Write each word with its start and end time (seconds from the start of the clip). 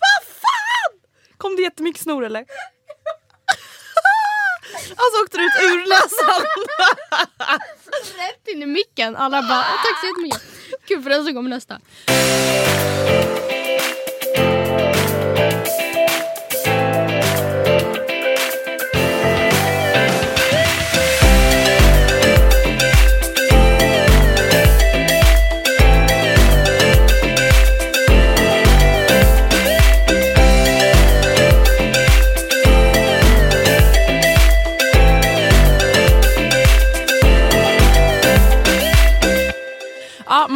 Vad 0.00 0.22
fan! 0.26 0.92
Kom 1.38 1.56
det 1.56 1.62
jättemycket 1.62 2.02
snor 2.02 2.24
eller? 2.24 2.44
Alltså 4.96 5.22
åkte 5.24 5.36
det 5.38 5.42
ut 5.44 5.62
ur 5.62 5.88
näsan. 5.88 6.46
Rätt 8.16 8.48
in 8.48 8.62
i 8.62 8.66
micken. 8.66 9.16
Alla 9.16 9.42
bara 9.42 9.62
tack 9.62 10.00
så 10.00 10.06
jättemycket. 10.06 10.42
Kul 10.88 11.02
för 11.02 11.10
den 11.10 11.24
som 11.24 11.34
kommer 11.34 11.50
nästa. 11.50 11.80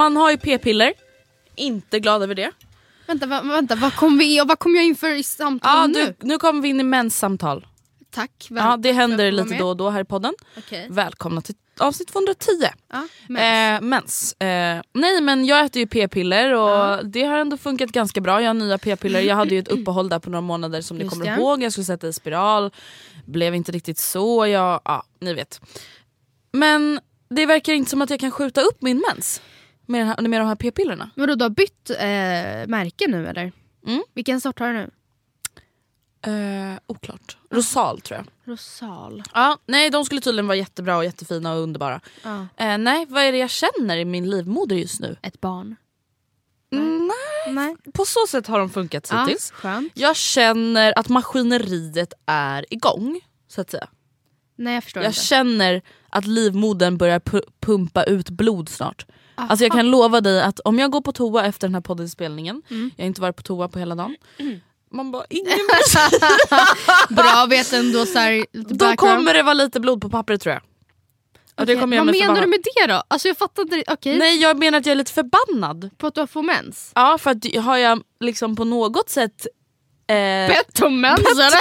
Man 0.08 0.16
har 0.16 0.30
ju 0.30 0.36
p-piller. 0.38 0.92
Inte 1.54 2.00
glad 2.00 2.22
över 2.22 2.34
det. 2.34 2.50
Vänta, 3.06 3.26
va, 3.26 3.42
vänta 3.42 3.74
vad 3.74 3.94
kom 3.94 4.19
vi 4.19 4.41
vad 4.46 4.58
kom 4.58 4.74
jag 4.74 4.84
in 4.84 4.96
för 4.96 5.10
i 5.10 5.22
samtal 5.22 5.70
Ja, 5.78 5.86
nu? 5.86 6.14
du, 6.20 6.26
nu 6.26 6.38
kommer 6.38 6.62
vi 6.62 6.69
in 6.69 6.80
i 6.80 6.82
menssamtal. 6.82 7.66
Tack. 8.10 8.46
väl- 8.50 8.64
Ja, 8.64 8.76
det 8.76 8.92
händer 8.92 9.16
välkomna 9.16 9.42
lite 9.42 9.54
med. 9.54 9.58
då 9.60 9.69
och 9.69 9.76
då 9.76 9.91
här 9.91 10.00
i 10.00 10.04
podden. 10.04 10.34
Okej. 10.58 10.86
Välkomna 10.91 11.41
till 11.41 11.54
avsnitt 11.78 12.08
210. 12.08 12.50
Ja, 12.92 13.06
mens. 13.28 13.42
Eh, 13.42 13.80
mens. 13.88 14.32
Eh, 14.32 14.82
nej 14.92 15.20
men 15.20 15.46
jag 15.46 15.64
äter 15.64 15.80
ju 15.80 15.86
p-piller 15.86 16.52
och 16.54 16.69
Ja. 16.70 17.00
det 17.04 17.22
har 17.25 17.38
ändå 17.38 17.56
funkat 17.56 17.90
ganska 17.90 18.20
bra. 18.20 18.42
Jag 18.42 18.48
har 18.48 18.54
nya 18.54 18.78
p-piller. 18.78 19.20
Jag 19.20 19.36
hade 19.36 19.54
ju 19.54 19.58
ett 19.60 19.69
uppehåll 19.78 20.08
där 20.08 20.19
på 20.19 20.30
några 20.30 20.40
månader 20.40 20.80
som 20.80 20.96
ni 20.96 21.04
Just 21.04 21.12
kommer 21.12 21.26
det. 21.26 21.32
ihåg. 21.42 21.62
Jag 21.62 21.72
skulle 21.72 21.84
sätta 21.84 22.08
i 22.08 22.12
spiral. 22.12 22.70
Blev 23.26 23.54
inte 23.54 23.72
riktigt 23.72 23.98
så. 23.98 24.46
Jag, 24.46 24.80
ja, 24.84 25.02
ni 25.20 25.34
vet. 25.34 25.60
Men 26.52 27.00
det 27.30 27.46
verkar 27.46 27.72
inte 27.72 27.90
som 27.90 28.02
att 28.02 28.10
jag 28.10 28.20
kan 28.20 28.30
skjuta 28.30 28.60
upp 28.60 28.82
min 28.82 29.02
mens 29.08 29.42
med, 29.88 30.00
den 30.00 30.09
här, 30.09 30.28
med 30.28 30.41
de 30.41 30.49
här 30.49 30.54
p-pillerna. 30.54 31.10
Vadå 31.16 31.34
du 31.34 31.44
har 31.44 31.50
bytt 31.50 31.91
eh, 31.91 31.97
märke 32.69 33.06
nu 33.09 33.26
eller? 33.26 33.53
Mm. 33.87 34.03
Vilken 34.15 34.41
sort 34.41 34.59
har 34.59 34.66
du 34.69 34.72
nu? 34.75 34.91
Eh, 36.26 36.78
oklart. 36.87 37.37
Rosal 37.50 38.00
tror 38.00 38.16
jag. 38.19 38.53
Rosal. 38.53 39.22
Ja, 39.34 39.59
nej, 39.66 39.91
de 39.91 40.04
skulle 40.04 40.21
tydligen 40.21 40.47
vara 40.47 40.56
jättebra 40.56 40.97
och 40.97 41.04
jättefina 41.04 41.53
och 41.53 41.60
underbara. 41.60 42.00
Ja. 42.25 42.47
Eh, 42.56 42.78
nej, 42.78 43.06
vad 43.09 43.22
är 43.22 43.32
det 43.32 43.38
jag 43.38 43.50
känner 43.50 43.97
i 43.97 44.04
min 44.04 44.31
livmoder 44.31 44.76
just 44.76 45.00
nu? 45.00 45.16
Ett 45.22 45.41
barn. 45.41 45.76
Mm, 46.72 47.06
nej. 47.09 47.55
Nej. 47.55 47.76
På 47.94 48.05
så 48.05 48.26
sätt 48.28 48.47
har 48.47 48.59
de 48.59 48.70
funkat 48.70 49.09
Ja, 49.12 49.20
hittills. 49.25 49.50
skönt. 49.50 49.93
Jag 49.94 50.16
känner 50.16 50.99
att 50.99 51.09
maskineriet 51.09 52.12
är 52.26 52.66
igång. 52.75 53.20
Så 53.49 53.60
att 53.60 53.70
säga. 53.70 53.88
Nej 54.56 54.75
jag 54.75 54.84
förstår 54.84 55.03
Jag 55.03 55.10
inte. 55.10 55.20
känner 55.20 55.82
att 56.10 56.26
livmodern 56.26 56.97
börjar 56.99 57.19
pu- 57.20 57.49
pumpa 57.60 58.05
ut 58.05 58.31
blod 58.31 58.69
snart. 58.69 59.06
Alltså 59.38 59.65
jag 59.65 59.72
kan 59.72 59.91
lova 59.91 60.21
dig 60.21 60.43
att 60.43 60.60
om 60.60 60.78
jag 60.78 60.91
går 60.91 61.00
på 61.00 61.12
toa 61.12 61.47
efter 61.47 61.66
den 61.69 61.75
här 61.75 61.81
poddinspelningen, 61.81 62.62
Mm. 62.71 62.91
jag 62.97 63.04
har 63.04 63.06
inte 63.06 63.21
varit 63.21 63.37
på 63.37 63.43
toa 63.43 63.69
på 63.69 63.78
hela 63.78 63.94
dagen. 63.94 64.16
Man 64.91 65.10
bara, 65.10 65.25
ingen 65.31 65.59
Bra 67.10 67.47
vet 67.50 67.72
ändå 67.72 68.06
såhär 68.06 68.47
lite 68.53 68.75
Då 68.75 68.93
kommer 68.97 69.34
det 69.34 69.43
vara 69.43 69.54
lite 69.54 69.81
blod 69.81 70.00
på 70.03 70.09
pappret 70.10 70.41
tror 70.41 70.53
jag. 70.53 70.62
Jag 71.69 71.76
Vad 71.76 71.88
menar 71.88 72.12
förbanna- 72.12 72.41
du 72.41 72.47
med 72.47 72.60
det 72.76 72.87
då? 72.93 73.03
Alltså 73.09 73.28
jag 73.28 73.37
fattar 73.38 73.62
inte. 73.62 73.84
Okej. 73.88 74.19
Nej 74.19 74.37
jag 74.41 74.59
menar 74.59 74.78
att 74.78 74.87
jag 74.87 74.91
är 74.93 74.97
lite 74.97 75.12
förbannad. 75.12 75.91
På 75.99 76.06
att 76.06 76.15
du 76.15 76.20
har 76.20 76.26
fått 76.26 76.44
mens? 76.44 76.93
Ja 76.94 77.19
för 77.19 77.31
att 77.31 77.56
har 77.65 77.76
jag 77.76 78.03
liksom 78.20 78.56
på 78.56 78.65
något 78.65 79.09
sätt 79.10 79.47
eh, 80.08 80.48
Bett 80.48 80.80
om 80.82 81.00
mens 81.00 81.20
eller? 81.20 81.60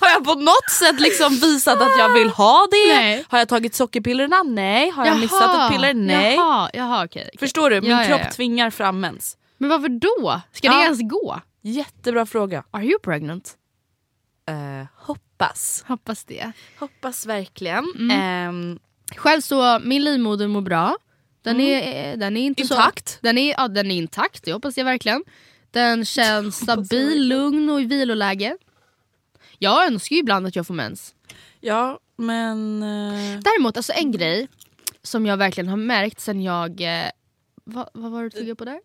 Har 0.00 0.08
jag 0.08 0.24
på 0.24 0.34
något 0.34 0.70
sätt 0.70 1.00
liksom 1.00 1.34
visat 1.36 1.82
att 1.82 1.98
jag 1.98 2.12
vill 2.12 2.28
ha 2.28 2.66
det? 2.70 2.94
Nej. 2.94 3.24
Har 3.28 3.38
jag 3.38 3.48
tagit 3.48 3.74
sockerpillerna? 3.74 4.42
Nej. 4.42 4.90
Har 4.90 5.06
jag 5.06 5.20
missat 5.20 5.54
ett 5.64 5.72
piller? 5.72 5.94
Nej. 5.94 6.34
Jaha, 6.34 6.70
jaha 6.72 7.04
okej. 7.04 7.22
okej. 7.26 7.38
Förstår 7.38 7.70
du? 7.70 7.80
Min 7.80 7.90
Ja, 7.90 8.02
ja, 8.02 8.08
kropp 8.08 8.20
ja. 8.24 8.30
tvingar 8.30 8.70
fram 8.70 9.00
mens. 9.00 9.36
Men 9.58 9.70
varför 9.70 9.88
då? 9.88 10.40
Ska 10.52 10.68
det 10.68 10.74
Ja. 10.74 10.82
ens 10.82 11.00
gå? 11.02 11.40
Jättebra 11.62 12.26
fråga. 12.26 12.64
Are 12.70 12.84
you 12.84 12.98
pregnant? 12.98 13.54
Eh, 14.48 14.86
hoppas. 15.06 15.84
Hoppas 15.88 16.24
det. 16.24 16.52
Hoppas 16.78 17.26
verkligen. 17.26 17.84
Mm. 17.98 18.10
Ehm, 18.20 18.78
Själv 19.16 19.40
så, 19.40 19.78
min 19.84 20.04
livmoder 20.04 20.48
mår 20.48 20.60
bra. 20.60 20.96
Den 21.44 21.60
är, 21.60 22.10
eh, 22.12 22.18
den 22.18 22.36
är 22.36 22.40
inte 22.42 22.62
Intakt? 22.62 23.08
Så, 23.08 23.18
den, 23.20 23.38
är, 23.38 23.54
ja, 23.58 23.68
den 23.68 23.90
är 23.90 23.94
intakt, 23.96 24.44
det 24.44 24.52
hoppas 24.52 24.76
jag 24.78 24.84
verkligen. 24.84 25.24
Den 25.74 26.04
känns 26.04 26.56
stabil, 26.62 27.28
lugn 27.28 27.70
och 27.70 27.80
i 27.80 27.84
viloläge. 27.84 28.56
Jag 29.58 29.86
önskar 29.86 30.14
ju 30.16 30.20
ibland 30.20 30.46
att 30.46 30.56
jag 30.56 30.66
får 30.66 30.74
mens. 30.74 31.14
ja 31.60 31.98
men... 32.16 32.82
eh, 32.82 33.40
Däremot, 33.40 33.76
alltså 33.76 33.92
en 33.92 34.12
grej 34.12 34.48
som 35.02 35.26
jag 35.26 35.36
verkligen 35.36 35.68
har 35.68 35.76
märkt 35.76 36.20
sen 36.20 36.42
jag... 36.42 36.80
Eh, 36.80 37.10
vad, 37.64 37.88
vad 37.94 38.10
var 38.12 38.22
det 38.22 38.28
du 38.28 38.46
tog 38.46 38.58
på 38.58 38.64
där? 38.64 38.80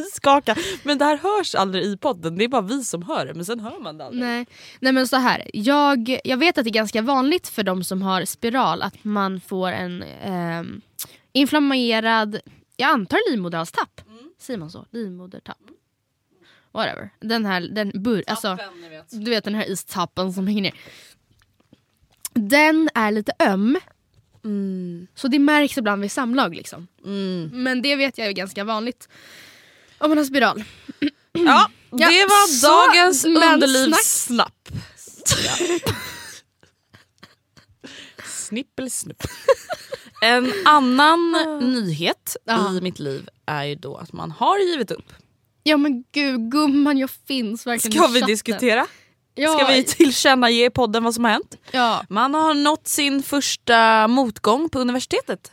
skaka. 0.12 0.56
Men 0.82 0.98
det 0.98 1.04
här 1.04 1.16
hörs 1.16 1.54
aldrig 1.54 1.84
i 1.84 1.96
podden. 1.96 2.36
Det 2.38 2.44
är 2.44 2.48
bara 2.48 2.62
vi 2.62 2.84
som 2.84 3.02
hör 3.02 3.26
det 3.26 3.34
men 3.34 3.44
sen 3.44 3.60
hör 3.60 3.78
man 3.78 3.98
det 3.98 4.04
aldrig. 4.04 4.22
Nej, 4.22 4.46
nej 4.80 4.92
men 4.92 5.08
så 5.08 5.16
här. 5.16 5.50
Jag, 5.54 6.18
jag 6.24 6.36
vet 6.36 6.58
att 6.58 6.64
det 6.64 6.70
är 6.70 6.72
ganska 6.72 7.02
vanligt 7.02 7.48
för 7.48 7.62
de 7.62 7.84
som 7.84 8.02
har 8.02 8.24
spiral 8.24 8.82
att 8.82 9.04
man 9.04 9.40
får 9.40 9.68
en 9.72 10.02
ehm, 10.02 10.80
inflammerad, 11.32 12.40
jag 12.76 12.90
antar 12.90 13.30
livmoderhalstapp. 13.30 14.00
Säger 14.40 14.58
man 14.58 14.70
så? 14.70 14.86
Livmodertapp. 14.90 15.58
Whatever. 16.72 17.10
Den 17.20 17.46
här, 17.46 17.60
den 17.60 17.92
bur, 17.94 18.24
alltså, 18.26 18.56
Tappen, 18.56 18.80
ni 18.80 18.88
vet. 18.88 19.06
du 19.24 19.30
vet 19.30 19.44
den 19.44 19.54
här 19.54 19.70
istappen 19.70 20.32
som 20.32 20.46
hänger 20.46 20.62
ner. 20.62 20.74
Den 22.32 22.88
är 22.94 23.10
lite 23.12 23.32
öm. 23.38 23.78
Så 25.14 25.28
det 25.28 25.38
märks 25.38 25.78
ibland 25.78 26.02
vid 26.02 26.12
samlag 26.12 26.54
liksom. 26.54 26.88
Mm. 27.04 27.50
Men 27.52 27.82
det 27.82 27.96
vet 27.96 28.18
jag 28.18 28.26
är 28.26 28.32
ganska 28.32 28.64
vanligt. 28.64 29.08
Om 29.98 30.10
man 30.10 30.18
har 30.18 30.24
spiral. 30.24 30.64
Ja, 31.32 31.70
det 31.90 31.96
Ja, 32.04 32.26
var 32.28 32.46
så, 32.46 32.66
dagens 32.66 33.24
underlivssnapp. 33.24 34.68
Snipp 38.24 38.78
eller 38.78 38.88
snupp. 38.90 39.22
En 40.20 40.52
annan 40.64 41.32
nyhet 41.60 42.36
Ja. 42.44 42.72
i 42.72 42.80
mitt 42.80 42.98
liv 42.98 43.28
är 43.46 43.64
ju 43.64 43.74
då 43.74 43.96
att 43.96 44.12
man 44.12 44.30
har 44.30 44.58
givit 44.58 44.90
upp. 44.90 45.12
Ja 45.62 45.76
men 45.76 46.04
gud 46.12 46.50
gumman 46.50 46.98
jag 46.98 47.10
finns 47.10 47.66
verkligen 47.66 47.92
Ska 47.92 48.04
i 48.04 48.12
vi 48.12 48.14
chatten. 48.20 48.26
diskutera? 48.26 48.86
Ja, 49.34 49.52
Ska 49.58 49.66
vi 49.66 49.84
tillkännage 49.84 50.50
i 50.50 50.70
podden 50.70 51.04
vad 51.04 51.14
som 51.14 51.24
har 51.24 51.30
hänt? 51.30 51.56
ja. 51.70 52.04
Man 52.08 52.34
har 52.34 52.54
nått 52.54 52.88
sin 52.88 53.22
första 53.22 54.08
motgång 54.08 54.68
på 54.68 54.78
universitetet. 54.78 55.52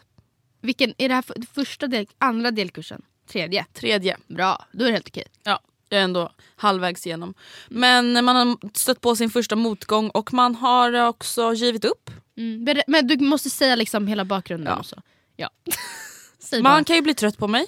Vilken, 0.62 0.94
är 0.98 1.10
det 1.10 1.16
här 1.16 1.22
för, 1.22 1.36
första 1.54 1.88
del, 1.88 2.08
andra 2.18 2.52
delkursen? 2.52 3.02
Tredje? 3.32 3.66
Tredje. 3.74 4.18
Bra, 4.28 4.66
då 4.72 4.84
är 4.84 4.88
det 4.88 4.94
helt 4.94 5.08
okej. 5.08 5.24
Ja, 5.44 5.60
jag 5.90 6.00
är 6.00 6.04
ändå 6.04 6.32
halvvägs 6.56 7.08
igenom. 7.08 7.34
Men 7.70 8.26
man 8.26 8.36
har 8.36 8.78
stött 8.78 9.02
på 9.02 9.16
sin 9.16 9.30
första 9.30 9.56
motgång 9.56 10.10
och 10.10 10.34
man 10.34 10.56
har 10.56 11.08
också 11.08 11.54
givit 11.54 11.86
upp. 11.86 12.10
Mm. 12.38 12.68
Men 12.88 13.08
du 13.08 13.18
måste 13.18 13.50
säga 13.50 13.76
liksom 13.76 14.08
hela 14.08 14.26
bakgrunden 14.26 14.74
Ja. 14.74 14.80
och 14.80 14.86
så. 14.86 15.02
Ja. 15.36 15.50
Man 16.62 16.84
kan 16.84 16.96
ju 16.96 17.02
bli 17.02 17.14
trött 17.14 17.38
på 17.38 17.48
mig, 17.48 17.66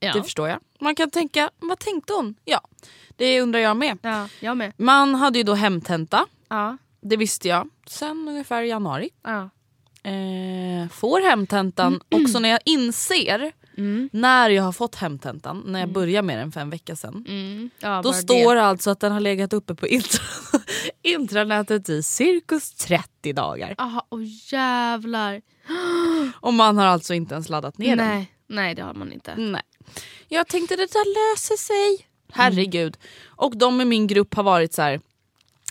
ja. 0.00 0.12
det 0.12 0.22
förstår 0.22 0.48
jag. 0.48 0.58
Man 0.80 0.94
kan 0.94 1.10
tänka, 1.10 1.50
vad 1.58 1.78
tänkte 1.78 2.12
hon? 2.12 2.34
Ja, 2.44 2.60
det 3.16 3.40
undrar 3.40 3.60
jag 3.60 3.76
med. 3.76 3.98
ja, 4.02 4.28
jag 4.40 4.56
med. 4.56 4.72
Man 4.76 5.14
hade 5.14 5.38
ju 5.38 5.44
då 5.44 5.54
hemtenta, 5.54 6.26
Ja. 6.48 6.76
det 7.00 7.16
visste 7.16 7.48
jag, 7.48 7.68
sen 7.86 8.28
ungefär 8.28 8.62
i 8.62 8.68
januari. 8.68 9.10
Ja. 9.24 9.50
Eh, 10.02 10.88
får 10.90 11.20
hemtentan 11.30 12.00
också 12.08 12.38
när 12.38 12.48
jag 12.48 12.60
inser 12.64 13.52
Mm. 13.76 14.10
när 14.12 14.50
jag 14.50 14.62
har 14.62 14.72
fått 14.72 14.94
hemtentan, 14.94 15.62
när 15.66 15.80
jag 15.80 15.92
börjar 15.92 16.22
med 16.22 16.38
den 16.38 16.52
för 16.52 16.60
en 16.60 16.70
vecka 16.70 16.96
sedan. 16.96 17.24
Mm. 17.28 17.70
ja 17.80 18.02
Då 18.02 18.12
står 18.12 18.54
det. 18.54 18.62
alltså 18.62 18.90
att 18.90 19.00
den 19.00 19.12
har 19.12 19.20
legat 19.20 19.52
uppe 19.52 19.74
på 19.74 19.86
intra 19.96 20.22
intranätet 21.14 21.88
i 21.88 22.02
cirkus 22.02 22.70
30 22.70 23.32
dagar. 23.32 23.74
Aha, 23.78 24.06
åh 24.10 24.20
jävlar. 24.52 25.40
Och 26.40 26.54
man 26.54 26.78
har 26.78 26.86
alltså 26.86 27.14
inte 27.14 27.34
ens 27.34 27.48
laddat 27.48 27.78
ner 27.78 27.96
den. 27.96 28.06
Nej. 28.06 28.32
Nej 28.46 28.74
det 28.74 28.82
har 28.82 28.94
man 28.94 29.12
inte. 29.12 29.34
Nej. 29.36 29.62
Jag 30.28 30.48
tänkte 30.48 30.76
det 30.76 30.92
där 30.92 31.32
löser 31.32 31.56
sig. 31.56 32.06
Herregud. 32.32 32.96
Och 33.26 33.56
de 33.56 33.80
i 33.80 33.84
min 33.84 34.06
grupp 34.06 34.34
har 34.34 34.42
varit 34.42 34.74
så 34.74 34.82
här. 34.82 35.00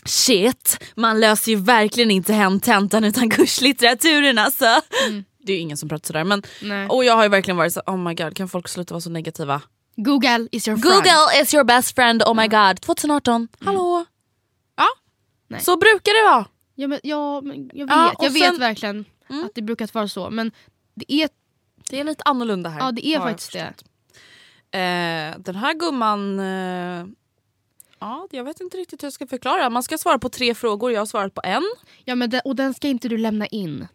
Shit, 0.04 0.84
man 0.94 1.20
löser 1.20 1.52
ju 1.52 1.58
verkligen 1.58 2.10
inte 2.10 2.32
hemtentan 2.32 3.04
utan 3.04 3.30
kurslitteraturen 3.30 4.38
alltså. 4.38 4.64
Det 5.42 5.52
är 5.52 5.56
ju 5.56 5.62
ingen 5.62 5.76
som 5.76 5.88
pratar 5.88 6.06
sådär. 6.06 6.24
Men, 6.24 6.42
Nej. 6.62 6.88
och 6.88 7.04
jag 7.04 7.16
har 7.16 7.22
ju 7.22 7.28
verkligen 7.28 7.56
varit 7.56 7.72
så 7.72 7.80
oh 7.86 7.96
my 7.96 8.14
god 8.14 8.36
kan 8.36 8.48
folk 8.48 8.68
sluta 8.68 8.94
vara 8.94 9.00
så 9.00 9.10
negativa? 9.10 9.62
Google 9.96 10.48
is 10.52 10.68
your 10.68 10.78
friend. 10.78 10.94
Google 10.94 11.40
is 11.42 11.54
your 11.54 11.64
best 11.64 11.94
friend, 11.94 12.22
oh 12.22 12.34
my 12.34 12.48
god. 12.48 12.80
2018, 12.80 13.48
hallå? 13.60 14.04
Nej. 15.48 15.60
så 15.60 15.76
brukar 15.76 16.24
det 16.24 16.30
vara. 16.30 16.46
Ja, 16.74 16.88
men, 16.88 17.00
ja, 17.02 17.40
men 17.40 17.70
jag 17.74 17.86
vet, 17.86 17.96
Ja, 17.96 18.12
och 18.18 18.24
jag 18.24 18.30
vet 18.30 18.42
sen- 18.42 18.48
Mm. 18.54 18.60
verkligen 18.60 19.04
att 19.28 19.54
det 19.54 19.62
brukar 19.62 19.88
vara 19.92 20.08
så. 20.08 20.30
Men 20.30 20.52
det 20.94 21.12
är, 21.12 21.28
Det 21.90 22.00
är 22.00 22.04
lite 22.04 22.22
annorlunda 22.24 22.70
här. 22.70 22.80
ja, 22.80 22.92
det 22.92 23.06
är 23.06 23.20
faktiskt 23.20 23.52
det. 23.52 23.74
Eh, 24.78 25.38
den 25.38 25.54
här 25.56 25.74
gumman... 25.74 26.40
Eh, 26.40 27.06
ja, 27.98 28.28
jag 28.30 28.44
vet 28.44 28.60
inte 28.60 28.76
riktigt 28.76 29.02
hur 29.02 29.06
jag 29.06 29.12
ska 29.12 29.26
förklara. 29.26 29.70
Man 29.70 29.82
ska 29.82 29.98
svara 29.98 30.18
på 30.18 30.28
tre 30.28 30.54
frågor, 30.54 30.92
jag 30.92 31.00
har 31.00 31.06
svarat 31.06 31.34
på 31.34 31.40
en. 31.44 31.62
Ja, 32.04 32.14
men 32.14 32.30
den, 32.30 32.40
och 32.44 32.56
den 32.56 32.74
ska 32.74 32.88
inte 32.88 33.08
du 33.08 33.18
lämna 33.18 33.46
in. 33.46 33.88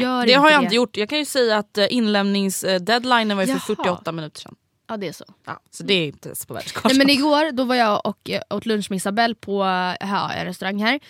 Gör 0.00 0.26
det 0.26 0.32
har 0.34 0.50
jag 0.50 0.60
det. 0.60 0.64
inte 0.64 0.74
gjort. 0.76 0.96
Jag 0.96 1.08
kan 1.08 1.18
ju 1.18 1.24
säga 1.24 1.58
att 1.58 1.78
eh, 1.78 1.86
inlämningsdeadlinen 1.94 3.36
var 3.36 3.44
ju 3.44 3.46
för 3.46 3.52
Jaha. 3.54 3.76
48 3.84 4.12
minuter 4.12 4.40
sedan. 4.40 4.54
Ja 4.90 4.96
det 4.96 5.08
är 5.08 5.12
så. 5.12 5.24
Ja, 5.46 5.60
så 5.70 5.82
det 5.82 5.94
är 5.94 6.06
inte 6.06 6.28
ens 6.28 6.46
på 6.46 6.54
världskartan. 6.54 6.88
Nej, 6.88 6.98
men 6.98 7.10
igår 7.10 7.52
då 7.52 7.64
var 7.64 7.74
jag 7.74 8.06
och 8.06 8.30
eh, 8.30 8.42
åt 8.50 8.66
lunch 8.66 8.90
med 8.90 8.96
Isabelle 8.96 9.34
på 9.34 9.62
eh, 9.62 10.08
ja, 10.08 10.32
en 10.32 10.44
restaurang 10.44 10.82
här 10.82 11.00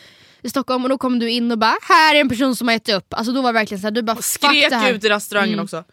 i 0.42 0.50
Stockholm 0.50 0.82
och 0.82 0.88
då 0.88 0.98
kom 0.98 1.18
du 1.18 1.30
in 1.30 1.52
och 1.52 1.58
bara 1.58 1.76
här 1.82 2.14
är 2.14 2.20
en 2.20 2.28
person 2.28 2.56
som 2.56 2.68
har 2.68 2.74
ätit 2.74 2.94
upp. 2.94 3.14
Alltså 3.14 3.32
då 3.32 3.42
var 3.42 3.52
det 3.52 3.58
verkligen 3.58 3.80
så 3.80 3.86
här, 3.86 3.90
du 3.90 4.02
bara 4.02 4.16
fuck 4.16 4.24
Skrek 4.24 4.90
ut 4.90 5.04
i 5.04 5.08
restaurangen 5.08 5.52
Mm. 5.54 5.64
också. 5.64 5.84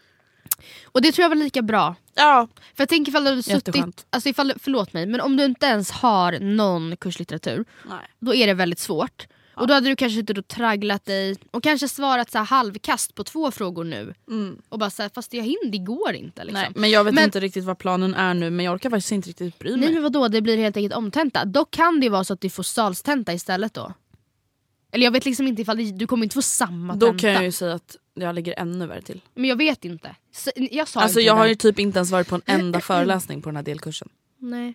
Och 0.84 1.02
det 1.02 1.12
tror 1.12 1.22
jag 1.22 1.28
var 1.28 1.36
lika 1.36 1.62
bra. 1.62 1.94
Ja, 2.14 2.48
För 2.74 2.82
jag 2.82 2.88
tänker 2.88 3.10
ifall 3.12 3.24
du 3.24 3.42
suttit, 3.42 4.06
alltså 4.10 4.28
ifall, 4.28 4.52
förlåt 4.60 4.92
mig 4.92 5.06
men 5.06 5.20
om 5.20 5.36
du 5.36 5.44
inte 5.44 5.66
ens 5.66 5.90
har 5.90 6.32
någon 6.40 6.96
kurslitteratur 6.96 7.64
nej. 7.88 7.98
då 8.18 8.34
är 8.34 8.46
det 8.46 8.54
väldigt 8.54 8.78
svårt. 8.78 9.26
Och 9.60 9.66
då 9.66 9.74
hade 9.74 9.88
du 9.88 9.96
kanske 9.96 10.20
inte 10.20 10.32
då 10.32 10.42
tragglat 10.42 11.04
dig 11.04 11.36
och 11.50 11.62
kanske 11.62 11.88
svarat 11.88 12.30
så 12.30 12.38
halvkast 12.38 13.14
på 13.14 13.24
två 13.24 13.50
frågor 13.50 13.84
nu. 13.84 14.14
Och 14.68 14.78
bara 14.78 14.90
så 14.90 15.02
här, 15.02 15.10
fast 15.14 15.34
jag 15.34 15.42
hinner, 15.44 15.70
det 15.70 15.78
går 15.78 16.12
inte. 16.14 16.44
Liksom. 16.44 16.60
nej. 16.62 16.70
Men 16.74 16.90
jag 16.90 17.04
vet 17.04 17.14
Men- 17.14 17.24
inte 17.24 17.40
riktigt 17.40 17.64
vad 17.64 17.78
planen 17.78 18.14
är 18.14 18.34
nu 18.34 18.50
men 18.50 18.64
jag 18.64 18.74
orkar 18.74 18.90
faktiskt 18.90 19.12
inte 19.12 19.28
riktigt 19.28 19.58
bry 19.58 19.70
mig. 19.70 19.80
Nej 19.80 19.92
men 19.94 20.02
vadå, 20.02 20.28
det 20.28 20.40
blir 20.40 20.56
helt 20.56 20.76
enkelt 20.76 20.94
omtenta. 20.94 21.44
Då 21.44 21.64
kan 21.64 22.00
det 22.00 22.08
vara 22.08 22.24
så 22.24 22.32
att 22.32 22.40
du 22.40 22.50
får 22.50 22.62
salstenta 22.62 23.32
istället 23.32 23.74
då. 23.74 23.92
Eller 24.92 25.04
jag 25.04 25.10
vet 25.12 25.24
liksom 25.24 25.46
inte 25.46 25.62
ifall 25.62 25.76
det, 25.76 25.92
du 25.92 26.06
kommer 26.06 26.24
inte 26.24 26.34
få 26.34 26.42
samma 26.42 26.94
Då 26.96 27.06
tenta. 27.06 27.20
kan 27.20 27.32
jag 27.32 27.44
ju 27.44 27.52
säga 27.52 27.74
att 27.74 27.96
jag 28.14 28.34
ligger 28.34 28.54
ännu 28.58 28.86
värre 28.86 29.02
till. 29.02 29.20
Men 29.34 29.44
jag 29.44 29.56
vet 29.56 29.84
inte. 29.84 30.16
Så, 30.32 30.50
jag 30.56 30.88
sa 30.88 31.00
Alltså 31.00 31.18
inte 31.20 31.26
jag 31.26 31.34
har 31.34 31.46
ju 31.46 31.54
typ 31.54 31.78
inte 31.78 31.98
ens 31.98 32.10
varit 32.10 32.28
på 32.28 32.34
en 32.34 32.42
enda 32.46 32.80
föreläsning 32.80 33.42
på 33.42 33.48
den 33.48 33.56
här 33.56 33.62
delkursen. 33.62 34.08
Nej. 34.38 34.74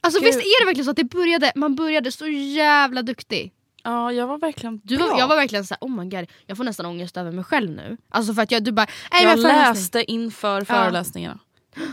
Alltså 0.00 0.20
Gud. 0.20 0.26
visst 0.26 0.38
är 0.38 0.60
det 0.60 0.66
verkligen 0.66 0.84
så 0.84 0.90
att 0.90 0.96
det 0.96 1.04
började, 1.04 1.52
man 1.56 1.74
började 1.74 2.12
så 2.12 2.26
jävla 2.26 3.02
duktig. 3.02 3.52
Ja, 3.82 4.12
jag 4.12 4.26
var 4.26 4.38
verkligen 4.38 4.80
Du 4.84 4.96
var, 4.96 5.18
jag 5.18 5.28
var 5.28 5.36
verkligen 5.36 5.64
såhär, 5.64 5.78
oh 5.80 5.90
my 5.90 6.04
god, 6.04 6.26
jag 6.46 6.56
får 6.56 6.64
nästan 6.64 6.86
ångest 6.86 7.16
över 7.16 7.32
mig 7.32 7.44
själv 7.44 7.70
nu. 7.70 7.96
Alltså 8.08 8.34
för 8.34 8.42
att 8.42 8.50
jag, 8.50 8.64
du 8.64 8.72
bara, 8.72 8.86
jag 9.22 9.38
läste 9.38 10.12
inför 10.12 10.64
föreläsningarna. 10.64 11.38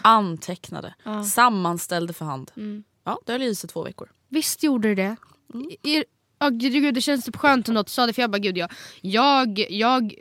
Antecknade. 0.01 0.93
Ja. 1.03 1.23
Sammanställde 1.23 2.13
för 2.13 2.25
hand. 2.25 2.51
Mm. 2.57 2.83
Ja, 3.05 3.19
det 3.25 3.31
höll 3.31 3.41
i 3.41 3.55
sig 3.55 3.69
två 3.69 3.83
veckor. 3.83 4.09
Visst 4.29 4.63
gjorde 4.63 4.87
du 4.87 4.95
det? 4.95 5.15
Mm. 5.53 5.69
Er, 5.83 6.03
oh, 6.39 6.49
gud, 6.49 6.93
det 6.93 7.01
känns 7.01 7.25
typ 7.25 7.35
skönt 7.35 7.67
ändå 7.67 7.79
att 7.81 7.87
du 7.87 7.91
sa 7.91 8.05
det 8.05 8.13
för 8.13 8.21
jag 8.21 8.31
bara 8.31 8.37
gud 8.37 8.57
jag, 8.57 8.71
jag, 9.01 9.65
jag, 9.69 10.13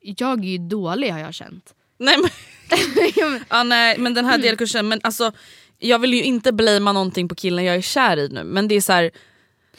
jag 0.00 0.38
är 0.44 0.48
ju 0.48 0.58
dålig 0.58 1.10
har 1.10 1.18
jag 1.18 1.34
känt. 1.34 1.74
Nej 1.98 2.16
men, 2.18 2.30
Ja, 3.16 3.38
ja, 3.48 3.62
nej, 3.62 3.98
men 3.98 4.14
den 4.14 4.24
här 4.24 4.38
delkursen, 4.38 4.88
men 4.88 5.00
alltså, 5.02 5.32
jag 5.78 5.98
vill 5.98 6.14
ju 6.14 6.22
inte 6.22 6.52
blamea 6.52 6.92
någonting 6.92 7.28
på 7.28 7.34
killen 7.34 7.64
jag 7.64 7.76
är 7.76 7.80
kär 7.80 8.16
i 8.16 8.28
nu. 8.28 8.44
Men 8.44 8.68
det 8.68 8.74
är 8.74 8.80
så 8.80 8.92
här. 8.92 9.10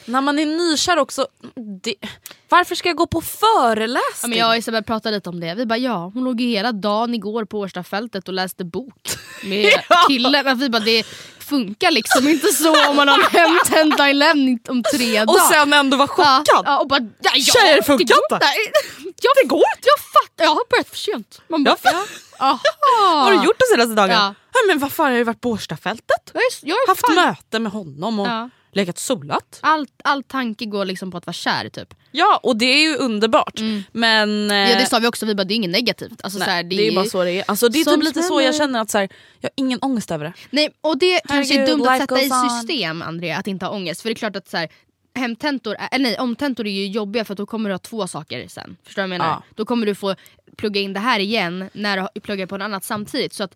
När 0.04 0.20
man 0.20 0.38
är 0.38 0.46
nykär 0.46 0.98
också, 0.98 1.26
det, 1.82 1.94
varför 2.48 2.74
ska 2.74 2.88
jag 2.88 2.96
gå 2.96 3.06
på 3.06 3.20
föreläsning? 3.20 4.00
Ja, 4.22 4.28
men 4.28 4.38
jag 4.38 4.48
och 4.48 4.56
Isabel 4.56 4.82
pratade 4.84 5.16
lite 5.16 5.28
om 5.28 5.40
det. 5.40 5.54
Vi 5.54 5.66
bara 5.66 5.78
ja, 5.78 6.10
hon 6.14 6.24
låg 6.24 6.40
ju 6.40 6.48
hela 6.48 6.72
dagen 6.72 7.14
igår 7.14 7.44
på 7.44 7.58
Årstafältet 7.58 8.28
och 8.28 8.34
läste 8.34 8.64
bok 8.64 8.94
med 9.44 9.72
Ja. 9.88 10.04
killen. 10.08 10.44
Men 10.44 10.58
vi 10.58 10.68
bara 10.70 10.80
det 10.82 11.06
funkar 11.38 11.90
liksom 11.90 12.28
inte 12.28 12.46
så 12.48 12.90
om 12.90 12.96
man 12.96 13.08
har 13.08 13.18
en 13.32 13.38
hemtentainlämning 13.40 14.58
om 14.68 14.82
tre 14.94 15.18
dagar. 15.24 15.34
och 15.34 15.40
sen 15.52 15.72
ändå 15.72 15.96
vara 15.96 16.08
chockad. 16.08 16.42
Ja, 16.46 16.62
ja, 16.66 16.78
och 16.78 16.88
bara, 16.88 17.00
ja, 17.00 17.30
ja, 17.34 17.52
Tjejer, 17.54 17.76
det 17.76 17.82
funkar 17.82 18.02
inte. 18.02 18.46
Jag, 19.24 19.32
det 19.42 19.48
går 19.48 19.58
inte. 19.76 19.88
Jag 19.88 19.98
fattar, 20.12 20.44
jag 20.44 20.50
har 20.50 20.70
börjat 20.70 20.88
för 20.88 20.96
sent. 20.96 21.40
Man 21.48 21.64
bara, 21.64 21.76
ja. 21.82 22.04
Aha. 22.38 22.58
Vad 23.00 23.22
har 23.24 23.30
du 23.30 23.36
gjort 23.36 23.56
de 23.58 23.64
senaste 23.74 23.94
dagarna? 23.94 24.14
Ja. 24.14 24.34
Ja. 24.54 24.60
men 24.68 24.78
vad 24.78 24.92
fan, 24.92 25.06
har 25.10 25.18
ju 25.18 25.24
varit 25.24 25.40
på 25.40 25.50
Årstafältet. 25.50 26.30
Jag 26.32 26.42
är, 26.42 26.48
jag 26.62 26.76
är 26.76 26.88
Haft 26.88 27.00
fan- 27.06 27.14
möte 27.14 27.58
med 27.58 27.72
honom 27.72 28.20
och 28.20 28.26
Ja. 28.26 28.50
Legat 28.72 28.98
solat. 28.98 29.58
Allt, 29.62 29.92
all 30.04 30.22
tanke 30.22 30.64
går 30.66 30.84
liksom 30.84 31.10
på 31.10 31.16
att 31.16 31.26
vara 31.26 31.34
kär 31.34 31.68
typ. 31.68 31.94
Ja 32.10 32.40
och 32.42 32.56
det 32.56 32.64
är 32.64 32.82
ju 32.82 32.96
underbart. 32.96 33.60
Men 33.92 34.50
eh, 34.50 34.56
Ja 34.56 34.78
det 34.78 34.86
sa 34.86 34.98
vi 34.98 35.06
också, 35.06 35.26
vi 35.26 35.34
bara 35.34 35.44
det 35.44 35.54
är 35.54 35.56
inget 35.56 35.70
negativt. 35.70 36.20
Alltså, 36.22 36.38
nej, 36.38 36.46
så 36.46 36.50
här, 36.50 36.62
det, 36.62 36.76
är 36.76 36.90
ju 36.90 36.94
bara 36.94 37.04
så 37.04 37.24
det 37.24 37.30
är. 37.30 37.44
Alltså, 37.48 37.68
det 37.68 37.80
är 37.80 37.84
typ 37.84 38.04
lite 38.04 38.22
så 38.22 38.40
jag 38.40 38.54
känner 38.54 38.80
att 38.80 38.90
så 38.90 38.98
här, 38.98 39.08
jag 39.40 39.50
har 39.50 39.52
ingen 39.56 39.78
ångest 39.82 40.10
över 40.10 40.24
det. 40.24 40.32
Nej, 40.50 40.70
och 40.80 40.98
det 40.98 41.20
kanske 41.24 41.54
är 41.54 41.58
Herregud, 41.58 41.78
dumt 41.78 41.88
att 41.88 42.00
sätta 42.00 42.20
i 42.20 42.30
system 42.30 43.02
Andrea, 43.02 43.38
att 43.38 43.46
inte 43.46 43.66
ha 43.66 43.72
ångest. 43.72 44.02
För 44.02 44.08
det 44.08 44.12
är 44.12 44.14
klart 44.14 44.36
att 44.36 44.48
så 44.48 44.56
här, 44.56 44.68
hemtentor, 45.14 45.76
eller 45.90 46.02
nej, 46.02 46.18
omtentor 46.18 46.66
är 46.66 46.70
ju 46.70 46.86
jobbiga 46.86 47.24
för 47.24 47.34
att 47.34 47.38
då 47.38 47.46
kommer 47.46 47.70
du 47.70 47.74
ha 47.74 47.78
två 47.78 48.06
saker 48.06 48.48
sen. 48.48 48.76
Förstår 48.84 49.02
du 49.02 49.08
vad 49.08 49.14
jag 49.14 49.18
menar? 49.18 49.32
Ja. 49.32 49.42
Då 49.54 49.64
kommer 49.64 49.86
du 49.86 49.94
få 49.94 50.14
plugga 50.56 50.80
in 50.80 50.92
det 50.92 51.00
här 51.00 51.20
igen 51.20 51.70
när 51.72 52.08
du 52.14 52.20
pluggar 52.20 52.46
på 52.46 52.56
något 52.56 52.64
annat 52.64 52.84
samtidigt. 52.84 53.32
Så 53.32 53.44
att, 53.44 53.54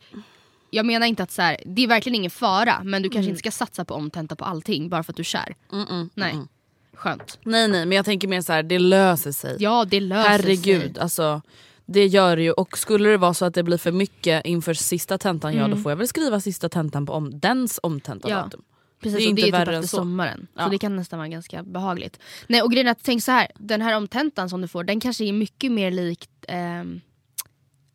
jag 0.70 0.86
menar 0.86 1.06
inte 1.06 1.22
att 1.22 1.30
så 1.30 1.42
här, 1.42 1.56
det 1.66 1.82
är 1.82 1.88
verkligen 1.88 2.14
ingen 2.16 2.30
fara 2.30 2.82
men 2.84 3.02
du 3.02 3.10
kanske 3.10 3.28
inte 3.28 3.38
ska 3.38 3.50
satsa 3.50 3.84
på 3.84 3.94
omtenta 3.94 4.36
på 4.36 4.44
allting 4.44 4.88
bara 4.88 5.02
för 5.02 5.12
att 5.12 5.16
du 5.16 5.20
är 5.20 5.24
kär. 5.24 5.54
nej. 6.14 6.34
Skönt. 6.94 7.38
Nej 7.44 7.68
nej 7.68 7.86
men 7.86 7.96
jag 7.96 8.04
tänker 8.04 8.28
mer 8.28 8.40
så 8.40 8.52
här, 8.52 8.62
det 8.62 8.78
löser 8.78 9.32
sig. 9.32 9.56
Ja 9.58 9.84
det 9.84 10.00
löser 10.00 10.28
Herregud 10.30 10.92
sig. 10.94 11.02
alltså. 11.02 11.42
Det 11.86 12.06
gör 12.06 12.36
det 12.36 12.42
ju 12.42 12.52
och 12.52 12.78
skulle 12.78 13.08
det 13.08 13.16
vara 13.16 13.34
så 13.34 13.44
att 13.44 13.54
det 13.54 13.62
blir 13.62 13.78
för 13.78 13.92
mycket 13.92 14.46
inför 14.46 14.74
sista 14.74 15.18
tentan, 15.18 15.54
ja 15.54 15.68
då 15.68 15.76
får 15.76 15.92
jag 15.92 15.96
väl 15.96 16.08
skriva 16.08 16.40
sista 16.40 16.68
tentan 16.68 17.06
på 17.06 17.12
om, 17.12 17.38
dens 17.40 17.80
omtentadatum. 17.82 18.62
Precis, 19.00 19.18
Det 19.18 19.24
är 19.24 19.28
inte 19.28 19.42
det 19.42 19.44
är 19.44 19.46
typ 19.46 19.54
värre 19.54 19.76
än 19.76 19.80
efter 19.82 19.88
så. 19.88 19.96
sommaren. 19.96 20.46
Så 20.54 20.60
Ja. 20.62 20.68
det 20.68 20.78
kan 20.78 20.96
nästan 20.96 21.18
vara 21.18 21.28
ganska 21.28 21.62
behagligt. 21.62 22.18
Nej 22.46 22.62
och 22.62 22.70
grejen 22.72 22.86
är 22.86 22.90
att 22.90 23.02
tänk 23.02 23.22
så 23.22 23.32
här, 23.32 23.48
den 23.58 23.82
här 23.82 23.96
omtentan 23.96 24.50
som 24.50 24.60
du 24.60 24.68
får 24.68 24.84
den 24.84 25.00
kanske 25.00 25.24
är 25.24 25.32
mycket 25.32 25.72
mer 25.72 25.90
likt 25.90 26.30
ehm, 26.48 27.00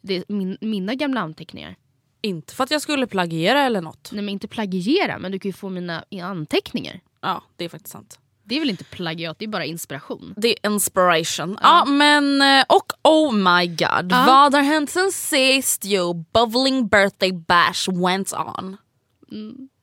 det, 0.02 0.24
min, 0.30 0.58
mina 0.62 0.96
gamla 0.96 1.22
anteckningar. 1.22 1.76
Inte 2.22 2.56
för 2.56 2.64
att 2.64 2.72
jag 2.72 2.82
skulle 2.82 3.08
plagiera 3.08 3.62
eller 3.62 3.82
något. 3.82 4.10
Nej 4.12 4.22
men 4.24 4.30
inte 4.30 4.48
plagiera 4.48 5.20
men 5.20 5.32
du 5.32 5.40
kan 5.40 5.50
ju 5.50 5.54
få 5.54 5.70
mina 5.70 6.04
anteckningar. 6.24 7.00
Ja 7.22 7.44
det 7.56 7.66
är 7.66 7.70
faktiskt 7.70 7.92
sant. 7.94 8.20
Det 8.44 8.56
är 8.56 8.60
väl 8.60 8.70
inte 8.70 8.84
plagiat, 8.84 9.40
det 9.40 9.46
är 9.46 9.50
bara 9.50 9.66
inspiration. 9.66 10.34
Det 10.38 10.48
är 10.66 10.72
inspiration. 10.72 11.58
Ja. 11.62 11.86
men 11.86 12.42
eh, 12.42 12.64
och 12.70 12.94
oh 13.04 13.34
my 13.34 13.68
god. 13.68 14.12
Vad 14.12 14.54
har 14.56 14.62
hänt 14.62 14.90
sen 14.90 15.12
sist? 15.12 15.86
Jo, 15.86 16.14
bubbling 16.34 16.88
birthday 16.88 17.32
bash 17.34 17.90
went 18.04 18.34
on. 18.34 18.78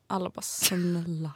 Alla 0.07 0.31
bara 0.31 0.41
snälla. 0.43 1.03
Nej 1.11 1.31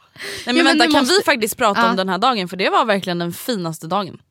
men, 0.45 0.55
men 0.55 0.65
vänta 0.65 0.85
du 0.85 0.91
kan 0.91 1.01
måste- 1.01 1.15
vi 1.15 1.23
faktiskt 1.23 1.57
prata 1.57 1.81
Ja. 1.81 1.89
om 1.89 1.95
den 1.95 2.09
här 2.09 2.17
dagen 2.17 2.47
för 2.47 2.57
det 2.57 2.69
var 2.69 2.85
verkligen 2.85 3.19
den 3.19 3.33
finaste 3.33 3.87
dagen. 3.87 4.21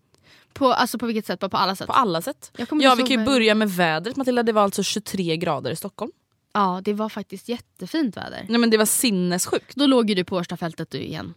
På, 0.52 0.72
alltså 0.72 0.98
på 0.98 1.06
vilket 1.06 1.26
sätt? 1.26 1.40
På, 1.40 1.56
alla 1.56 1.76
sätt? 1.76 1.86
På 1.86 1.92
alla 1.92 2.22
sätt. 2.22 2.50
Ja 2.56 2.94
vi 2.94 3.02
kan 3.02 3.18
ju 3.20 3.24
börja 3.24 3.54
med 3.54 3.70
vädret 3.70 4.16
Matilda, 4.16 4.42
det 4.42 4.52
var 4.52 4.62
alltså 4.62 4.82
23 4.82 5.36
grader 5.36 5.70
i 5.70 5.76
Stockholm. 5.76 6.12
Ja 6.52 6.80
det 6.84 6.92
var 6.94 7.08
faktiskt 7.08 7.48
jättefint 7.48 8.16
väder. 8.16 8.46
Nej 8.48 8.58
men 8.58 8.70
det 8.70 8.76
var 8.76 8.84
sinnessjukt. 8.84 9.74
Då 9.76 9.86
låg 9.86 10.08
ju 10.08 10.14
du 10.14 10.24
på 10.24 10.36
Årstafältet 10.36 10.90
du 10.90 10.98
igen. 10.98 11.34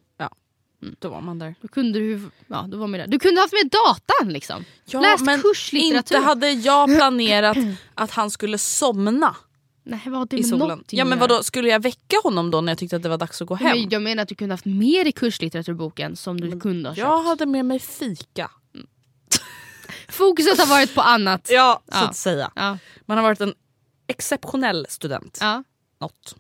Då 0.99 1.09
var 1.09 1.21
man 1.21 1.39
där. 1.39 1.55
Då 1.61 1.67
kunde 1.67 1.99
du, 1.99 2.29
ja, 2.47 2.65
då 2.71 2.77
var 2.77 2.87
man 2.87 2.99
där. 2.99 3.07
du 3.07 3.19
kunde 3.19 3.41
haft 3.41 3.53
med 3.53 3.71
datan 3.71 4.33
liksom. 4.33 4.65
Ja, 4.85 4.99
Läst 5.01 5.23
men 5.25 5.41
kurslitteratur. 5.41 6.15
Inte 6.15 6.27
hade 6.27 6.51
jag 6.51 6.87
planerat 6.97 7.57
att 7.93 8.11
han 8.11 8.31
skulle 8.31 8.57
somna 8.57 9.35
Nej 9.83 10.01
vad 10.05 10.13
har 10.19 10.25
det 10.25 10.35
i 10.37 10.39
med 10.39 10.49
solen. 10.49 10.83
Ja 10.89 11.05
men 11.05 11.19
vadå, 11.19 11.43
skulle 11.43 11.69
jag 11.69 11.79
väcka 11.81 12.15
honom 12.23 12.51
då 12.51 12.61
när 12.61 12.71
jag 12.71 12.77
tyckte 12.77 12.95
att 12.95 13.03
det 13.03 13.09
var 13.09 13.17
dags 13.17 13.41
att 13.41 13.47
gå 13.47 13.55
hem? 13.55 13.79
Men 13.79 13.89
jag 13.89 14.01
menar 14.01 14.23
att 14.23 14.29
du 14.29 14.35
kunde 14.35 14.53
haft 14.53 14.65
mer 14.65 15.05
i 15.07 15.11
kurslitteraturboken 15.11 16.15
som 16.15 16.41
du 16.41 16.59
kunde 16.59 16.89
ha 16.89 16.95
köpt. 16.95 17.03
jag 17.07 17.23
hade 17.23 17.45
med 17.45 17.65
mig 17.65 17.79
fika. 17.79 18.51
Fokuset 20.09 20.59
har 20.59 20.67
varit 20.67 20.95
på 20.95 21.01
annat. 21.01 21.47
Ja, 21.51 21.81
så 21.87 21.91
Ja. 21.97 22.07
att 22.09 22.15
säga. 22.15 22.51
Ja. 22.55 22.77
Man 23.05 23.17
har 23.17 23.23
varit 23.23 23.41
en 23.41 23.53
exceptionell 24.07 24.85
student. 24.89 25.37
Ja. 25.41 25.63
Något. 25.99 26.35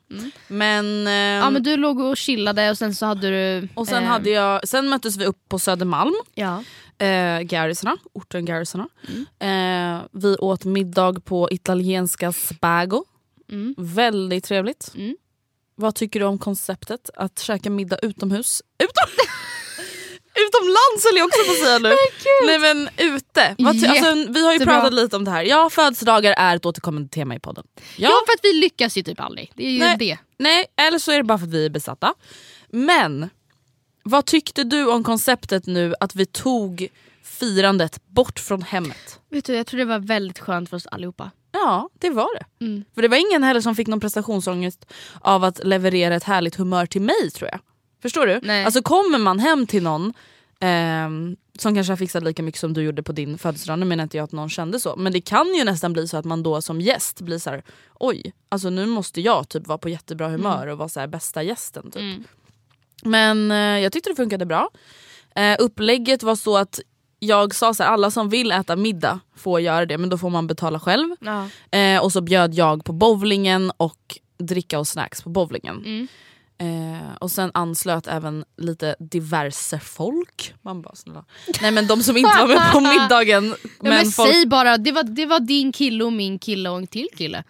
Men, 0.47 1.07
ehm, 1.07 1.43
ja 1.43 1.49
men 1.49 1.63
du 1.63 1.77
låg 1.77 1.99
och 1.99 2.17
chillade 2.17 2.69
och 2.69 2.77
sen 2.77 2.95
så 2.95 3.05
hade 3.05 3.29
du... 3.29 3.67
och 3.75 3.87
sen, 3.87 4.03
eh, 4.03 4.09
hade 4.09 4.29
jag, 4.29 4.67
sen 4.67 4.89
möttes 4.89 5.17
vi 5.17 5.25
upp 5.25 5.49
på 5.49 5.59
Södermalm. 5.59 6.13
Ja. 6.33 6.63
eh, 7.05 7.39
Garrisarna, 7.41 7.97
orten 8.13 8.45
Garrisarna. 8.45 8.87
Mm. 9.07 9.97
Eh, 9.99 10.03
vi 10.11 10.35
åt 10.35 10.65
middag 10.65 11.25
på 11.25 11.47
italienska 11.51 12.31
Spago. 12.31 13.05
Mm. 13.51 13.75
Väldigt 13.77 14.43
trevligt. 14.43 14.91
Mm. 14.95 15.17
Vad 15.75 15.95
tycker 15.95 16.19
du 16.19 16.25
om 16.25 16.37
konceptet 16.39 17.09
att 17.15 17.39
käka 17.39 17.69
middag 17.69 17.97
utomhus? 18.01 18.61
Utom... 18.77 19.09
Utomlands 20.35 21.05
höll 21.05 21.17
jag 21.17 21.25
också 21.25 21.43
på 21.45 21.51
att 21.51 21.57
säga 21.57 21.79
nu. 21.79 21.95
Nej 22.45 22.59
men 22.59 22.89
ute. 22.97 23.55
Alltså, 23.65 24.31
vi 24.31 24.45
har 24.45 24.53
ju 24.53 24.59
pratat 24.59 24.93
lite 24.93 25.15
om 25.15 25.25
det 25.25 25.31
här. 25.31 25.43
Ja 25.43 25.69
födelsedagar 25.69 26.33
är 26.37 26.55
ett 26.55 26.65
återkommande 26.65 27.09
tema 27.09 27.35
i 27.35 27.39
podden. 27.39 27.63
Ja. 27.97 28.09
för 28.27 28.33
att 28.33 28.39
vi 28.43 28.53
lyckas 28.53 28.97
ju 28.97 29.03
typ 29.03 29.19
aldrig. 29.19 29.51
Det 29.55 29.65
är 29.65 29.71
ju 29.71 29.79
Nej. 29.79 29.95
det. 29.99 30.17
Nej, 30.37 30.65
eller 30.75 30.99
så 30.99 31.11
är 31.11 31.17
det 31.17 31.23
bara 31.23 31.37
för 31.37 31.45
att 31.45 31.53
vi 31.53 31.65
är 31.65 31.69
besatta. 31.69 32.13
Men 32.69 33.29
vad 34.03 34.25
tyckte 34.25 34.63
du 34.63 34.87
om 34.87 35.03
konceptet 35.03 35.65
nu 35.65 35.93
att 35.99 36.15
vi 36.15 36.25
tog 36.25 36.87
firandet 37.23 38.07
bort 38.07 38.39
från 38.39 38.61
hemmet? 38.61 39.19
Vet 39.29 39.45
du, 39.45 39.55
jag 39.55 39.67
tror 39.67 39.77
det 39.77 39.85
var 39.85 39.99
väldigt 39.99 40.39
skönt 40.39 40.69
för 40.69 40.77
oss 40.77 40.87
allihopa. 40.87 41.31
Ja, 41.51 41.89
det 41.99 42.09
var 42.09 42.39
det. 42.39 42.65
Mm. 42.65 42.85
För 42.95 43.01
det 43.01 43.07
var 43.07 43.17
ingen 43.17 43.43
heller 43.43 43.61
som 43.61 43.75
fick 43.75 43.87
någon 43.87 43.99
prestationsångest 43.99 44.85
av 45.21 45.43
att 45.43 45.65
leverera 45.65 46.15
ett 46.15 46.23
härligt 46.23 46.55
humör 46.55 46.85
till 46.85 47.01
mig 47.01 47.31
tror 47.33 47.49
jag. 47.51 47.59
Förstår 48.05 48.27
du? 48.27 48.39
Nej. 48.43 48.65
Alltså 48.65 48.81
kommer 48.81 49.17
man 49.17 49.39
hem 49.39 49.67
till 49.67 49.83
någon 49.83 50.13
ehm, 50.59 51.35
som 51.57 51.75
kanske 51.75 51.91
har 51.91 51.97
fixat 51.97 52.23
lika 52.23 52.43
mycket 52.43 52.61
som 52.61 52.73
du 52.73 52.81
gjorde 52.81 53.03
på 53.03 53.11
din 53.11 53.37
födelsedag, 53.37 53.79
nu 53.79 53.85
menar 53.85 54.03
inte 54.03 54.17
jag 54.17 54.23
att 54.23 54.31
någon 54.31 54.49
kände 54.49 54.79
så, 54.79 54.95
men 54.95 55.13
det 55.13 55.21
kan 55.21 55.55
ju 55.55 55.63
nästan 55.63 55.93
bli 55.93 56.07
så 56.07 56.17
att 56.17 56.25
man 56.25 56.43
då 56.43 56.61
som 56.61 56.81
gäst 56.81 57.21
blir 57.21 57.39
så 57.39 57.49
här: 57.49 57.63
oj, 57.93 58.33
alltså 58.49 58.69
nu 58.69 58.85
måste 58.85 59.21
jag 59.21 59.49
typ 59.49 59.67
vara 59.67 59.77
på 59.77 59.89
jättebra 59.89 60.29
humör 60.29 60.67
och 60.67 60.77
vara 60.77 60.89
så 60.89 60.99
här 60.99 61.07
bästa 61.07 61.43
gästen. 61.43 61.91
Typ. 61.91 62.01
Mm. 62.01 62.23
Men 63.03 63.51
eh, 63.51 63.83
jag 63.83 63.91
tyckte 63.91 64.09
det 64.09 64.15
funkade 64.15 64.45
bra. 64.45 64.69
Eh, 65.35 65.55
upplägget 65.59 66.23
var 66.23 66.35
så 66.35 66.57
att 66.57 66.79
jag 67.19 67.55
sa 67.55 67.73
så 67.73 67.83
här, 67.83 67.89
alla 67.89 68.11
som 68.11 68.29
vill 68.29 68.51
äta 68.51 68.75
middag 68.75 69.19
får 69.35 69.61
göra 69.61 69.85
det 69.85 69.97
men 69.97 70.09
då 70.09 70.17
får 70.17 70.29
man 70.29 70.47
betala 70.47 70.79
själv. 70.79 71.15
Ja. 71.19 71.49
Eh, 71.79 72.03
och 72.03 72.11
så 72.11 72.21
bjöd 72.21 72.53
jag 72.53 72.85
på 72.85 72.93
bowlingen 72.93 73.71
och 73.77 74.19
dricka 74.37 74.79
och 74.79 74.87
snacks 74.87 75.21
på 75.21 75.29
bowlingen. 75.29 75.77
Mm. 75.85 76.07
Eh, 76.57 77.15
och 77.19 77.31
sen 77.31 77.51
anslöt 77.53 78.07
även 78.07 78.45
lite 78.57 78.95
diverse 78.99 79.79
folk. 79.79 80.53
Man 80.61 80.81
bara 80.81 80.95
snälla. 80.95 81.25
Nej 81.61 81.71
men 81.71 81.87
de 81.87 82.03
som 82.03 82.17
inte 82.17 82.37
var 82.39 82.47
med 82.47 82.71
på 82.71 82.79
middagen. 83.01 83.47
Ja, 83.63 83.67
men 83.79 83.93
men 83.93 84.05
folk... 84.05 84.29
säg 84.31 84.45
bara, 84.45 84.77
det 84.77 84.91
var, 84.91 85.03
det 85.03 85.25
var 85.25 85.39
din 85.39 85.71
kille 85.71 86.03
och 86.03 86.13
min 86.13 86.39
kille 86.39 86.69
och 86.69 86.77
en 86.77 86.87
till 86.87 87.07
kille. 87.17 87.43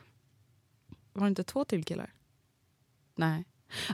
Var 1.13 1.23
det 1.23 1.29
inte 1.29 1.43
två 1.43 1.65
till 1.65 1.83
killar? 1.83 2.09
Nej. 3.17 3.45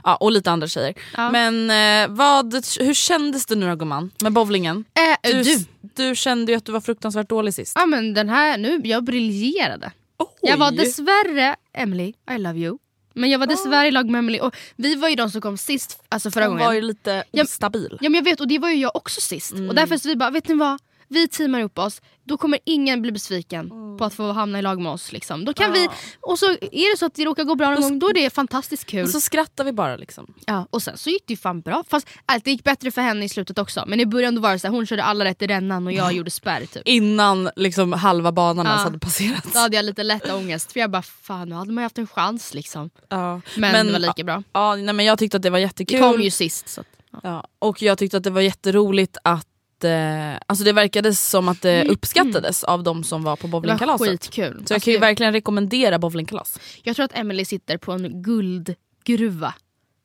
Ja, 0.04 0.16
och 0.16 0.32
lite 0.32 0.50
andra 0.50 0.68
tjejer. 0.68 0.94
Ja. 1.16 1.30
Men 1.30 1.70
eh, 1.70 2.16
vad, 2.16 2.54
hur 2.80 2.94
kändes 2.94 3.46
det 3.46 3.54
nu 3.54 3.68
då 3.68 3.76
gumman 3.76 4.10
med 4.22 4.32
bowlingen? 4.32 4.84
Äh, 5.22 5.30
Du, 5.32 5.42
du. 5.42 5.64
du 5.80 6.14
kände 6.16 6.52
ju 6.52 6.58
att 6.58 6.64
du 6.64 6.72
var 6.72 6.80
fruktansvärt 6.80 7.28
dålig 7.28 7.54
sist. 7.54 7.72
Ja 7.74 7.86
men 7.86 8.14
den 8.14 8.28
här, 8.28 8.58
nu, 8.58 8.80
jag 8.84 9.04
briljerade. 9.04 9.92
Jag 10.40 10.56
var 10.56 10.70
dessvärre, 10.70 11.56
Emily, 11.72 12.12
I 12.30 12.38
love 12.38 12.58
you. 12.58 12.78
Men 13.14 13.30
jag 13.30 13.38
var 13.38 13.46
dessvärre 13.46 13.88
i 13.88 13.90
lag 13.90 14.10
med 14.10 14.18
Emily 14.18 14.40
och 14.40 14.56
vi 14.76 14.94
var 14.94 15.08
ju 15.08 15.14
de 15.16 15.30
som 15.30 15.40
kom 15.40 15.56
sist 15.56 16.02
alltså 16.08 16.30
förra 16.30 16.44
Hon 16.44 16.50
gången. 16.52 16.66
var 16.66 16.72
ju 16.74 16.80
lite 16.80 17.24
Ja, 17.30 17.44
stabil. 17.44 17.98
Ja 18.00 18.08
men 18.10 18.14
jag 18.14 18.24
vet 18.24 18.40
och 18.40 18.48
det 18.48 18.58
var 18.58 18.68
ju 18.70 18.76
jag 18.76 18.96
också 18.96 19.20
sist. 19.20 19.52
Mm. 19.52 19.68
Och 19.68 19.74
därför 19.74 19.96
så 19.96 20.08
vi 20.08 20.16
bara, 20.16 20.30
vet 20.30 20.48
ni 20.48 20.54
vad? 20.54 20.78
Vi 21.12 21.28
teamar 21.28 21.60
upp 21.60 21.78
oss, 21.78 22.02
då 22.24 22.36
kommer 22.36 22.58
ingen 22.64 23.02
bli 23.02 23.12
besviken 23.12 23.70
Mm. 23.92 23.98
på 23.98 24.04
att 24.04 24.14
få 24.14 24.32
hamna 24.32 24.58
i 24.58 24.62
lag 24.62 24.80
med 24.80 24.92
oss. 24.92 25.12
Liksom. 25.12 25.44
Då 25.44 25.52
kan 25.54 25.72
vi, 25.72 25.88
och 26.20 26.38
så 26.38 26.46
är 26.50 26.92
det 26.92 26.98
så 26.98 27.06
att 27.06 27.14
det 27.14 27.24
råkar 27.24 27.44
gå 27.44 27.54
bra 27.54 27.70
någon 27.70 27.80
gång, 27.82 27.98
då 27.98 28.08
är 28.10 28.14
det 28.14 28.30
fantastiskt 28.30 28.86
kul. 28.86 29.02
Och 29.04 29.08
så 29.10 29.20
skrattar 29.20 29.64
vi 29.64 29.72
bara 29.72 29.96
liksom. 29.96 30.34
Ja, 30.46 30.66
och 30.70 30.82
sen 30.82 30.96
så 30.96 31.10
gick 31.10 31.22
det 31.26 31.32
ju 31.32 31.36
fan 31.36 31.60
bra. 31.60 31.84
Fast 31.88 32.06
allt, 32.26 32.44
det 32.44 32.50
gick 32.50 32.64
bättre 32.64 32.90
för 32.90 33.00
henne 33.02 33.24
i 33.24 33.28
slutet 33.28 33.58
också. 33.58 33.84
Men 33.86 34.00
i 34.00 34.06
början 34.06 34.34
då 34.34 34.40
var 34.40 34.52
det 34.52 34.58
så 34.58 34.66
här, 34.66 34.74
hon 34.74 34.86
körde 34.86 35.04
alla 35.04 35.24
rätt 35.24 35.42
i 35.42 35.46
rännan 35.46 35.86
och 35.86 35.92
jag 35.92 36.12
gjorde 36.12 36.30
spärr 36.30 36.66
typ. 36.66 36.82
Innan 36.88 37.50
liksom 37.56 37.92
halva 37.92 38.32
banan 38.32 38.66
ens 38.66 38.78
Ja. 38.80 38.84
hade 38.84 38.98
passerat. 38.98 39.52
Då 39.52 39.58
hade 39.58 39.76
jag 39.76 39.84
lite 39.84 40.02
lätt 40.02 40.32
ångest 40.32 40.72
för 40.72 40.80
jag 40.80 40.90
bara 40.90 41.02
fan 41.02 41.48
nu 41.48 41.54
hade 41.54 41.72
man 41.72 41.82
ju 41.82 41.84
haft 41.84 41.98
en 41.98 42.06
chans 42.06 42.54
liksom. 42.54 42.90
Ja. 43.08 43.40
Men, 43.56 43.86
det 43.86 43.92
var 43.92 43.98
lika 43.98 44.24
bra. 44.24 44.42
Ja, 44.52 44.76
nej, 44.76 44.94
men 44.94 45.06
jag 45.06 45.18
tyckte 45.18 45.36
att 45.36 45.42
det 45.42 45.50
var 45.50 45.58
Det 45.58 45.62
jättekul. 45.62 46.00
kom 46.00 46.20
ju 46.22 46.30
sist. 46.30 46.68
Så 46.68 46.80
att, 46.80 46.86
ja. 47.12 47.18
Ja, 47.22 47.46
och 47.58 47.82
jag 47.82 47.98
tyckte 47.98 48.16
att 48.16 48.24
det 48.24 48.30
var 48.30 48.40
jätteroligt 48.40 49.16
att 49.24 49.46
eh, 49.84 50.34
alltså 50.46 50.64
det 50.64 50.72
verkade 50.72 51.14
som 51.14 51.48
att 51.48 51.62
det 51.62 51.84
uppskattades 51.88 52.64
av 52.64 52.82
de 52.82 53.04
som 53.04 53.22
var 53.22 53.36
på 53.36 53.46
Det 53.46 53.52
var 53.52 53.60
bowlingkalaset. 53.60 54.08
skitkul. 54.08 54.44
Så 54.44 54.50
jag 54.52 54.58
Alltså, 54.58 54.74
kan 54.74 54.90
ju 54.90 54.92
jag, 54.92 55.00
verkligen 55.00 55.32
rekommendera 55.32 55.98
bowlingkalas. 55.98 56.58
jag 56.82 56.96
tror 56.96 57.04
att 57.04 57.18
Emily 57.18 57.44
sitter 57.44 57.76
på 57.78 57.92
en 57.92 58.22
guldgruva. 58.22 59.54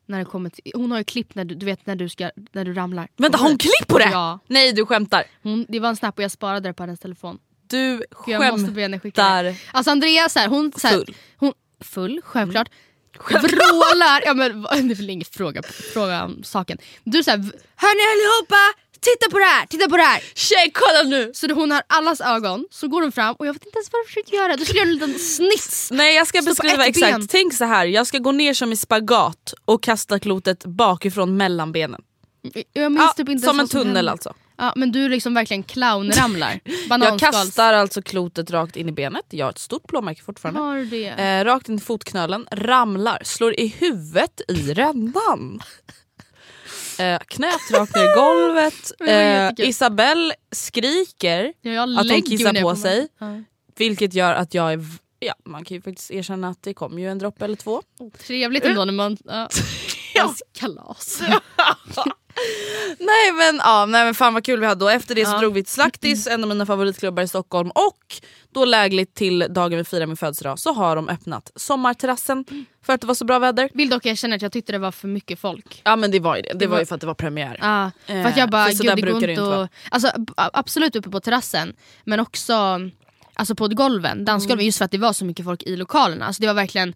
När 0.06 0.18
det 0.18 0.24
kommer 0.24 0.50
till, 0.50 0.72
hon 0.74 0.90
har 0.90 0.98
ju 0.98 1.04
klipp 1.04 1.34
när 1.34 1.44
du, 1.44 1.54
du 1.54 1.66
vet 1.66 1.86
när 1.86 1.96
du, 1.96 2.08
ska, 2.08 2.30
när 2.52 2.64
du 2.64 2.74
ramlar. 2.74 3.08
Vänta, 3.16 3.38
har 3.38 3.48
hon 3.48 3.58
klipp 3.58 3.86
på 3.88 3.98
det? 3.98 4.08
Ja. 4.12 4.38
Nej 4.46 4.72
du 4.72 4.86
skämtar. 4.86 5.24
Hon, 5.42 5.66
det 5.68 5.80
var 5.80 5.88
en 5.88 5.96
snap 5.96 6.18
och 6.18 6.24
jag 6.24 6.30
sparade 6.30 6.68
det 6.68 6.72
på 6.74 6.82
hennes 6.82 7.00
telefon. 7.00 7.38
Du 7.66 8.04
Jag 8.26 8.52
måste 8.58 8.72
be 8.72 8.82
henne 8.82 9.00
skicka 9.00 9.22
det. 9.22 9.52
skämtar. 9.52 9.68
Alltså 9.72 9.90
Andrea 9.90 10.28
så 10.28 10.38
här, 10.38 10.48
hon, 10.48 10.72
så 10.76 10.86
här, 10.88 10.94
Full. 10.96 11.14
Hon, 11.36 11.52
full, 11.80 12.20
självklart. 12.24 12.68
Vrålar, 13.30 14.22
ja 14.24 14.34
men 14.34 14.62
det 14.88 14.94
är 14.94 14.94
väl 14.94 15.10
ingen 15.10 15.24
fråga, 15.24 15.62
fråga 15.94 16.24
om 16.24 16.42
saken. 16.44 16.78
Du 17.04 17.22
såhär, 17.24 17.38
hörni 17.76 18.02
allihopa, 18.12 18.56
titta 19.00 19.30
på 19.30 19.38
det 19.38 19.44
här, 19.44 19.66
titta 19.66 19.88
på 19.88 19.96
det 19.96 20.02
här. 20.02 20.22
Tjej 20.34 20.70
kolla 20.74 21.02
nu! 21.16 21.30
Så 21.34 21.46
då 21.46 21.54
hon 21.54 21.70
har 21.70 21.82
allas 21.86 22.20
ögon, 22.20 22.64
så 22.70 22.88
går 22.88 23.02
hon 23.02 23.12
fram 23.12 23.34
och 23.38 23.46
jag 23.46 23.52
vet 23.52 23.64
inte 23.66 23.76
ens 23.78 23.92
vad 23.92 24.00
jag 24.00 24.06
försökte 24.06 24.36
göra. 24.36 24.56
Du 24.56 24.64
skulle 24.64 24.78
göra 24.80 24.88
en 24.88 24.94
liten 24.94 25.18
snits. 25.18 25.90
Nej 25.90 26.14
jag 26.16 26.26
ska 26.26 26.42
Stå 26.42 26.50
beskriva 26.50 26.86
exakt. 26.86 27.12
ben. 27.12 27.26
Tänk 27.28 27.54
så 27.54 27.64
här. 27.64 27.86
jag 27.86 28.06
ska 28.06 28.18
gå 28.18 28.32
ner 28.32 28.54
som 28.54 28.72
i 28.72 28.76
spagat 28.76 29.54
och 29.64 29.82
kasta 29.82 30.18
klotet 30.18 30.64
bakifrån 30.64 31.36
mellan 31.36 31.72
benen. 31.72 32.00
Jag 32.72 32.92
minns 32.92 33.02
Ja, 33.02 33.12
typ 33.16 33.28
inte 33.28 33.46
som 33.46 33.60
en 33.60 33.68
tunnel 33.68 33.96
hände. 33.96 34.10
alltså. 34.10 34.34
Ja, 34.60 34.72
men 34.76 34.92
du 34.92 35.08
liksom 35.08 35.34
verkligen 35.34 35.62
clownramlar. 35.62 36.60
Jag 36.90 37.18
kastar 37.20 37.72
alltså 37.74 38.02
klotet 38.02 38.50
rakt 38.50 38.76
in 38.76 38.88
i 38.88 38.92
benet, 38.92 39.24
jag 39.30 39.46
har 39.46 39.50
ett 39.50 39.58
stort 39.58 39.86
blåmärke 39.86 40.22
fortfarande. 40.22 40.60
Har 40.60 40.78
det? 40.78 41.06
Eh, 41.08 41.44
rakt 41.44 41.68
in 41.68 41.76
i 41.76 41.80
fotknölen, 41.80 42.46
ramlar, 42.52 43.22
slår 43.24 43.60
i 43.60 43.66
huvudet 43.78 44.40
i 44.48 44.74
rännan. 44.74 45.60
Eh, 46.98 47.18
knät 47.28 47.70
rakt 47.72 47.94
ner 47.96 48.04
i 48.04 48.14
golvet. 48.14 48.92
Eh. 49.08 49.68
Isabelle 49.68 50.34
skriker, 50.52 51.52
Ja, 51.60 51.82
att 51.82 52.10
hon 52.10 52.22
kissar 52.22 52.62
på 52.62 52.76
sig. 52.76 53.08
Ja. 53.18 53.26
vilket 53.78 54.14
gör 54.14 54.34
att 54.34 54.54
jag 54.54 54.72
är... 54.72 54.84
Ja, 55.20 55.34
man 55.44 55.64
kan 55.64 55.74
ju 55.74 55.82
faktiskt 55.82 56.10
erkänna 56.10 56.48
att 56.48 56.62
det 56.62 56.74
kom 56.74 56.98
ju 56.98 57.10
en 57.10 57.18
droppe 57.18 57.44
eller 57.44 57.56
två. 57.56 57.82
Trevligt 58.26 58.64
ändå 58.64 58.84
när 58.84 58.92
man... 58.92 59.16
Ja. 59.24 59.48
Ja. 60.14 60.34
Kalas. 60.58 61.20
Nej 62.98 63.32
men, 63.32 63.56
ja, 63.64 63.86
nej 63.86 64.04
men 64.04 64.14
fan 64.14 64.34
vad 64.34 64.44
kul 64.44 64.60
vi 64.60 64.66
hade 64.66 64.84
och 64.84 64.92
efter 64.92 65.14
det 65.14 65.24
så 65.24 65.32
Ja. 65.32 65.38
drog 65.38 65.54
vi 65.54 65.64
till 65.64 65.72
Slaktis, 65.72 66.26
en 66.26 66.42
av 66.42 66.48
mina 66.48 66.66
favoritklubbar 66.66 67.22
i 67.22 67.28
Stockholm 67.28 67.70
och 67.70 68.16
då 68.54 68.64
lägligt 68.64 69.14
till 69.14 69.46
dagen 69.50 69.78
vi 69.78 69.84
firar 69.84 70.06
min 70.06 70.16
födelsedag 70.16 70.58
så 70.58 70.72
har 70.72 70.96
de 70.96 71.08
öppnat 71.08 71.52
sommarterrassen 71.56 72.44
för 72.82 72.92
att 72.92 73.00
det 73.00 73.06
var 73.06 73.14
så 73.14 73.24
bra 73.24 73.38
väder. 73.38 73.70
Vill 73.74 73.88
dock 73.88 74.06
erkänna 74.06 74.36
att 74.36 74.42
jag 74.42 74.52
tyckte 74.52 74.72
det 74.72 74.78
var 74.78 74.92
för 74.92 75.08
mycket 75.08 75.38
folk. 75.38 75.82
Ja 75.84 75.96
men 75.96 76.10
det 76.10 76.20
var 76.20 76.36
ju 76.36 76.42
det, 76.42 76.52
det 76.54 76.66
var 76.66 76.78
ju 76.78 76.86
för 76.86 76.94
att 76.94 77.00
det 77.00 77.06
var 77.06 77.14
premiär. 77.14 77.58
Ja, 77.60 77.90
för 78.06 78.14
Eh, 78.14 78.26
att 78.26 78.36
jag 78.36 78.50
bara, 78.50 78.70
så 78.72 78.82
gud 78.82 78.96
det 78.96 79.02
går 79.12 79.20
det 79.20 79.30
inte 79.30 79.42
vara. 79.42 79.62
att... 79.62 79.70
Alltså, 79.90 80.08
ab- 80.08 80.50
absolut 80.52 80.96
uppe 80.96 81.10
på 81.10 81.20
terrassen 81.20 81.76
men 82.04 82.20
också 82.20 82.80
alltså 83.34 83.54
på 83.54 83.68
golven, 83.68 84.24
dansgolven 84.24 84.54
Mm. 84.58 84.66
just 84.66 84.78
för 84.78 84.84
att 84.84 84.90
det 84.90 84.98
var 84.98 85.12
så 85.12 85.24
mycket 85.24 85.44
folk 85.44 85.62
i 85.62 85.76
lokalerna. 85.76 86.26
Alltså, 86.26 86.40
det 86.40 86.46
var 86.46 86.54
verkligen 86.54 86.94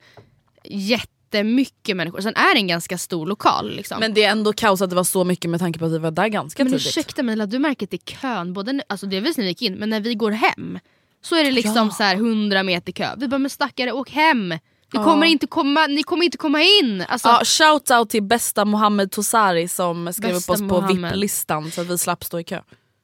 jättemycket 0.65 1.97
människor. 1.97 2.21
Sen 2.21 2.37
är 2.37 2.55
det 2.55 2.61
en 2.61 2.67
ganska 2.67 2.99
stor 2.99 3.27
lokal. 3.27 3.77
Liksom. 3.77 4.01
Men 4.01 4.15
det 4.15 4.25
är 4.25 4.31
ändå 4.31 4.53
kaos 4.53 4.83
att 4.83 4.91
det 4.91 4.97
var 4.97 5.05
så 5.05 5.25
mycket 5.25 5.51
med 5.51 5.61
tanke 5.61 5.79
på 5.79 5.85
att 5.85 5.93
vi 5.93 5.99
var 5.99 6.11
där 6.11 6.29
ganska 6.29 6.65
Men 6.65 6.73
tidigt. 6.73 6.87
ursäkta 6.87 7.23
mig, 7.23 7.37
du 7.47 7.59
märker 7.59 7.87
att 7.87 7.91
det 7.91 8.11
är 8.11 8.15
kön, 8.17 8.53
både, 8.53 8.83
alltså 8.89 9.07
delvis 9.07 9.37
när 9.37 9.45
vi 9.45 9.49
gick 9.49 9.63
in 9.63 9.75
men 9.75 9.91
när 9.91 10.01
vi 10.01 10.15
går 10.15 10.31
hem 10.31 10.79
så 11.23 11.37
är 11.37 11.45
det 11.45 11.51
liksom 11.51 11.91
så 11.91 12.03
här 12.03 12.17
100 12.17 12.63
meter 12.63 12.93
kö. 12.93 13.15
Vi 13.17 13.29
bara 13.29 13.39
men 13.39 13.51
stackare 13.51 13.93
åk 13.93 14.11
hem. 14.11 14.49
Ni, 14.49 14.59
Ja. 14.99 15.05
kommer, 15.05 15.27
inte 15.27 15.47
komma, 15.47 15.87
ni 15.87 16.03
kommer 16.03 16.25
inte 16.25 16.39
komma 16.39 16.63
in. 16.63 17.05
Alltså, 17.09 17.29
Ja, 17.29 17.43
shout 17.45 17.91
out 17.91 18.11
till 18.11 18.23
bästa 18.23 18.65
Mohammed 18.65 19.11
Tosari 19.11 19.69
som 19.69 20.13
skrev 20.13 20.31
upp 20.37 20.51
oss 20.51 20.69
på. 20.69 20.81
VIP-listan 20.81 21.71
så 21.71 21.81
att 21.81 21.87
vi 21.87 21.99
slapp 21.99 22.25
stå 22.25 22.41
i 22.41 22.45
kö. 22.45 22.61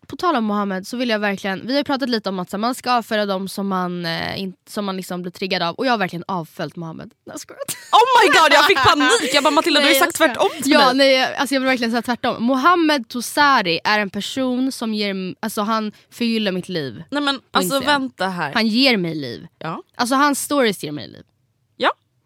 På 0.08 0.16
tal 0.16 0.36
om 0.36 0.44
Mohammed 0.44 0.86
så 0.86 0.96
vill 0.96 1.08
jag 1.08 1.18
verkligen, 1.18 1.66
vi 1.66 1.76
har 1.76 1.84
pratat 1.84 2.08
lite 2.08 2.28
om 2.28 2.38
att 2.38 2.60
man 2.60 2.74
ska 2.74 2.92
avföra 2.92 3.26
dem 3.26 3.48
som 3.48 3.68
man, 3.68 4.06
eh, 4.06 4.40
in, 4.40 4.54
som 4.68 4.84
man 4.84 4.96
liksom 4.96 5.22
blir 5.22 5.32
triggad 5.32 5.62
av 5.62 5.74
och 5.74 5.86
jag 5.86 5.90
har 5.90 5.98
verkligen 5.98 6.24
avföljt 6.28 6.76
Mohammed. 6.76 7.12
Nej, 7.26 7.38
skojar. 7.38 7.60
Oh 7.92 8.06
my 8.22 8.40
god 8.40 8.52
jag 8.52 8.66
fick 8.66 8.78
panik! 8.78 9.34
Jag 9.34 9.44
bara 9.44 9.50
Matilda 9.50 9.80
du 9.80 9.86
har 9.86 9.92
ju 9.92 10.00
Nej, 10.00 10.00
sagt 10.00 10.16
tvärtom 10.16 10.48
till 10.62 10.72
ja, 10.72 10.86
mig. 10.86 10.96
Nej, 10.96 11.34
alltså 11.36 11.54
jag 11.54 11.60
vill 11.60 11.66
verkligen 11.66 11.90
säga 11.90 12.02
tvärtom. 12.02 12.42
Mohammed 12.42 13.08
Tosari 13.08 13.80
är 13.84 13.98
en 13.98 14.10
person 14.10 14.72
som 14.72 14.94
ger, 14.94 15.34
alltså 15.40 15.62
han 15.62 15.92
förgyller 16.10 16.52
mitt 16.52 16.68
liv. 16.68 17.02
Nej 17.10 17.22
men 17.22 17.40
alltså 17.50 17.74
Instagram. 17.74 18.02
vänta 18.02 18.28
här. 18.28 18.52
Han 18.54 18.66
ger 18.66 18.96
mig 18.96 19.14
liv. 19.14 19.46
Ja. 19.58 19.82
Alltså 19.96 20.14
hans 20.14 20.40
stories 20.40 20.84
ger 20.84 20.92
mig 20.92 21.08
liv. 21.08 21.22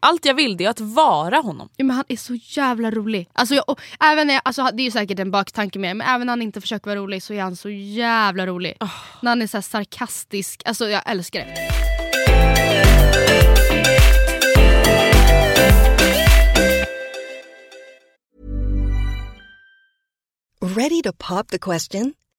Allt 0.03 0.25
jag 0.25 0.35
vill 0.35 0.57
det 0.57 0.65
är 0.65 0.71
att 0.71 0.81
vara 0.81 1.37
honom. 1.37 1.69
Ja, 1.77 1.85
men 1.85 1.97
han 1.97 2.05
är 2.09 2.17
så 2.17 2.35
jävla 2.35 2.91
rolig. 2.91 3.29
Alltså 3.33 3.55
jag, 3.55 3.65
och 3.69 3.81
även 4.01 4.27
när 4.27 4.35
jag, 4.35 4.43
alltså 4.45 4.71
det 4.73 4.83
är 4.83 4.85
ju 4.85 4.91
säkert 4.91 5.19
en 5.19 5.31
baktanke 5.31 5.79
med 5.79 5.97
men 5.97 6.07
även 6.07 6.27
när 6.27 6.33
han 6.33 6.43
inte 6.43 6.61
försöker 6.61 6.87
vara 6.87 7.01
rolig 7.01 7.23
så 7.23 7.35
är 7.35 7.43
han 7.43 7.57
så 7.57 7.71
jävla 7.71 8.47
rolig. 8.47 8.77
När 9.21 9.31
han 9.31 9.43
är 9.43 9.47
så 9.47 9.57
här 9.57 9.63
sarkastisk, 9.63 10.63
alltså 10.65 10.89
jag 10.89 11.03
älskar 11.07 11.41
det. 11.41 11.55
Ready 20.77 21.03
to 21.03 21.13
pop 21.13 21.49
the 21.49 21.59
question? 21.59 22.15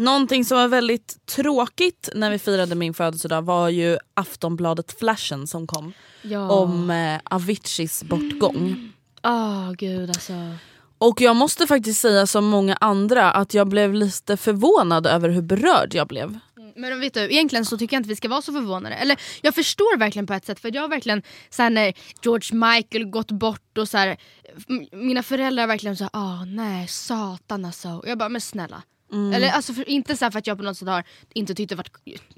Någonting 0.00 0.44
som 0.44 0.58
var 0.58 0.68
väldigt 0.68 1.26
tråkigt 1.26 2.08
när 2.14 2.30
vi 2.30 2.38
firade 2.38 2.74
min 2.74 2.94
födelsedag 2.94 3.42
var 3.42 3.68
ju 3.68 3.98
Aftonbladet-flashen 4.14 5.46
som 5.46 5.66
kom 5.66 5.92
Ja. 6.22 6.50
om 6.50 6.90
eh, 6.90 7.20
Aviciis 7.24 8.02
bortgång. 8.04 8.92
Åh 9.22 9.72
gud 9.72 10.08
alltså. 10.10 10.32
Och 10.98 11.20
jag 11.20 11.36
måste 11.36 11.66
faktiskt 11.66 12.00
säga 12.00 12.26
som 12.26 12.44
många 12.44 12.76
andra 12.80 13.30
att 13.30 13.54
jag 13.54 13.68
blev 13.68 13.94
lite 13.94 14.36
förvånad 14.36 15.06
över 15.06 15.28
hur 15.28 15.42
berörd 15.42 15.94
jag 15.94 16.06
blev. 16.06 16.38
Men 16.76 17.00
vet 17.00 17.14
du, 17.14 17.20
egentligen 17.20 17.64
så 17.64 17.78
tycker 17.78 17.96
jag 17.96 18.00
inte 18.00 18.08
vi 18.08 18.16
ska 18.16 18.28
vara 18.28 18.42
så 18.42 18.52
förvånade. 18.52 18.94
Eller 18.94 19.20
jag 19.42 19.54
förstår 19.54 19.98
verkligen 19.98 20.26
på 20.26 20.34
ett 20.34 20.46
sätt 20.46 20.60
för 20.60 20.74
jag 20.74 20.82
har 20.82 20.88
verkligen 20.88 21.22
så 21.50 21.62
här, 21.62 21.70
när 21.70 21.94
George 22.22 22.58
Michael 22.58 23.04
gått 23.04 23.30
bort 23.30 23.78
och 23.78 23.88
så 23.88 23.98
här, 23.98 24.16
mina 24.92 25.22
föräldrar 25.22 25.66
verkligen 25.66 25.96
så 25.96 26.04
här, 26.04 26.10
ah 26.12 26.44
nej 26.44 26.88
satan 26.88 27.64
alltså. 27.64 27.88
Och 27.88 28.08
jag 28.08 28.18
bara 28.18 28.28
men 28.28 28.40
snälla. 28.40 28.82
Eller 29.12 29.50
alltså 29.50 29.74
för, 29.74 29.88
inte 29.88 30.16
så 30.16 30.30
för 30.30 30.38
att 30.38 30.46
jag 30.46 30.58
på 30.58 30.64
något 30.64 30.76
sätt 30.76 30.88
har 30.88 31.04
inte 31.34 31.54
tyckt 31.54 31.68
det 31.68 31.74
varit 31.74 31.92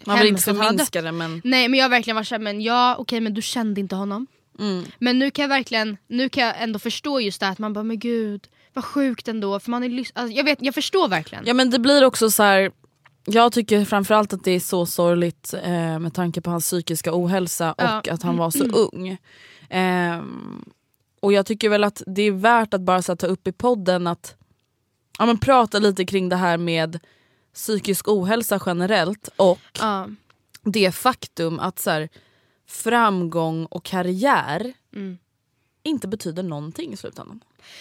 Man 0.07 0.19
vill 0.19 0.29
inte 0.29 0.43
förminska 0.43 1.03
det 1.03 1.13
men 1.13 1.41
Nej 1.45 1.69
men 1.69 1.79
jag 1.79 1.85
har 1.85 1.91
verkligen 1.91 2.15
varit 2.17 2.29
såhär, 2.29 2.41
men 2.43 2.61
ja 2.61 2.97
okej 2.99 3.21
men 3.21 3.35
du 3.35 3.43
kände 3.43 3.81
inte 3.81 3.97
honom. 3.97 4.27
Men 4.99 5.19
nu 5.19 5.31
kan 5.31 5.43
jag 5.43 5.49
verkligen, 5.49 5.97
nu 6.09 6.29
kan 6.29 6.45
jag 6.45 6.63
ändå 6.63 6.79
förstå 6.79 7.21
just 7.21 7.41
det 7.41 7.49
att 7.49 7.59
man 7.59 7.73
bara 7.73 7.85
men 7.85 7.99
gud 7.99 8.49
vad 8.73 8.85
sjukt 8.85 9.29
ändå. 9.29 9.61
För 9.61 9.71
man 9.71 9.85
är 9.85 10.07
alltså, 10.15 10.37
jag, 10.37 10.45
vet, 10.45 10.59
jag 10.63 10.75
förstår 10.75 11.09
verkligen. 11.09 11.45
Ja 11.47 11.55
men 11.55 11.71
det 11.71 11.79
blir 11.79 12.05
också 12.05 12.31
så 12.31 12.43
här. 12.43 12.71
Jag 13.25 13.53
tycker 13.53 13.85
framförallt 13.85 14.33
att 14.33 14.45
det 14.45 14.51
är 14.51 14.61
så 14.61 14.87
sorgligt 14.87 15.55
eh, 15.63 15.99
med 15.99 16.15
tanke 16.15 16.41
på 16.41 16.51
hans 16.51 16.65
psykiska 16.65 17.11
ohälsa 17.15 17.73
och 17.73 17.83
Ja. 17.83 18.03
att 18.11 18.23
han 18.23 18.37
var 18.37 18.51
så 18.51 18.65
ung. 18.65 19.19
Ehm, 19.71 20.65
och 21.21 21.33
jag 21.33 21.47
tycker 21.47 21.69
väl 21.69 21.85
att 21.85 22.03
det 22.07 22.23
är 22.23 22.31
värt 22.33 22.75
att 22.75 22.81
bara 22.81 23.03
så 23.03 23.13
här, 23.13 23.17
ta 23.17 23.27
upp 23.27 23.49
i 23.49 23.53
podden 23.53 24.07
att 24.07 24.37
ja, 25.18 25.27
men 25.27 25.38
prata 25.38 25.79
lite 25.79 26.05
kring 26.05 26.29
det 26.29 26.37
här 26.37 26.57
med 26.59 27.01
psykisk 27.55 28.09
ohälsa 28.09 28.61
generellt 28.66 29.29
och 29.37 29.59
Ja. 29.81 30.09
det 30.62 30.92
faktum 30.92 31.59
att 31.61 31.79
så 31.79 31.90
här, 31.90 32.09
framgång 32.68 33.66
och 33.66 33.85
karriär 33.85 34.72
Mm. 34.94 35.18
inte 35.83 36.09
betyder 36.09 36.42
någonting 36.42 36.92
i 36.92 36.96
slutändan. 36.96 37.40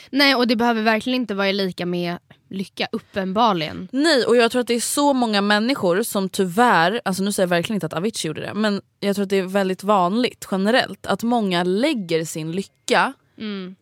Nej 0.09 0.35
och 0.35 0.47
det 0.47 0.55
behöver 0.55 0.81
verkligen 0.81 1.21
inte 1.21 1.33
vara 1.33 1.51
lika 1.51 1.85
med 1.85 2.17
lycka 2.49 2.87
uppenbarligen. 2.91 3.87
Nej 3.91 4.25
och 4.25 4.35
jag 4.35 4.51
tror 4.51 4.59
att 4.61 4.67
det 4.67 4.73
är 4.73 4.79
så 4.79 5.13
många 5.13 5.41
människor 5.41 6.03
som 6.03 6.29
tyvärr, 6.29 7.01
alltså 7.05 7.23
nu 7.23 7.31
säger 7.31 7.47
jag 7.47 7.49
verkligen 7.49 7.75
inte 7.77 7.85
att 7.85 7.93
Avicii 7.93 8.27
gjorde 8.27 8.41
det, 8.41 8.53
men 8.53 8.81
jag 8.99 9.15
tror 9.15 9.23
att 9.23 9.29
det 9.29 9.35
är 9.37 9.43
väldigt 9.43 9.83
vanligt 9.83 10.47
generellt 10.51 11.05
att 11.05 11.23
många 11.23 11.63
lägger 11.63 12.25
sin 12.25 12.51
lycka 12.51 13.13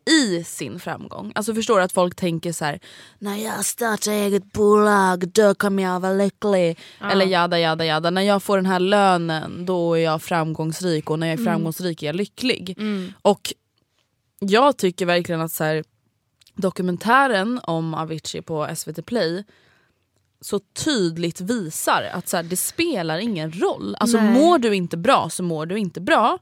i 0.10 0.43
sin 0.43 0.80
framgång. 0.80 1.32
Alltså 1.36 1.54
förstår 1.54 1.78
du 1.78 1.84
att 1.84 1.91
folk 1.91 2.15
tänker 2.15 2.52
så 2.52 2.65
här: 2.65 2.80
när 3.19 3.36
jag 3.36 3.65
startar 3.65 4.12
eget 4.12 4.52
bolag 4.52 5.28
då 5.28 5.56
kommer 5.56 5.84
jag 5.84 6.00
vara 6.00 6.13
lycklig. 6.13 6.80
Eller 7.12 7.26
jada 7.26 7.60
jada 7.60 7.86
jada, 7.86 8.10
när 8.10 8.22
jag 8.22 8.43
får 8.43 8.56
den 8.58 8.65
här 8.65 8.80
lönen 8.80 9.65
då 9.65 9.93
är 9.93 10.04
jag 10.04 10.22
framgångsrik 10.22 11.10
och 11.10 11.19
när 11.19 11.28
jag 11.28 11.39
är 11.39 11.43
framgångsrik 11.43 12.04
är 12.04 12.08
jag 12.08 12.15
lycklig. 12.15 12.78
Och 13.22 13.54
jag 14.39 14.78
tycker 14.78 15.06
verkligen 15.06 15.41
att 15.41 15.52
så 15.52 15.63
här, 15.63 15.84
dokumentären 16.56 17.60
om 17.63 17.93
Avicii 17.93 18.41
på 18.41 18.67
SVT 18.76 19.06
Play 19.06 19.43
så 20.41 20.60
tydligt 20.60 21.41
visar 21.41 22.04
att 22.13 22.28
så 22.28 22.38
här, 22.38 22.43
det 22.43 22.56
spelar 22.56 23.17
ingen 23.17 23.52
roll. 23.52 23.95
Alltså 24.00 24.17
Nej. 24.17 24.34
mår 24.34 24.58
du 24.58 24.76
inte 24.76 24.98
bra 24.98 25.30
så 25.30 25.43
mår 25.43 25.65
du 25.65 25.80
inte 25.80 26.02
bra. 26.02 26.39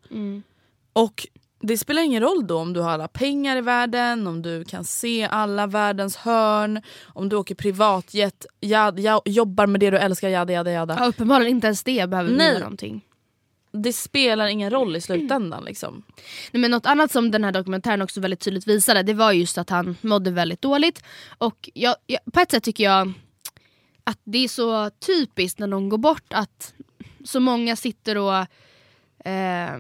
Och 0.94 1.28
det 1.60 1.78
spelar 1.78 2.02
ingen 2.02 2.24
roll 2.24 2.48
då 2.48 2.58
om 2.58 2.74
du 2.74 2.80
har 2.80 2.91
alla 2.91 3.08
pengar 3.08 3.58
i 3.58 3.62
världen, 3.62 4.28
om 4.28 4.41
du 4.41 4.63
kan 4.63 4.84
se 4.84 5.24
alla 5.24 5.67
världens 5.67 6.15
hörn, 6.15 6.82
om 7.06 7.30
du 7.30 7.36
åker 7.36 7.56
privatjet, 7.56 8.46
jad, 8.62 9.00
ja, 9.00 9.22
jobbar 9.26 9.67
med 9.67 9.80
det 9.80 9.89
du 9.89 9.98
älskar, 9.98 10.30
jada 10.30 10.54
jada 10.54 10.72
jada. 10.72 10.98
Ja, 11.00 11.08
uppenbarligen 11.08 11.56
inte 11.56 11.67
ens 11.67 11.84
det 11.84 12.10
behöver 12.10 12.30
Nej. 12.30 12.38
betyda 12.38 12.60
någonting. 12.60 13.04
Det 13.72 13.93
spelar 13.93 14.48
ingen 14.48 14.70
roll 14.70 14.96
i 14.96 15.02
slutändan. 15.02 15.65
Liksom. 15.65 16.04
Nej, 16.52 16.62
men 16.62 16.72
något 16.72 16.86
annat 16.86 17.12
som 17.12 17.32
den 17.32 17.43
här 17.43 17.52
dokumentären 17.52 18.02
också 18.02 18.22
väldigt 18.22 18.39
tydligt 18.39 18.67
visade 18.67 19.04
det 19.04 19.13
var 19.13 19.32
just 19.32 19.58
att 19.58 19.70
han 19.70 19.96
mådde 20.02 20.32
väldigt 20.32 20.62
dåligt. 20.62 21.04
Och 21.38 21.70
jag, 21.74 21.96
jag, 22.06 22.20
på 22.34 22.39
ett 22.39 22.52
sätt 22.52 22.63
tycker 22.63 22.84
jag 22.84 23.13
att 24.04 24.20
det 24.24 24.38
är 24.38 24.48
så 24.48 24.89
typiskt 24.89 25.60
när 25.60 25.67
någon 25.67 25.89
går 25.89 25.98
bort 25.98 26.34
att 26.34 26.74
så 27.24 27.39
många 27.39 27.76
sitter 27.76 28.17
och 28.17 28.36
eh, 29.28 29.80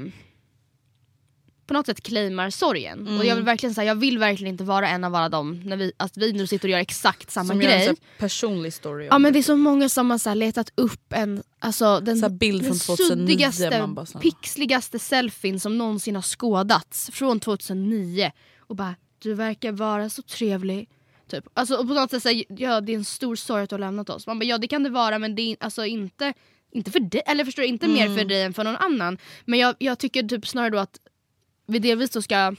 på 1.67 1.73
något 1.73 1.85
sätt 1.85 2.01
claimar 2.03 2.49
sorgen. 2.49 3.17
Och 3.19 3.25
jag 3.25 3.35
vill 3.35 3.43
verkligen 3.45 3.75
säga, 3.75 3.85
jag 3.87 3.95
vill 3.95 4.17
verkligen 4.19 4.53
inte 4.53 4.63
vara 4.63 4.89
en 4.89 5.03
av 5.03 5.15
alla 5.15 5.29
dem 5.29 5.61
när 5.65 5.77
vi, 5.77 5.91
att 5.97 6.17
vi 6.17 6.33
nu 6.33 6.47
sitter 6.47 6.67
och 6.67 6.71
gör 6.71 6.79
exakt 6.79 7.31
samma 7.31 7.47
Som 7.47 7.59
grej. 7.59 7.81
så 7.83 7.89
här 7.89 7.97
personlig 8.19 8.73
story. 8.73 9.05
Ja 9.11 9.19
men 9.19 9.33
det 9.33 9.39
är 9.39 9.43
så 9.43 9.55
många 9.55 9.89
som 9.89 10.11
har 10.11 10.17
så 10.17 10.29
här 10.29 10.35
letat 10.35 10.71
upp 10.75 11.13
en, 11.13 11.43
alltså 11.59 11.99
den, 11.99 12.17
Så 12.17 12.25
här 12.25 12.29
bild 12.29 12.63
den 12.63 12.75
från 12.75 12.97
2009, 12.97 13.07
suddigaste, 13.27 13.87
bara 13.87 14.05
så 14.05 14.13
här- 14.17 14.21
pixligaste 14.21 14.99
selfien 14.99 15.59
som 15.59 15.77
någonsin 15.77 16.15
har 16.15 16.21
skådats 16.21 17.09
från 17.13 17.39
2009. 17.39 18.31
Och 18.59 18.75
bara, 18.75 18.95
du 19.19 19.33
verkar 19.33 19.71
vara 19.71 20.09
så 20.09 20.21
trevlig, 20.21 20.89
Typ. 21.29 21.45
Alltså, 21.53 21.75
och 21.75 21.87
på 21.87 21.93
något 21.93 22.11
sätt 22.11 22.23
säga 22.23 22.43
ja 22.49 22.81
det 22.81 22.91
är 22.91 22.95
en 22.97 23.05
stor 23.05 23.35
sorg 23.35 23.63
att 23.63 23.69
du 23.69 23.73
har 23.73 23.79
lämnat 23.79 24.09
oss. 24.09 24.27
Man 24.27 24.39
bara, 24.39 24.45
ja 24.45 24.57
det 24.57 24.67
kan 24.67 24.83
det 24.83 24.89
vara 24.89 25.19
men 25.19 25.35
det 25.35 25.41
är 25.41 25.57
alltså 25.59 25.85
inte, 25.85 26.33
inte 26.71 26.91
för 26.91 26.99
dig, 26.99 27.21
eller 27.25 27.45
förstår 27.45 27.65
inte 27.65 27.87
mer 27.87 28.17
för 28.17 28.25
dig 28.25 28.41
än 28.43 28.53
för 28.53 28.63
någon 28.63 28.75
annan. 28.75 29.17
Men 29.45 29.59
jag, 29.59 29.75
jag 29.79 29.99
tycker 29.99 30.23
typ 30.23 30.47
snarare 30.47 30.69
då 30.69 30.77
att 30.77 30.97
vi 31.67 31.79
delvis 31.79 32.09
då 32.09 32.21
ska 32.21 32.55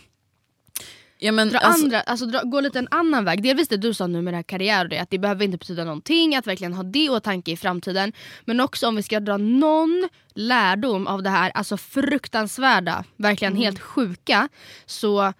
Ja, 1.20 1.32
men, 1.32 1.48
dra 1.48 1.58
alltså, 1.58 1.84
andra, 1.84 2.00
alltså 2.00 2.26
dra, 2.26 2.42
gå 2.42 2.60
lite 2.60 2.78
en 2.78 2.88
annan 2.90 3.24
väg. 3.24 3.42
Delvis 3.42 3.68
det 3.68 3.76
du 3.76 3.94
sa 3.94 4.06
nu 4.06 4.22
med 4.22 4.32
det 4.32 4.36
här 4.38 4.42
karriär 4.42 4.84
och 4.84 4.88
det, 4.88 4.98
att 4.98 5.10
det 5.10 5.18
behöver 5.18 5.44
inte 5.44 5.58
betyda 5.58 5.84
någonting, 5.84 6.36
att 6.36 6.46
verkligen 6.46 6.72
ha 6.74 6.82
det 6.82 6.98
i 6.98 7.08
åtanke 7.08 7.50
i 7.50 7.56
framtiden. 7.56 8.12
Men 8.44 8.60
också 8.60 8.88
om 8.88 8.96
vi 8.96 9.02
ska 9.02 9.20
dra 9.20 9.36
någon 9.36 10.08
lärdom 10.34 11.06
av 11.06 11.22
det 11.22 11.30
här 11.30 11.50
alltså 11.54 11.76
fruktansvärda, 11.76 13.04
verkligen 13.16 13.52
Mm. 13.52 13.62
helt 13.64 13.80
sjuka. 13.80 14.48
Så 14.86 15.32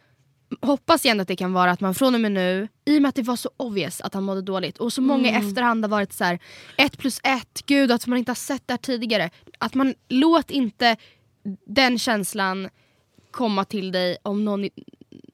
hoppas 0.61 1.05
jag 1.05 1.11
ändå 1.11 1.23
att 1.23 1.29
det 1.29 1.37
kan 1.37 1.53
vara 1.53 1.71
att 1.71 1.81
man 1.81 1.95
från 1.95 2.15
och 2.15 2.21
med 2.21 2.33
nu, 2.33 2.69
i 2.85 2.99
och 2.99 3.03
med 3.03 3.09
att 3.09 3.15
det 3.15 3.23
var 3.23 3.37
så 3.37 3.51
obvious 3.57 4.01
att 4.01 4.15
han 4.15 4.23
mådde 4.23 4.43
dåligt 4.43 4.79
och 4.79 4.93
så 4.93 5.01
många 5.01 5.29
Mm. 5.29 5.43
i 5.43 5.49
efterhand 5.49 5.85
har 5.85 5.89
varit 5.91 6.13
så 6.13 6.25
här: 6.25 6.39
ett 6.77 6.99
plus 6.99 7.21
ett, 7.25 7.63
gud 7.67 7.93
att 7.93 8.07
man 8.07 8.19
inte 8.19 8.31
har 8.31 8.37
sett 8.37 8.63
det 8.67 8.73
här 8.73 8.79
tidigare. 8.79 9.31
Att 9.59 9.75
man 9.75 9.95
låt 10.09 10.51
inte 10.51 10.97
den 11.67 11.99
känslan 11.99 12.69
komma 13.39 13.65
till 13.65 13.93
dig 13.93 14.17
om 14.23 14.45
någon, 14.45 14.65
i, 14.65 14.71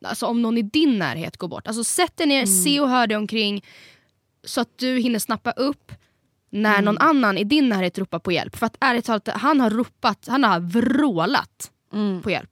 alltså 0.05 0.27
om 0.27 0.43
någon 0.43 0.59
i 0.59 0.63
din 0.63 0.99
närhet 0.99 1.37
går 1.37 1.49
bort. 1.49 1.67
Alltså 1.67 1.85
sätt 1.85 2.17
dig 2.17 2.27
ner, 2.27 2.37
Mm. 2.43 2.47
se 2.65 2.81
och 2.81 2.89
hör 2.89 3.07
dig 3.07 3.17
omkring 3.17 3.65
så 4.45 4.61
att 4.61 4.79
du 4.79 4.99
hinner 4.99 5.19
snappa 5.19 5.51
upp 5.51 5.93
när 6.51 6.73
Mm. 6.79 6.85
någon 6.85 6.99
annan 6.99 7.39
i 7.39 7.45
din 7.45 7.69
närhet 7.69 7.99
ropar 7.99 8.19
på 8.19 8.33
hjälp. 8.33 8.57
För 8.57 8.67
att 8.67 8.77
ärligt 8.81 9.05
talat, 9.05 9.29
han 9.29 9.61
har 9.61 9.71
ropat, 9.71 10.27
han 10.29 10.45
har 10.45 10.61
vrålat 10.61 11.71
Mm. 11.93 12.23
på 12.23 12.31
hjälp. 12.31 12.51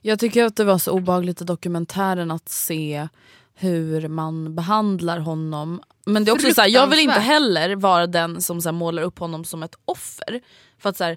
Jag 0.00 0.18
tycker 0.18 0.44
att 0.44 0.56
det 0.56 0.64
var 0.64 0.78
så 0.78 0.90
obehagligt 0.92 1.40
i 1.40 1.44
dokumentären 1.44 2.30
att 2.30 2.48
se 2.48 3.08
hur 3.54 4.08
man 4.08 4.54
behandlar 4.54 5.18
honom. 5.18 5.80
Men 6.06 6.24
det 6.24 6.30
är 6.30 6.32
också 6.34 6.54
så 6.54 6.60
här, 6.60 6.68
jag 6.68 6.86
vill 6.86 6.98
inte 6.98 7.20
heller 7.20 7.76
vara 7.76 8.06
den 8.06 8.40
som 8.40 8.60
så 8.62 8.68
här, 8.68 8.72
målar 8.72 9.02
upp 9.02 9.18
honom 9.18 9.44
som 9.44 9.62
ett 9.62 9.74
offer. 9.84 10.40
För 10.78 10.88
att 10.88 10.96
så 10.96 11.04
här, 11.04 11.16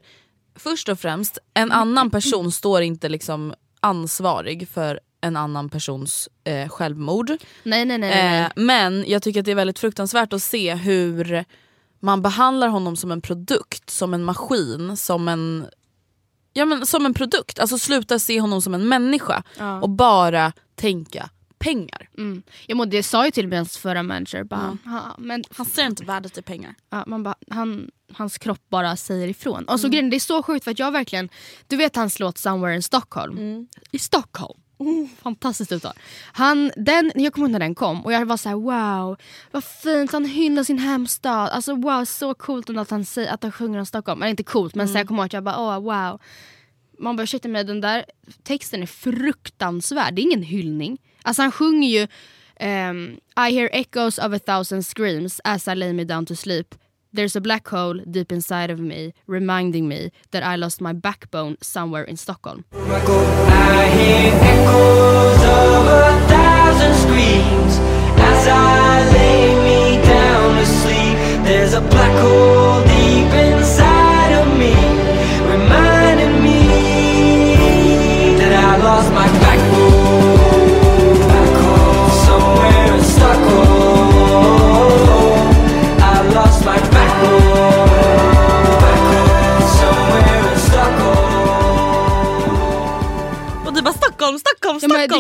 Först 0.59 0.89
och 0.89 0.99
främst, 0.99 1.37
en 1.53 1.71
annan 1.71 2.09
person 2.11 2.51
står 2.51 2.81
inte 2.81 3.09
liksom 3.09 3.53
ansvarig 3.79 4.67
för 4.69 4.99
en 5.21 5.35
annan 5.37 5.69
persons 5.69 6.29
eh, 6.43 6.69
självmord. 6.69 7.27
Nej 7.63 7.85
nej 7.85 7.97
nej. 7.97 8.09
nej. 8.09 8.41
Eh, 8.41 8.49
men 8.55 9.05
jag 9.07 9.23
tycker 9.23 9.39
att 9.39 9.45
det 9.45 9.51
är 9.51 9.55
väldigt 9.55 9.79
fruktansvärt 9.79 10.33
att 10.33 10.43
se 10.43 10.75
hur 10.75 11.45
man 11.99 12.21
behandlar 12.21 12.67
honom 12.67 12.95
som 12.95 13.11
en 13.11 13.21
produkt, 13.21 13.89
som 13.89 14.13
en 14.13 14.23
maskin, 14.23 14.97
som 14.97 15.27
en, 15.27 15.67
ja, 16.53 16.65
men, 16.65 16.85
som 16.85 17.05
en 17.05 17.13
produkt. 17.13 17.59
Alltså 17.59 17.77
sluta 17.77 18.19
se 18.19 18.41
honom 18.41 18.61
som 18.61 18.73
en 18.73 18.87
människa 18.87 19.43
Ja. 19.57 19.81
och 19.81 19.89
bara 19.89 20.53
tänka 20.75 21.29
pengar. 21.59 22.09
Mm. 22.17 22.43
Ja, 22.67 22.75
men 22.75 22.89
det 22.89 23.03
sa 23.03 23.25
ju 23.25 23.31
till 23.31 23.45
och 23.47 23.53
hans 23.53 23.77
förra 23.77 24.03
manager. 24.03 24.43
Bara, 24.43 24.61
Mm. 24.61 24.77
"Ha, 24.85 25.15
men, 25.17 25.43
Han 25.57 25.65
ser 25.65 25.85
inte 25.85 26.03
värdet 26.05 26.37
i 26.37 26.41
pengar. 26.41 26.75
ja, 26.89 27.03
man 27.07 27.23
bara, 27.23 27.35
han, 27.51 27.91
hans 28.13 28.37
kropp 28.37 28.61
bara 28.69 28.95
säger 28.95 29.27
ifrån. 29.27 29.63
Och 29.63 29.79
så 29.79 29.87
Mm. 29.87 29.91
grejen, 29.91 30.09
det 30.09 30.15
är 30.15 30.19
så 30.19 30.43
sjukt 30.43 30.63
för 30.63 30.71
att 30.71 30.79
jag 30.79 30.91
verkligen, 30.91 31.29
du 31.67 31.75
vet 31.77 31.95
hans 31.95 32.19
låt 32.19 32.37
Somewhere 32.37 32.75
in 32.75 32.83
Stockholm. 32.83 33.37
Mm. 33.37 33.67
I 33.91 33.99
Stockholm. 33.99 34.59
Fantastiskt 35.21 35.71
uttal. 35.71 35.93
Han, 36.33 36.71
den, 36.75 37.11
jag 37.15 37.33
kommer 37.33 37.47
ihåg 37.47 37.51
när 37.51 37.59
den 37.59 37.75
kom 37.75 38.05
och 38.05 38.13
jag 38.13 38.25
var 38.25 38.37
så 38.37 38.49
här: 38.49 38.55
wow, 38.55 39.17
vad 39.51 39.63
fint, 39.63 40.11
han 40.11 40.25
hyllar 40.25 40.63
sin 40.63 40.77
hemstad. 40.79 41.49
Alltså 41.49 41.75
wow, 41.75 42.05
så 42.05 42.33
coolt 42.33 42.69
att 42.69 42.89
han, 42.89 43.05
säger, 43.05 43.33
att 43.33 43.43
han 43.43 43.51
sjunger 43.51 43.79
om 43.79 43.85
Stockholm. 43.85 44.21
Eller 44.21 44.29
inte 44.29 44.43
coolt 44.43 44.75
men 44.75 44.87
så 44.87 44.91
Mm. 44.91 44.99
jag 44.99 45.07
kommer 45.07 45.19
ihåg 45.21 45.25
att 45.25 45.33
jag 45.33 45.43
bara 45.43 45.59
åh 45.59 45.79
wow. 45.79 46.21
Man 46.99 47.15
bara 47.15 47.23
ursäkta 47.23 47.47
mig, 47.47 47.63
den 47.63 47.81
där 47.81 48.05
texten 48.43 48.81
är 48.81 48.85
fruktansvärd. 48.85 50.13
Det 50.13 50.21
är 50.21 50.23
ingen 50.23 50.43
hyllning. 50.43 50.97
Alltså 51.27 51.41
han 51.41 51.51
sjunger 51.51 51.87
ju 51.87 52.07
um, 52.59 53.19
I 53.47 53.51
hear 53.51 53.69
echoes 53.73 54.19
of 54.19 54.33
a 54.33 54.39
thousand 54.39 54.83
screams 54.83 55.41
as 55.43 55.67
I 55.67 55.75
lay 55.75 55.93
me 55.93 56.03
down 56.03 56.25
to 56.25 56.35
sleep. 56.35 56.75
There's 57.13 57.35
a 57.35 57.41
black 57.41 57.67
hole 57.67 58.03
deep 58.11 58.31
inside 58.31 58.73
of 58.73 58.79
me 58.79 59.13
reminding 59.27 59.87
me 59.87 60.11
that 60.31 60.43
I 60.43 60.55
lost 60.55 60.81
my 60.81 60.93
backbone 60.93 61.57
somewhere 61.61 62.03
in 62.03 62.17
Stockholm. 62.17 62.63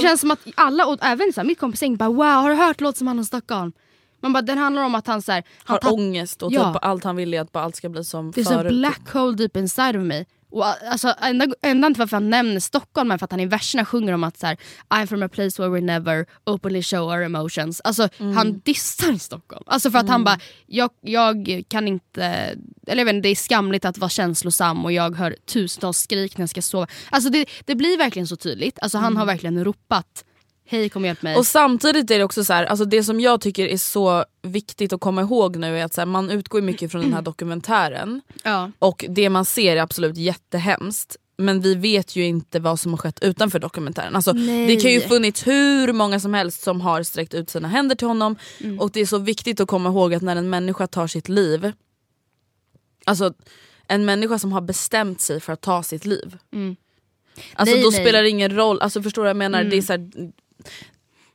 Det 0.01 0.07
känns 0.07 0.21
som 0.21 0.31
att 0.31 0.39
alla, 0.55 0.85
och 0.85 0.97
även 1.01 1.33
så 1.33 1.41
här, 1.41 1.47
mitt 1.47 1.59
kompisgäng 1.59 1.95
bara 1.97 2.09
wow 2.09 2.23
har 2.25 2.49
du 2.49 2.55
hört 2.55 2.81
låt 2.81 2.97
som 2.97 3.07
han 3.07 3.19
om 3.19 3.25
Stockholm? 3.25 3.71
Man 4.21 4.33
bara, 4.33 4.41
den 4.41 4.57
handlar 4.57 4.83
om 4.83 4.95
att 4.95 5.07
han 5.07 5.21
så 5.21 5.31
här, 5.31 5.43
han 5.63 5.79
har 5.83 5.93
ångest 5.93 6.43
och 6.43 6.51
Ja. 6.51 6.73
typ 6.73 6.83
allt 6.85 7.03
han 7.03 7.15
vill 7.15 7.33
är 7.33 7.41
att 7.41 7.51
bara 7.51 7.63
allt 7.63 7.75
ska 7.75 7.89
bli 7.89 8.03
som 8.03 8.31
Det 8.31 8.41
är 8.41 8.45
så 8.45 8.51
förut. 8.51 8.71
black 8.71 9.09
hole 9.13 9.35
deep 9.37 9.57
inside 9.57 9.95
of 9.95 10.01
me. 10.03 10.25
Och 10.51 10.65
alltså, 10.65 11.13
enda, 11.21 11.47
enda 11.61 11.87
till 11.87 11.99
varför 11.99 12.15
han 12.15 12.29
nämner 12.29 12.59
Stockholm 12.59 13.11
är 13.11 13.17
för 13.17 13.25
att 13.25 13.31
han 13.31 13.39
i 13.39 13.45
verserna 13.45 13.85
sjunger 13.85 14.13
om 14.13 14.23
att 14.23 14.37
så 14.37 14.47
här, 14.47 14.57
I'm 14.89 15.05
from 15.05 15.23
a 15.23 15.29
place 15.29 15.61
where 15.61 15.69
we 15.69 15.81
never 15.81 16.25
openly 16.45 16.83
show 16.83 17.09
our 17.09 17.21
emotions. 17.21 17.81
Alltså 17.81 18.09
han 18.35 18.59
dissar 18.59 19.17
Stockholm. 19.17 19.63
Alltså 19.67 19.91
för 19.91 19.99
att 19.99 20.09
han 20.09 20.23
bara, 20.23 20.39
jag, 20.65 20.89
jag 21.01 21.63
kan 21.67 21.87
inte, 21.87 22.23
eller 22.87 23.01
jag 23.01 23.05
vet 23.05 23.15
inte, 23.15 23.27
det 23.27 23.31
är 23.31 23.35
skamligt 23.35 23.85
att 23.85 23.97
vara 23.97 24.09
känslosam 24.09 24.85
och 24.85 24.91
jag 24.91 25.15
hör 25.15 25.35
tusentals 25.45 25.97
skrik 25.97 26.37
när 26.37 26.43
jag 26.43 26.49
ska 26.49 26.61
sova. 26.61 26.87
Alltså 27.09 27.29
det, 27.29 27.45
det 27.65 27.75
blir 27.75 27.97
verkligen 27.97 28.27
så 28.27 28.35
tydligt. 28.35 28.79
Alltså 28.81 28.97
han 28.97 29.17
har 29.17 29.25
verkligen 29.25 29.63
ropat, 29.63 30.25
hej 30.67 30.89
kom 30.89 31.03
och 31.03 31.07
hjälp 31.07 31.21
mig. 31.21 31.35
Och 31.35 31.47
samtidigt 31.47 32.11
är 32.11 32.17
det 32.17 32.23
också 32.23 32.43
så 32.43 32.53
här, 32.53 32.65
alltså 32.65 32.85
det 32.85 33.03
som 33.03 33.19
jag 33.19 33.41
tycker 33.41 33.67
är 33.67 33.77
så 33.77 34.25
viktigt 34.41 34.93
att 34.93 35.01
komma 35.01 35.21
ihåg 35.21 35.55
nu 35.55 35.79
är 35.79 35.85
att 35.85 35.93
så 35.93 36.01
här, 36.01 36.05
man 36.05 36.29
utgår 36.29 36.61
mycket 36.61 36.91
från 36.91 37.01
den 37.01 37.13
här 37.13 37.21
dokumentären 37.21 38.21
ja. 38.43 38.71
och 38.79 39.05
det 39.09 39.29
man 39.29 39.45
ser 39.45 39.75
är 39.75 39.81
absolut 39.81 40.17
jättehemskt 40.17 41.17
men 41.37 41.61
vi 41.61 41.75
vet 41.75 42.15
ju 42.15 42.25
inte 42.25 42.59
vad 42.59 42.79
som 42.79 42.91
har 42.91 42.97
skett 42.97 43.19
utanför 43.21 43.59
dokumentären. 43.59 44.15
Alltså, 44.15 44.33
Nej. 44.33 44.67
det 44.67 44.75
kan 44.81 44.91
ju 44.91 45.01
funnits 45.01 45.47
hur 45.47 45.93
många 45.93 46.19
som 46.19 46.33
helst 46.33 46.63
som 46.63 46.81
har 46.81 47.03
sträckt 47.03 47.33
ut 47.33 47.49
sina 47.49 47.67
händer 47.67 47.95
till 47.95 48.07
honom 48.07 48.35
Mm. 48.59 48.79
och 48.79 48.91
det 48.91 48.99
är 48.99 49.05
så 49.05 49.17
viktigt 49.17 49.59
att 49.59 49.67
komma 49.67 49.89
ihåg 49.89 50.13
att 50.13 50.21
när 50.21 50.35
en 50.35 50.49
människa 50.49 50.87
tar 50.87 51.07
sitt 51.07 51.29
liv, 51.29 51.71
alltså 53.05 53.33
en 53.87 54.05
människa 54.05 54.39
som 54.39 54.51
har 54.51 54.61
bestämt 54.61 55.21
sig 55.21 55.39
för 55.39 55.53
att 55.53 55.61
ta 55.61 55.83
sitt 55.83 56.05
liv. 56.05 56.37
Alltså 57.53 57.75
Nej, 57.75 57.83
då 57.83 57.89
nej. 57.89 58.01
spelar 58.01 58.23
det 58.23 58.29
ingen 58.29 58.55
roll, 58.55 58.81
alltså 58.81 59.01
förstår 59.01 59.21
du 59.21 59.23
vad 59.23 59.29
jag 59.29 59.37
menar? 59.37 59.59
Mm. 59.59 59.69
Det 59.69 59.77
är 59.77 59.81
så 59.81 59.93
här, 59.93 60.09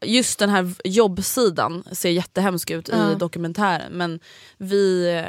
just 0.04 0.38
den 0.38 0.50
här 0.50 0.74
jobbsidan 0.84 1.84
ser 1.92 2.10
jättehemsk 2.10 2.70
ut 2.70 2.88
Ja. 2.92 3.12
i 3.12 3.14
dokumentären 3.14 3.92
men 3.92 4.20
vi, 4.58 5.24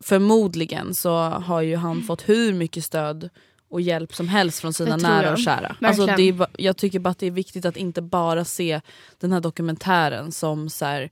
förmodligen 0.00 0.94
så 0.94 1.16
har 1.18 1.60
ju 1.62 1.76
han 1.76 2.02
fått 2.02 2.28
hur 2.28 2.54
mycket 2.54 2.84
stöd 2.84 3.30
och 3.70 3.80
hjälp 3.80 4.14
som 4.14 4.28
helst 4.28 4.60
från 4.60 4.72
sina 4.72 4.96
nära 4.96 5.24
jag. 5.24 5.32
och 5.32 5.38
kära. 5.38 5.76
Alltså 5.80 6.06
Verkligen. 6.06 6.36
det 6.38 6.44
är, 6.44 6.48
jag 6.58 6.76
tycker 6.76 6.98
bara 6.98 7.10
att 7.10 7.18
det 7.18 7.26
är 7.26 7.30
viktigt 7.30 7.64
att 7.64 7.76
inte 7.76 8.02
bara 8.02 8.44
se 8.44 8.80
den 9.20 9.32
här 9.32 9.40
dokumentären 9.40 10.32
som 10.32 10.70
så 10.70 10.84
här, 10.84 11.10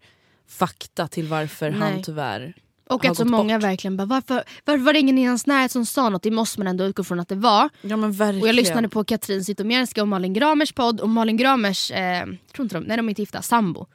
fakta 0.48 1.08
till 1.08 1.28
varför 1.28 1.70
han 1.70 1.92
Nej. 1.94 2.02
tyvärr 2.04 2.54
Och 2.94 3.04
att 3.04 3.16
så 3.16 3.24
många 3.24 3.58
bort. 3.58 3.64
verkligen 3.64 3.96
bara, 3.96 4.04
varför, 4.04 4.44
varför 4.64 4.84
var 4.84 4.92
det 4.92 4.98
ingen 4.98 5.18
i 5.18 5.24
hans 5.24 5.46
närhet 5.46 5.72
som 5.72 5.86
sa 5.86 6.08
något? 6.08 6.22
Det 6.22 6.30
måste 6.30 6.60
man 6.60 6.66
ändå 6.66 6.84
utgå 6.84 7.04
från 7.04 7.20
att 7.20 7.28
det 7.28 7.34
var. 7.34 7.68
Ja 7.82 7.96
men 7.96 8.12
verkligen. 8.12 8.42
Och 8.42 8.48
jag 8.48 8.54
lyssnade 8.54 8.88
på 8.88 9.04
Katrin 9.04 9.44
Zytomierska 9.44 10.02
och 10.02 10.08
Malin 10.08 10.32
Gramers 10.32 10.72
podd 10.72 11.00
och 11.00 11.08
Malin 11.08 11.36
Gramers, 11.36 11.90
eh, 11.90 12.26
tror 12.54 12.64
inte 12.64 12.76
de, 12.76 12.84
nej 12.84 12.96
de 12.96 13.06
är 13.06 13.10
inte 13.10 13.22
gifta, 13.22 13.42
sambo. 13.42 13.86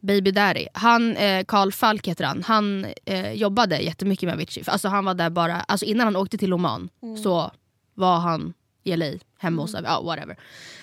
Baby 0.00 0.30
Daddy. 0.30 0.66
Han, 0.74 1.16
eh, 1.16 1.44
Carl 1.44 1.72
Falk 1.72 2.08
heter 2.08 2.24
han, 2.24 2.42
han 2.42 2.86
eh, 3.04 3.32
jobbade 3.32 3.78
jättemycket 3.78 4.26
med 4.26 4.34
Avicii. 4.34 4.64
Alltså 4.66 4.88
han 4.88 5.04
var 5.04 5.14
där 5.14 5.30
bara, 5.30 5.60
alltså 5.60 5.86
innan 5.86 6.06
han 6.06 6.16
åkte 6.16 6.38
till 6.38 6.52
Oman 6.52 6.88
så 7.22 7.50
var 7.94 8.18
han 8.18 8.54
i 8.84 8.96
LA, 8.96 9.06
hemma 9.38 9.62
hos, 9.62 9.76
ja 9.84 10.02
whatever. 10.02 10.36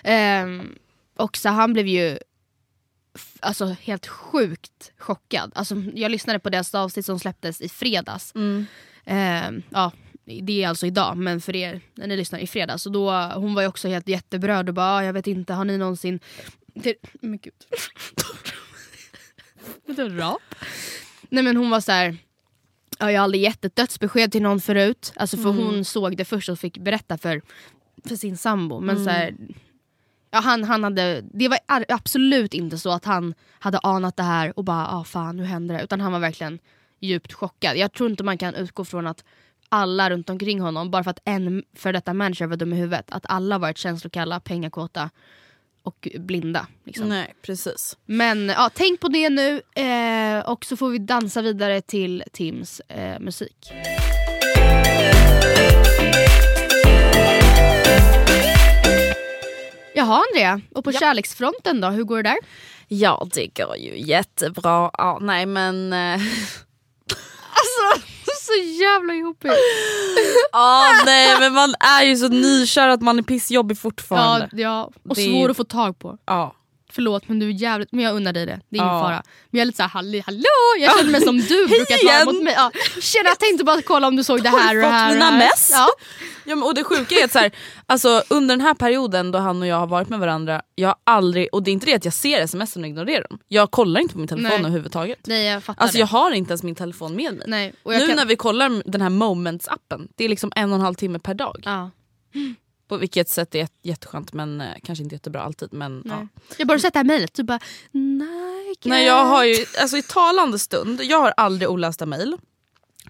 Ehm, 0.03 0.75
och 1.17 1.37
så 1.37 1.49
han 1.49 1.73
blev 1.73 1.87
ju 1.87 2.17
alltså, 3.39 3.65
helt 3.65 4.07
sjukt 4.07 4.91
chockad. 4.97 5.51
Alltså, 5.55 5.75
jag 5.93 6.11
lyssnade 6.11 6.39
på 6.39 6.49
deras 6.49 6.75
avsnitt 6.75 7.05
som 7.05 7.19
släpptes 7.19 7.61
i 7.61 7.69
fredags. 7.69 8.33
Ehm, 9.05 9.63
ja, 9.69 9.91
det 10.41 10.63
är 10.63 10.67
alltså 10.67 10.85
idag, 10.85 11.17
men 11.17 11.41
för 11.41 11.55
er 11.55 11.81
när 11.95 12.07
ni 12.07 12.17
lyssnar 12.17 12.39
i 12.39 12.47
fredags. 12.47 12.83
Så 12.83 12.89
då, 12.89 13.11
hon 13.35 13.53
var 13.53 13.61
ju 13.61 13.67
också 13.67 13.87
helt 13.87 14.07
jätteberörd 14.07 14.69
och 14.69 14.75
bara, 14.75 14.85
"Ah, 14.95 15.03
jag 15.03 15.13
vet 15.13 15.27
inte, 15.27 15.53
har 15.53 15.65
ni 15.65 15.77
någonsin... 15.77 16.19
Det, 16.73 16.95
men 17.21 17.39
gud. 17.39 17.53
var 19.85 20.09
rap. 20.09 20.55
Nej 21.29 21.43
men 21.43 21.57
hon 21.57 21.69
var 21.69 21.79
så 21.81 21.91
här. 21.91 22.17
Ja, 22.99 23.11
jag 23.11 23.19
har 23.19 23.23
aldrig 23.23 23.43
gett 23.43 23.65
ett 23.65 23.75
dödsbesked 23.75 24.31
till 24.31 24.41
någon 24.41 24.61
förut. 24.61 25.13
Alltså 25.15 25.37
för 25.37 25.49
hon 25.49 25.85
såg 25.85 26.17
det 26.17 26.25
först 26.25 26.49
och 26.49 26.59
fick 26.59 26.77
berätta 26.77 27.17
för, 27.17 27.41
för 28.05 28.15
sin 28.15 28.37
sambo. 28.37 28.79
Men 28.79 29.03
så 29.03 29.09
här, 29.09 29.35
Ja, 30.31 30.39
han, 30.39 30.63
han 30.63 30.83
hade, 30.83 31.21
det 31.33 31.47
var 31.47 31.59
ar- 31.65 31.85
absolut 31.89 32.53
inte 32.53 32.77
så 32.77 32.89
att 32.91 33.05
han 33.05 33.33
hade 33.59 33.79
anat 33.79 34.17
det 34.17 34.23
här 34.23 34.59
och 34.59 34.63
bara 34.63 34.87
ah, 34.87 35.03
fan 35.03 35.37
nu 35.37 35.43
händer 35.43 35.77
det. 35.77 35.83
Utan 35.83 36.01
han 36.01 36.11
var 36.11 36.19
verkligen 36.19 36.59
djupt 36.99 37.33
chockad. 37.33 37.77
Jag 37.77 37.93
tror 37.93 38.09
inte 38.09 38.23
man 38.23 38.37
kan 38.37 38.55
utgå 38.55 38.85
från 38.85 39.07
att 39.07 39.23
alla 39.69 40.09
runt 40.09 40.29
omkring 40.29 40.59
honom, 40.61 40.91
bara 40.91 41.03
för 41.03 41.11
att 41.11 41.21
en 41.25 41.63
för 41.75 41.93
detta 41.93 42.13
manager 42.13 42.45
var 42.47 42.55
dum 42.57 42.73
i 42.73 42.75
huvudet, 42.75 43.11
att 43.11 43.25
alla 43.29 43.57
varit 43.57 43.77
känslokalla, 43.77 44.39
pengakåta 44.39 45.09
och 45.83 46.07
blinda. 46.19 46.67
Liksom. 46.83 47.09
Nej 47.09 47.33
precis. 47.41 47.97
Men 48.05 48.49
ja, 48.49 48.69
tänk 48.73 48.99
på 48.99 49.07
det 49.07 49.29
nu 49.29 49.61
eh, 49.75 50.49
och 50.49 50.65
så 50.65 50.77
får 50.77 50.89
vi 50.89 50.97
dansa 50.97 51.41
vidare 51.41 51.81
till 51.81 52.23
Tims 52.31 52.79
eh, 52.79 53.19
musik. 53.19 53.71
Jaha 59.95 60.23
Andrea, 60.29 60.61
och 60.75 60.83
på 60.83 60.91
kärleksfronten 60.91 61.81
då, 61.81 61.87
hur 61.89 62.03
går 62.03 62.23
det 62.23 62.29
där? 62.29 62.37
Ja 62.87 63.27
det 63.33 63.47
går 63.47 63.77
ju 63.77 63.99
jättebra. 63.99 64.91
Ja, 64.97 65.17
nej 65.21 65.45
men... 65.45 65.93
eh, 65.93 66.21
Alltså, 67.59 68.07
så 68.41 68.53
jävla 68.81 69.13
jobbigt. 69.13 69.51
Ja 70.51 70.91
nej 71.05 71.39
men 71.39 71.53
man 71.53 71.73
är 71.79 72.03
ju 72.03 72.15
så 72.17 72.27
nykär 72.27 72.87
att 72.87 73.01
man 73.01 73.19
är 73.19 73.23
pissjobbig 73.23 73.75
Ja, 73.75 73.79
fortfarande. 73.79 74.49
ja, 74.51 74.83
och 75.09 75.15
Det 75.15 75.21
är 75.21 75.29
svår 75.31 75.45
ju- 75.45 75.51
att 75.51 75.57
få 75.57 75.63
tag 75.63 75.99
på. 75.99 76.17
Ja. 76.25 76.55
Förlåt 76.91 77.27
men 77.27 77.39
du 77.39 77.47
är 77.47 77.51
jävligt, 77.53 77.91
men 77.91 78.05
jag 78.05 78.15
unnar 78.15 78.33
dig 78.33 78.45
det. 78.45 78.59
Det 78.69 78.77
är 78.77 78.81
ingen 78.81 78.93
Ja. 78.93 79.01
fara. 79.01 79.23
Men 79.49 79.59
jag 79.59 79.61
är 79.61 79.65
lite 79.65 79.77
såhär, 79.77 79.89
halli 79.89 80.19
hallå, 80.25 80.43
jag 80.79 80.97
känner 80.97 81.11
mig 81.11 81.21
som 81.21 81.37
du 81.37 81.67
brukar 81.67 82.05
vara 82.05 82.25
mot 82.25 82.43
mig. 82.43 82.53
Ja. 82.57 82.71
Tjena, 83.01 83.29
jag 83.29 83.39
tänkte 83.39 83.63
bara 83.63 83.81
kolla 83.81 84.07
om 84.07 84.15
du 84.15 84.23
såg 84.23 84.43
det 84.43 84.49
här 84.49 84.75
och 84.75 84.81
det 84.81 84.87
här. 84.87 85.13
mina 85.13 85.31
mess? 85.31 85.69
Ja. 85.73 85.87
Ja, 86.43 86.55
men, 86.55 86.63
och 86.63 86.73
det 86.75 86.83
sjuka 86.83 87.15
är 87.15 87.25
att 87.25 87.31
så 87.31 87.39
här, 87.39 87.51
alltså, 87.85 88.23
under 88.29 88.55
den 88.57 88.65
här 88.65 88.73
perioden 88.73 89.31
då 89.31 89.39
han 89.39 89.61
och 89.61 89.67
jag 89.67 89.75
har 89.75 89.87
varit 89.87 90.09
med 90.09 90.19
varandra, 90.19 90.61
jag 90.75 90.87
har 90.87 90.95
aldrig, 91.03 91.47
och 91.51 91.63
det 91.63 91.71
är 91.71 91.73
inte 91.73 91.85
det 91.85 91.93
att 91.95 92.05
jag 92.05 92.13
ser 92.13 92.41
sms 92.41 92.75
och 92.75 92.85
ignorerar 92.85 93.25
dem. 93.29 93.39
Jag 93.47 93.71
kollar 93.71 94.01
inte 94.01 94.13
på 94.13 94.19
min 94.19 94.27
telefon 94.27 94.49
Nej. 94.49 94.59
överhuvudtaget. 94.59 95.19
Nej 95.27 95.45
jag 95.45 95.63
fattar 95.63 95.81
Alltså 95.83 95.95
det. 95.95 95.99
jag 95.99 96.07
har 96.07 96.31
inte 96.31 96.51
ens 96.51 96.63
min 96.63 96.75
telefon 96.75 97.15
med 97.15 97.33
mig. 97.33 97.43
Nej, 97.47 97.73
nu 97.85 98.07
kan... 98.07 98.15
när 98.15 98.25
vi 98.25 98.35
kollar 98.35 98.81
den 98.91 99.01
här 99.01 99.09
moments-appen, 99.09 100.07
det 100.15 100.25
är 100.25 100.29
liksom 100.29 100.51
en 100.55 100.69
och 100.69 100.75
en 100.75 100.81
halv 100.81 100.95
timme 100.95 101.19
per 101.19 101.33
dag. 101.33 101.61
ja. 101.65 101.89
På 102.89 102.97
vilket 102.97 103.29
sätt 103.29 103.55
är 103.55 103.67
jätteskönt 103.83 104.33
men 104.33 104.61
eh, 104.61 104.73
kanske 104.83 105.03
inte 105.03 105.15
jättebra 105.15 105.41
alltid. 105.41 105.73
Men, 105.73 106.03
ja. 106.05 106.15
Nej. 106.17 106.27
Jag 106.57 106.67
bara 106.67 106.79
sett 106.79 106.93
det 106.93 106.99
här 106.99 107.03
mejlet, 107.03 107.33
du 107.33 107.43
bara 107.43 107.59
nej. 107.91 108.75
Nej 108.85 109.05
jag 109.05 109.25
har 109.25 109.43
ju, 109.43 109.65
alltså 109.81 109.97
i 109.97 110.01
talande 110.01 110.59
stund, 110.59 111.01
jag 111.03 111.21
har 111.21 111.33
aldrig 111.37 111.69
olästa 111.69 112.05
mejl. 112.05 112.37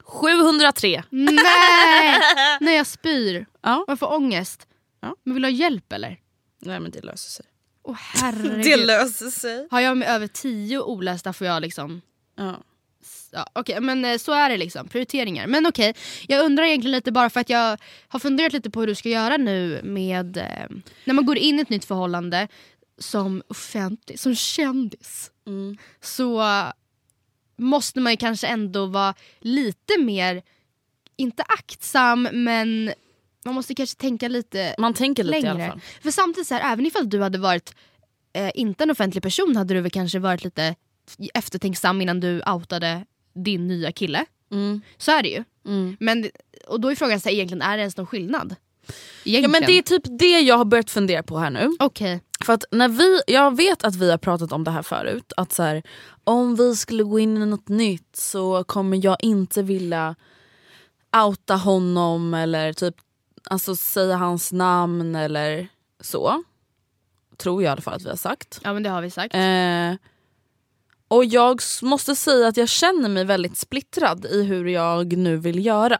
703. 0.03 1.03
Nej! 1.09 2.19
Nej 2.59 2.75
jag 2.75 2.87
spyr. 2.87 3.45
Ja. 3.61 3.85
Jag 3.87 3.99
får 3.99 4.13
ångest. 4.13 4.67
Ja. 5.01 5.15
Men 5.23 5.33
vill 5.33 5.43
du 5.43 5.47
ha 5.47 5.53
hjälp 5.53 5.93
eller? 5.93 6.19
Nej 6.61 6.79
men 6.79 6.91
det 6.91 7.01
löser 7.01 7.29
sig. 7.29 7.45
Åh 7.83 7.95
herregud. 7.99 8.63
Det 8.63 8.77
löser 8.77 9.29
sig. 9.29 9.67
Har 9.71 9.79
jag 9.79 9.97
med 9.97 10.09
över 10.09 10.27
tio 10.27 10.79
olästa 10.81 11.33
får 11.33 11.47
jag 11.47 11.61
liksom 11.61 12.01
Ja. 12.35 12.55
Ja, 13.31 13.45
okej, 13.53 13.81
men 13.81 14.05
eh, 14.05 14.17
så 14.17 14.31
är 14.31 14.49
det 14.49 14.57
liksom. 14.57 14.87
Prioriteringar. 14.87 15.47
Men 15.47 15.65
okej, 15.65 15.93
jag 16.27 16.45
undrar 16.45 16.63
egentligen 16.63 16.91
lite 16.91 17.11
bara 17.11 17.29
för 17.29 17.39
att 17.39 17.49
jag 17.49 17.77
har 18.07 18.19
funderat 18.19 18.53
lite 18.53 18.69
på 18.69 18.79
hur 18.79 18.87
du 18.87 18.95
ska 18.95 19.09
göra 19.09 19.37
nu 19.37 19.81
med 19.83 20.37
eh, 20.37 20.77
när 21.05 21.13
man 21.13 21.25
går 21.25 21.37
in 21.37 21.59
i 21.59 21.61
ett 21.61 21.69
nytt 21.69 21.85
förhållande 21.85 22.47
som 22.97 23.43
offentlig, 23.47 24.19
som 24.19 24.35
kändis. 24.35 25.31
Mm. 25.47 25.77
Så 26.01 26.43
måste 27.57 27.99
man 27.99 28.13
ju 28.13 28.17
kanske 28.17 28.47
ändå 28.47 28.85
vara 28.85 29.13
lite 29.39 29.97
mer, 29.99 30.41
inte 31.15 31.43
aktsam 31.43 32.27
men 32.31 32.93
man 33.45 33.55
måste 33.55 33.75
kanske 33.75 33.95
tänka 33.97 34.27
lite 34.27 34.75
Man 34.77 34.93
tänker 34.93 35.23
lite 35.23 35.37
i 35.37 35.39
alla 35.47 35.53
längre. 35.53 35.71
fall. 35.71 35.81
För 36.01 36.11
samtidigt, 36.11 36.47
så 36.47 36.55
här, 36.55 36.73
även 36.73 36.85
ifall 36.85 37.09
du 37.09 37.21
hade 37.21 37.37
varit 37.37 37.75
eh, 38.33 38.51
inte 38.53 38.83
en 38.83 38.91
offentlig 38.91 39.23
person 39.23 39.55
hade 39.55 39.73
du 39.73 39.81
väl 39.81 39.91
kanske 39.91 40.19
varit 40.19 40.43
lite 40.43 40.75
eftertänksam 41.33 42.01
innan 42.01 42.19
du 42.19 42.41
outade 42.41 43.05
din 43.43 43.67
nya 43.67 43.91
kille. 43.91 44.25
Mm. 44.51 44.81
Så 44.97 45.11
är 45.11 45.23
det 45.23 45.29
ju. 45.29 45.43
Mm. 45.65 45.97
Men, 45.99 46.29
och 46.67 46.79
då 46.79 46.91
är 46.91 46.95
frågan, 46.95 47.19
så 47.19 47.29
här, 47.29 47.35
egentligen, 47.35 47.61
är 47.61 47.77
det 47.77 47.81
ens 47.81 47.97
någon 47.97 48.07
skillnad? 48.07 48.55
Ja 49.23 49.47
men 49.47 49.61
det 49.61 49.77
är 49.77 49.81
typ 49.81 50.03
det 50.19 50.39
jag 50.39 50.57
har 50.57 50.65
börjat 50.65 50.89
fundera 50.89 51.23
på 51.23 51.37
här 51.37 51.49
nu. 51.49 51.75
Okej. 51.79 52.21
För 52.45 52.53
att 52.53 52.63
när 52.71 52.87
vi, 52.87 53.21
jag 53.27 53.57
vet 53.57 53.83
att 53.83 53.95
vi 53.95 54.11
har 54.11 54.17
pratat 54.17 54.51
om 54.51 54.63
det 54.63 54.71
här 54.71 54.81
förut. 54.81 55.33
Att 55.37 55.53
så 55.53 55.63
här, 55.63 55.83
om 56.23 56.55
vi 56.55 56.75
skulle 56.75 57.03
gå 57.03 57.19
in 57.19 57.37
i 57.37 57.45
något 57.45 57.67
nytt 57.67 58.15
så 58.15 58.63
kommer 58.63 59.05
jag 59.05 59.17
inte 59.21 59.61
vilja 59.61 60.15
outa 61.25 61.55
honom 61.55 62.33
eller 62.33 62.73
typ 62.73 62.95
alltså 63.43 63.75
säga 63.75 64.15
hans 64.15 64.51
namn 64.51 65.15
eller 65.15 65.67
så. 65.99 66.43
Tror 67.37 67.63
jag 67.63 67.69
i 67.69 67.71
alla 67.71 67.81
fall 67.81 67.93
att 67.93 68.05
vi 68.05 68.09
har 68.09 68.15
sagt. 68.15 68.59
Ja 68.63 68.73
men 68.73 68.83
det 68.83 68.89
har 68.89 69.01
vi 69.01 69.11
sagt. 69.11 69.35
Eh, 69.35 70.08
och 71.09 71.25
jag 71.25 71.61
måste 71.81 72.15
säga 72.15 72.47
att 72.47 72.57
jag 72.57 72.69
känner 72.69 73.09
mig 73.09 73.25
väldigt 73.25 73.57
splittrad 73.57 74.25
i 74.25 74.43
hur 74.43 74.65
jag 74.65 75.17
nu 75.17 75.37
vill 75.37 75.65
göra. 75.65 75.97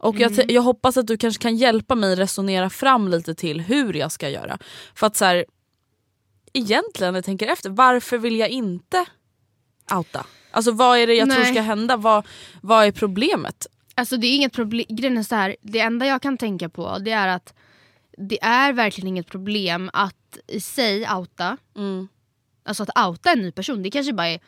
Och 0.00 0.14
jag, 0.20 0.32
Mm. 0.32 0.46
t- 0.48 0.54
jag 0.54 0.62
hoppas 0.62 0.96
att 0.96 1.06
du 1.06 1.16
kanske 1.16 1.42
kan 1.42 1.56
hjälpa 1.56 1.94
mig 1.94 2.16
resonera 2.16 2.70
fram 2.70 3.08
lite 3.08 3.34
till 3.34 3.60
hur 3.60 3.94
jag 3.94 4.12
ska 4.12 4.28
göra. 4.28 4.58
För 4.94 5.06
att 5.06 5.16
så 5.16 5.24
här, 5.24 5.44
egentligen 6.52 7.12
när 7.12 7.18
jag 7.18 7.24
tänker 7.24 7.46
efter, 7.46 7.70
varför 7.70 8.18
vill 8.18 8.36
jag 8.36 8.48
inte 8.48 9.04
outa? 9.94 10.26
Alltså 10.50 10.72
vad 10.72 10.98
är 10.98 11.06
det 11.06 11.14
jag 11.14 11.30
tror 11.30 11.42
Nej. 11.42 11.52
ska 11.52 11.60
hända? 11.62 11.96
Vad, 11.96 12.26
vad 12.62 12.86
är 12.86 12.92
problemet? 12.92 13.66
Alltså 13.94 14.16
det 14.16 14.26
är 14.26 14.36
inget 14.36 14.52
problem, 14.52 14.86
grejen 14.88 15.18
är 15.18 15.22
så 15.22 15.34
här, 15.34 15.56
det 15.62 15.80
enda 15.80 16.06
jag 16.06 16.22
kan 16.22 16.38
tänka 16.38 16.68
på 16.68 16.98
det 16.98 17.10
är 17.10 17.28
att 17.28 17.54
det 18.18 18.42
är 18.42 18.72
verkligen 18.72 19.08
inget 19.08 19.26
problem 19.26 19.90
att 19.92 20.38
i 20.46 20.60
sig 20.60 21.08
outa, 21.16 21.56
Mm. 21.76 22.08
Alltså 22.68 22.82
att 22.82 23.08
outa 23.08 23.30
en 23.32 23.38
ny 23.38 23.52
person, 23.52 23.82
det 23.82 23.90
kanske 23.90 24.12
bara 24.12 24.28
är 24.28 24.40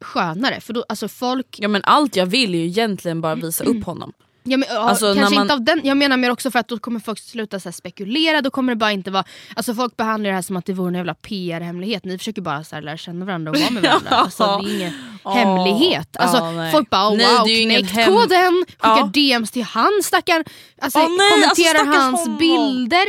skönare. 0.00 0.60
För 0.60 0.72
då, 0.72 0.84
alltså 0.88 1.08
folk, 1.08 1.46
Ja 1.58 1.68
men 1.68 1.80
allt 1.84 2.16
jag 2.16 2.26
vill 2.26 2.54
är 2.54 2.58
ju 2.58 2.64
egentligen 2.66 3.20
bara 3.20 3.34
visa 3.34 3.64
upp 3.64 3.84
honom. 3.84 4.12
ja, 4.42 4.56
men, 4.56 4.68
Alltså, 4.78 5.14
kanske 5.14 5.34
man- 5.34 5.42
inte 5.44 5.54
av 5.54 5.62
den, 5.64 5.80
jag 5.84 5.96
menar 5.96 6.16
mer 6.16 6.30
också 6.30 6.50
för 6.50 6.58
att 6.58 6.68
då 6.68 6.78
kommer 6.78 7.00
folk 7.00 7.18
sluta 7.18 7.60
så 7.60 7.68
här, 7.68 7.72
spekulera, 7.72 8.40
då 8.42 8.50
kommer 8.50 8.72
det 8.72 8.76
bara 8.76 8.92
inte 8.92 9.10
vara, 9.10 9.24
alltså 9.56 9.74
folk 9.74 9.96
behandlar 9.96 10.30
det 10.30 10.34
här 10.34 10.42
som 10.42 10.56
att 10.56 10.66
det 10.66 10.72
vore 10.72 10.88
en 10.88 10.94
jävla 10.94 11.14
PR-hemlighet, 11.14 12.04
ni 12.04 12.18
försöker 12.18 12.42
bara 12.42 12.64
så 12.64 12.74
här, 12.74 12.82
lära 12.82 12.96
känna 12.96 13.24
varandra 13.24 13.50
och 13.52 13.56
vara 13.58 13.70
med 13.70 13.82
varandra. 13.82 14.10
Alltså, 14.10 14.60
det 14.64 14.70
är 14.70 14.74
ingen 14.76 14.92
hemlighet. 15.24 16.16
Alltså, 16.16 16.50
nej. 16.50 16.72
folk 16.72 16.90
bara 16.90 17.08
oh, 17.08 17.16
Nej, 17.16 17.26
wow, 17.38 17.44
knäckt 17.46 17.90
hem- 17.90 18.12
koden, 18.12 18.64
skickar 18.68 18.98
Ja. 18.98 19.10
DMs 19.14 19.50
till 19.50 19.62
han 19.62 20.00
stackaren, 20.04 20.44
alltså, 20.80 20.98
Åh, 20.98 21.08
nej, 21.08 21.32
alltså, 21.32 21.62
kommenterar 21.62 21.84
stackars 21.84 22.02
hans 22.02 22.20
honom. 22.20 22.38
bilder. 22.38 23.04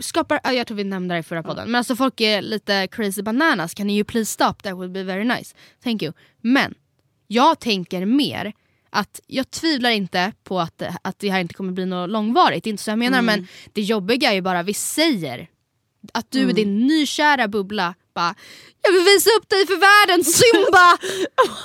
Skapar, 0.00 0.40
ja, 0.44 0.52
jag 0.52 0.66
tror 0.66 0.76
vi 0.76 0.84
nämnde 0.84 1.14
det 1.14 1.18
i 1.18 1.22
förra 1.22 1.42
podden, 1.42 1.70
men 1.70 1.74
alltså 1.74 1.96
folk 1.96 2.20
är 2.20 2.42
lite 2.42 2.86
crazy 2.86 3.22
bananas, 3.22 3.74
can 3.74 3.90
you 3.90 4.04
please 4.04 4.32
stop, 4.32 4.54
that 4.62 4.72
would 4.72 4.92
be 4.92 5.02
very 5.02 5.24
nice. 5.24 5.54
Thank 5.84 6.02
you. 6.02 6.12
Men 6.40 6.74
jag 7.26 7.60
tänker 7.60 8.06
mer 8.06 8.52
att 8.90 9.20
jag 9.26 9.50
tvivlar 9.50 9.90
inte 9.90 10.32
på 10.44 10.60
att, 10.60 10.82
att 11.02 11.18
det 11.18 11.30
här 11.30 11.40
inte 11.40 11.54
kommer 11.54 11.72
bli 11.72 11.86
något 11.86 12.10
långvarigt, 12.10 12.64
det 12.64 12.68
är 12.68 12.70
inte 12.70 12.82
så 12.82 12.90
jag 12.90 12.98
menar 12.98 13.22
men 13.22 13.46
det 13.72 13.82
jobbiga 13.82 14.30
är 14.30 14.34
ju 14.34 14.40
bara, 14.40 14.62
vi 14.62 14.74
säger 14.74 15.48
att 16.12 16.30
du 16.30 16.50
i 16.50 16.52
din 16.52 16.86
nykära 16.86 17.48
bubbla 17.48 17.94
bara 18.14 18.34
jag 18.82 18.92
vill 18.92 19.02
visa 19.04 19.30
upp 19.38 19.48
dig 19.48 19.66
för 19.66 19.76
världen, 19.76 20.24
Simba! 20.24 20.98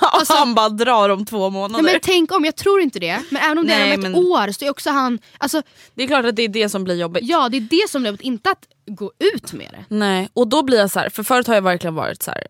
Alltså, 0.00 0.32
han 0.34 0.54
bara 0.54 0.68
drar 0.68 1.08
om 1.08 1.24
två 1.26 1.38
Nej, 1.38 1.50
månader. 1.50 1.82
men 1.84 2.00
tänk 2.02 2.32
om, 2.32 2.44
jag 2.44 2.56
tror 2.56 2.80
inte 2.80 2.98
det, 2.98 3.22
men 3.30 3.42
även 3.42 3.58
om 3.58 3.66
det 3.66 3.72
är 3.72 3.78
Nej, 3.78 3.94
om 3.94 4.04
ett 4.04 4.10
men- 4.10 4.14
år 4.14 4.52
så 4.52 4.64
är 4.64 4.70
också 4.70 4.90
han, 4.90 5.18
alltså 5.38 5.62
Det 5.94 6.02
är 6.02 6.06
klart 6.06 6.24
att 6.24 6.36
det 6.36 6.42
är 6.42 6.48
det 6.48 6.68
som 6.68 6.84
blir 6.84 6.94
jobbigt. 6.96 7.22
ja 7.24 7.48
det 7.48 7.56
är 7.56 7.60
det 7.60 7.90
som 7.90 8.02
är 8.02 8.06
jobbigt, 8.06 8.20
inte 8.20 8.50
att 8.50 8.66
gå 8.86 9.12
ut 9.34 9.52
med 9.52 9.68
det. 9.72 9.84
Nej, 9.96 10.28
och 10.32 10.48
då 10.48 10.62
blir 10.62 10.78
jag 10.78 10.90
så 10.90 10.98
här, 11.00 11.08
för 11.10 11.22
förut 11.22 11.46
har 11.46 11.54
jag 11.54 11.62
verkligen 11.62 11.94
varit 11.94 12.22
så 12.22 12.30
här. 12.30 12.46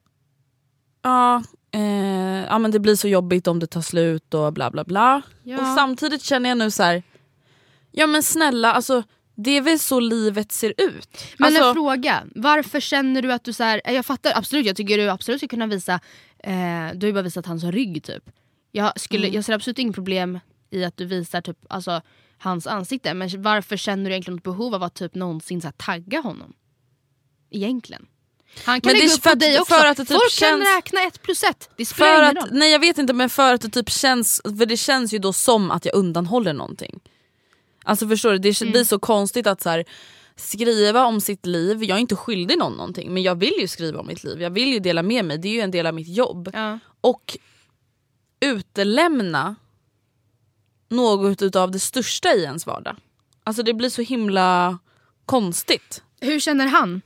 Ja, 1.03 1.43
eh, 1.75 2.45
ja 2.47 2.59
men 2.59 2.71
det 2.71 2.79
blir 2.81 2.97
så 2.97 3.09
jobbigt 3.09 3.47
om 3.47 3.59
det 3.59 3.67
tar 3.67 3.81
slut 3.83 4.35
och 4.35 4.53
bla 4.53 4.71
bla 4.71 4.85
bla. 4.85 5.23
Ja. 5.43 5.61
Och 5.61 5.67
samtidigt 5.77 6.23
känner 6.23 6.49
jag 6.49 6.59
nu 6.59 6.71
så 6.71 6.83
här. 6.83 7.03
ja 7.93 8.07
men 8.07 8.23
snälla 8.23 8.73
alltså 8.73 9.03
det 9.45 9.51
är 9.51 9.61
väl 9.61 9.79
så 9.79 10.01
livet 10.01 10.53
ser 10.53 10.75
ut. 10.77 11.25
Men 11.39 11.47
alltså, 11.47 11.65
en 11.65 11.75
fråga, 11.75 12.25
varför 12.35 12.81
känner 12.81 13.23
du 13.23 13.33
att 13.33 13.45
du 13.45 13.53
så 13.53 13.65
här, 13.65 13.81
jag 13.85 14.07
fattar 14.07 14.33
absolut, 14.37 14.67
jag 14.67 14.77
tycker 14.77 14.99
du 14.99 15.11
absolut 15.11 15.41
ska 15.41 15.49
kunna 15.49 15.67
visa, 15.67 15.93
eh, 16.39 16.51
du 16.95 17.07
har 17.07 17.07
ju 17.07 17.13
bara 17.13 17.23
visat 17.23 17.47
hans 17.47 17.65
rygg 17.65 18.05
typ. 18.05 18.25
Jag, 18.73 19.01
skulle, 19.01 19.27
Mm. 19.27 19.35
jag 19.35 19.45
ser 19.45 19.53
absolut 19.53 19.79
inget 19.79 19.95
problem 19.95 20.41
i 20.71 20.85
att 20.85 20.97
du 20.97 21.05
visar 21.05 21.41
typ, 21.41 21.59
alltså, 21.69 22.03
hans 22.39 22.67
ansikte, 22.67 23.15
men 23.15 23.43
varför 23.43 23.77
känner 23.77 24.05
du 24.05 24.11
egentligen 24.11 24.39
ett 24.39 24.45
behov 24.45 24.75
av 24.75 24.83
att 24.83 24.95
typ 24.95 25.15
någonsin 25.15 25.61
så 25.61 25.67
här, 25.67 25.73
tagga 25.73 26.21
honom? 26.21 26.53
Egentligen. 27.51 28.07
Han 28.65 28.81
kan 28.81 28.93
Men 28.93 28.99
lägga 29.01 29.15
upp 29.15 29.23
för 29.23 29.31
på 29.31 29.37
dig 29.37 29.61
också, 29.61 29.75
för 29.75 29.87
att 29.87 29.97
det 29.97 30.05
typ 30.05 30.17
folk 30.17 30.31
känns- 30.31 30.65
kan 30.65 30.75
räkna 30.77 31.01
ett 31.03 31.23
plus 31.23 31.43
ett, 31.43 31.71
det 31.77 31.85
spelar 31.87 32.23
ingen 32.23 32.37
roll. 32.37 32.49
nej 32.53 32.73
jag 32.73 32.79
vet 32.79 32.99
inte 32.99 33.13
men 33.13 33.31
för 33.31 33.55
att 33.55 33.61
det 33.61 33.69
typ 33.69 33.91
känns, 33.91 34.41
för 34.59 34.67
det 34.67 34.77
känns 34.77 35.15
ju 35.15 35.19
då 35.19 35.33
som 35.33 35.71
att 35.71 35.85
jag 35.85 35.95
undanhåller 35.95 36.53
någonting. 36.53 37.01
Alltså 37.85 38.09
förstår 38.09 38.33
du, 38.33 38.39
det 38.39 38.61
Mm. 38.61 38.73
blir 38.73 38.85
så 38.85 38.99
konstigt 38.99 39.47
att 39.47 39.61
så 39.63 39.69
här, 39.71 39.85
skriva 40.37 41.07
om 41.07 41.21
sitt 41.21 41.47
liv, 41.47 41.85
jag 41.85 41.97
är 41.97 42.01
inte 42.01 42.17
skyldig 42.17 42.59
någon 42.59 42.73
någonting 42.73 43.15
men 43.15 43.23
jag 43.23 43.35
vill 43.35 43.55
ju 43.61 43.69
skriva 43.69 44.01
om 44.01 44.07
mitt 44.07 44.25
liv, 44.25 44.43
jag 44.43 44.51
vill 44.51 44.73
ju 44.73 44.79
dela 44.79 45.03
med 45.03 45.25
mig, 45.25 45.39
det 45.39 45.49
är 45.49 45.53
ju 45.53 45.61
en 45.61 45.71
del 45.71 45.87
av 45.87 45.95
mitt 45.95 46.09
jobb. 46.09 46.51
Ja. 46.53 46.79
Och 47.01 47.39
utelämna 48.41 49.57
något 50.89 51.43
utav 51.43 51.71
det 51.71 51.79
största 51.79 52.35
i 52.35 52.43
ens 52.43 52.67
vardag. 52.67 52.97
Alltså 53.45 53.63
det 53.63 53.75
blir 53.75 53.89
så 53.89 54.03
himla 54.03 54.79
konstigt. 55.27 56.03
Hur 56.21 56.41
känner 56.41 56.67
han? 56.67 57.03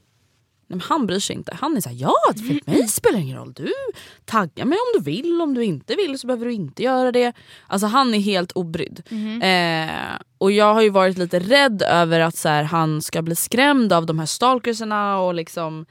Nej, 0.67 0.81
han 0.83 1.07
bryr 1.07 1.19
sig 1.19 1.37
inte. 1.37 1.57
Han 1.61 1.77
är 1.77 1.81
såhär, 1.81 1.97
ja 1.97 2.15
för 2.27 2.71
mig 2.71 2.89
spelar 2.89 3.19
det 3.19 3.23
ingen 3.23 3.39
roll. 3.39 3.53
Du 3.53 3.73
taggar 4.25 4.65
mig 4.65 4.79
om 4.79 5.01
du 5.01 5.11
vill, 5.11 5.41
om 5.41 5.55
du 5.55 5.65
inte 5.65 5.95
vill 5.95 6.19
så 6.19 6.27
behöver 6.27 6.47
du 6.47 6.53
inte 6.53 6.83
göra 6.83 7.13
det. 7.13 7.33
Alltså 7.67 7.87
han 7.87 8.15
är 8.15 8.19
helt 8.19 8.53
obrydd. 8.53 9.03
Eh, 9.43 10.19
och 10.39 10.53
jag 10.53 10.75
har 10.75 10.83
ju 10.83 10.91
varit 10.91 11.19
lite 11.19 11.41
rädd 11.41 11.83
över 11.83 12.21
att 12.21 12.37
så 12.37 12.49
här, 12.49 12.63
han 12.63 13.03
ska 13.03 13.23
bli 13.23 13.37
skrämd 13.37 13.93
av 13.93 14.07
de 14.07 14.19
här 14.19 14.27
stalkersarna 14.27 15.19
och 15.19 15.35
liksom 15.35 15.87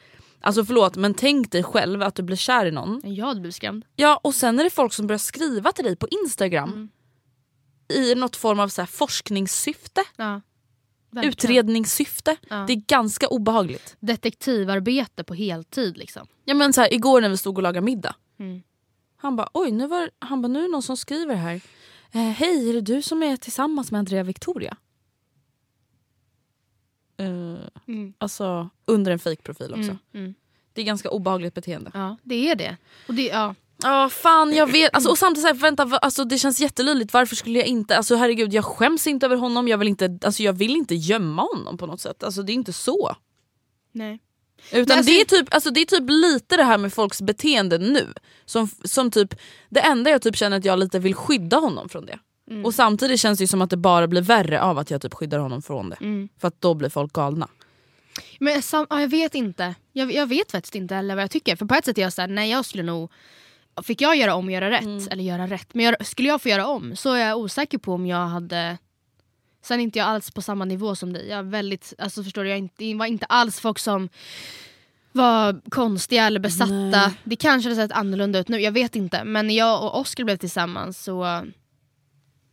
Alltså 0.46 0.66
förlåt 0.66 0.96
men 0.96 1.14
tänk 1.14 1.52
dig 1.52 1.64
själv 1.64 2.04
att 2.04 2.16
du 2.16 2.24
blir 2.24 2.38
kär 2.38 2.66
i 2.66 2.72
någon. 2.72 3.02
Jag 3.04 3.26
hade 3.26 3.40
blivit 3.40 3.56
skrämd. 3.56 3.86
Ja 3.96 4.20
och 4.24 4.36
sen 4.36 4.60
är 4.60 4.64
det 4.64 4.70
folk 4.70 4.94
som 4.94 5.08
börjar 5.08 5.18
skriva 5.20 5.72
till 5.72 5.86
dig 5.86 5.96
på 5.96 6.08
Instagram. 6.08 6.70
Mm. 6.74 6.90
I 7.94 8.16
något 8.16 8.36
form 8.36 8.60
av 8.60 8.68
så 8.68 8.82
här 8.82 8.88
forskningssyfte, 8.88 10.04
Ja. 10.16 10.42
Verkligen. 11.14 11.30
utredningssyfte. 11.30 12.36
Ja. 12.50 12.64
Det 12.68 12.74
är 12.74 12.78
ganska 12.88 13.28
obehagligt. 13.28 13.96
Detektivarbete 14.00 15.24
på 15.24 15.34
heltid 15.34 15.98
liksom. 15.98 16.28
Ja, 16.46 16.54
men 16.54 16.74
så 16.74 16.82
här, 16.82 16.94
igår 16.94 17.22
när 17.22 17.30
vi 17.30 17.38
stod 17.38 17.58
och 17.58 17.64
lagade 17.64 17.86
middag. 17.86 18.16
Mm. 18.40 18.62
Han 19.16 19.36
bara 19.36 19.50
oj 19.54 19.72
nu, 19.72 19.88
var, 19.88 20.10
han 20.20 20.42
bara, 20.42 20.48
nu 20.48 20.60
är 20.60 20.64
det 20.64 20.72
någon 20.72 20.84
som 20.84 20.98
skriver 20.98 21.36
här. 21.36 21.62
Eh, 22.12 22.22
Hej 22.22 22.70
är 22.70 22.74
det 22.74 22.82
du 22.82 23.02
som 23.02 23.24
är 23.24 23.38
tillsammans 23.38 23.92
med 23.92 24.00
Andrea 24.00 24.24
Victoria? 24.24 24.78
Eh, 27.18 27.58
Mm. 27.88 28.14
Alltså 28.18 28.70
under 28.86 29.12
en 29.12 29.20
fake-profil 29.20 29.70
också. 29.74 29.82
Mm. 29.92 29.98
Mm. 30.14 30.34
Det 30.74 30.82
är 30.82 30.86
ganska 30.86 31.10
obehagligt 31.10 31.54
beteende. 31.54 31.92
Ja 31.94 32.18
det 32.24 32.50
är 32.50 32.56
det. 32.56 32.78
Och 33.08 33.14
det 33.14 33.22
ja. 33.28 33.56
Ja 33.84 34.10
fan 34.10 34.54
jag 34.54 34.72
vet, 34.72 34.94
alltså, 34.94 35.10
och 35.10 35.18
samtidigt 35.18 35.42
så 35.42 35.54
här, 35.54 35.62
vänta, 35.62 35.84
alltså, 35.84 36.24
det 36.24 36.38
känns 36.38 36.60
jättelöjligt, 36.60 37.14
varför 37.14 37.36
skulle 37.36 37.60
jag 37.60 37.68
inte, 37.68 37.98
alltså 37.98 38.16
herregud 38.16 38.54
jag 38.54 38.66
skäms 38.66 39.08
inte 39.08 39.26
över 39.26 39.36
honom, 39.36 39.68
jag 39.68 39.78
vill 39.78 39.88
inte, 39.88 40.20
alltså, 40.24 40.44
jag 40.44 40.54
vill 40.54 40.76
inte 40.76 40.96
gömma 40.96 41.42
honom 41.42 41.78
på 41.78 41.86
något 41.86 42.02
sätt. 42.02 42.24
Alltså 42.24 42.44
det 42.44 42.52
är 42.52 42.54
inte 42.54 42.74
så. 42.74 43.16
Nej. 43.92 44.20
Utan 44.72 44.98
alltså- 44.98 45.12
det, 45.12 45.22
är 45.22 45.26
typ, 45.26 45.54
alltså, 45.54 45.72
det 45.72 45.82
är 45.82 45.86
typ 45.86 46.10
lite 46.10 46.58
det 46.58 46.64
här 46.64 46.78
med 46.78 46.94
folks 46.94 47.22
beteende 47.22 47.78
nu. 47.78 48.14
Som, 48.46 48.70
som 48.84 49.12
typ, 49.12 49.36
det 49.70 49.80
enda 49.80 50.10
jag 50.12 50.22
typ 50.22 50.36
känner 50.36 50.58
att 50.58 50.66
jag 50.66 50.80
lite 50.80 51.00
vill 51.00 51.16
skydda 51.16 51.58
honom 51.58 51.90
från 51.90 52.06
det. 52.06 52.20
Mm. 52.50 52.66
Och 52.66 52.74
samtidigt 52.76 53.20
känns 53.20 53.40
det 53.40 53.48
som 53.48 53.62
att 53.62 53.70
det 53.70 53.78
bara 53.78 54.08
blir 54.08 54.22
värre 54.22 54.62
av 54.62 54.78
att 54.78 54.92
jag 54.92 55.02
typ 55.02 55.14
skyddar 55.14 55.40
honom 55.40 55.62
från 55.62 55.90
det. 55.90 55.98
Mm. 56.02 56.30
För 56.40 56.48
att 56.48 56.62
då 56.62 56.74
blir 56.74 56.90
folk 56.90 57.14
galna. 57.14 57.48
Men 58.40 58.62
sam, 58.62 58.88
ja, 58.90 59.02
jag 59.02 59.08
vet 59.08 59.36
inte. 59.36 59.76
Jag, 59.92 60.14
jag 60.14 60.28
vet 60.28 60.52
faktiskt 60.52 60.76
inte 60.76 60.96
heller 60.96 61.16
vad 61.16 61.24
jag 61.24 61.32
tycker. 61.32 61.56
För 61.56 61.66
på 61.66 61.76
ett 61.76 61.86
sätt 61.86 61.98
är 61.98 62.02
jag 62.02 62.14
såhär, 62.14 62.28
nej 62.28 62.52
jag 62.52 62.66
skulle 62.66 62.84
nog... 62.84 63.12
Fick 63.84 64.02
jag 64.02 64.16
göra 64.16 64.36
om 64.36 64.46
och 64.46 64.52
göra 64.52 64.70
rätt, 64.70 64.84
Mm. 64.84 65.08
eller 65.12 65.24
göra 65.24 65.48
rätt, 65.48 65.74
men 65.74 65.86
jag, 65.86 66.06
skulle 66.08 66.28
jag 66.28 66.42
få 66.42 66.50
göra 66.50 66.68
om 66.68 66.96
så 66.96 67.14
är 67.14 67.28
jag 67.28 67.38
osäker 67.38 67.78
på 67.78 67.94
om 67.94 68.06
jag 68.06 68.28
hade... 68.28 68.78
Sen 69.64 69.80
är 69.80 69.84
inte 69.84 70.00
jag 70.00 70.08
alls 70.08 70.32
på 70.32 70.42
samma 70.42 70.66
nivå 70.66 70.96
som 70.96 71.14
dig. 71.14 71.28
Jag 71.30 71.40
är 71.40 71.44
väldigt, 71.44 71.94
alltså 71.98 72.24
förstår 72.24 72.44
du, 72.44 72.50
jag 72.50 72.58
inte, 72.60 72.96
var 72.96 73.06
inte 73.06 73.26
alls 73.26 73.60
folk 73.60 73.80
som 73.80 74.10
var 75.12 75.62
konstiga 75.70 76.26
eller 76.26 76.40
besatta. 76.40 76.72
Nej. 76.74 77.10
Det 77.24 77.36
kanske 77.36 77.70
hade 77.70 77.82
sett 77.82 77.92
annorlunda 77.98 78.40
ut 78.40 78.48
nu, 78.48 78.60
jag 78.60 78.72
vet 78.72 78.96
inte. 78.96 79.24
Men 79.24 79.48
när 79.48 79.54
jag 79.54 79.84
och 79.84 80.00
Oskar 80.00 80.24
blev 80.24 80.38
tillsammans 80.38 81.04
så... 81.04 81.42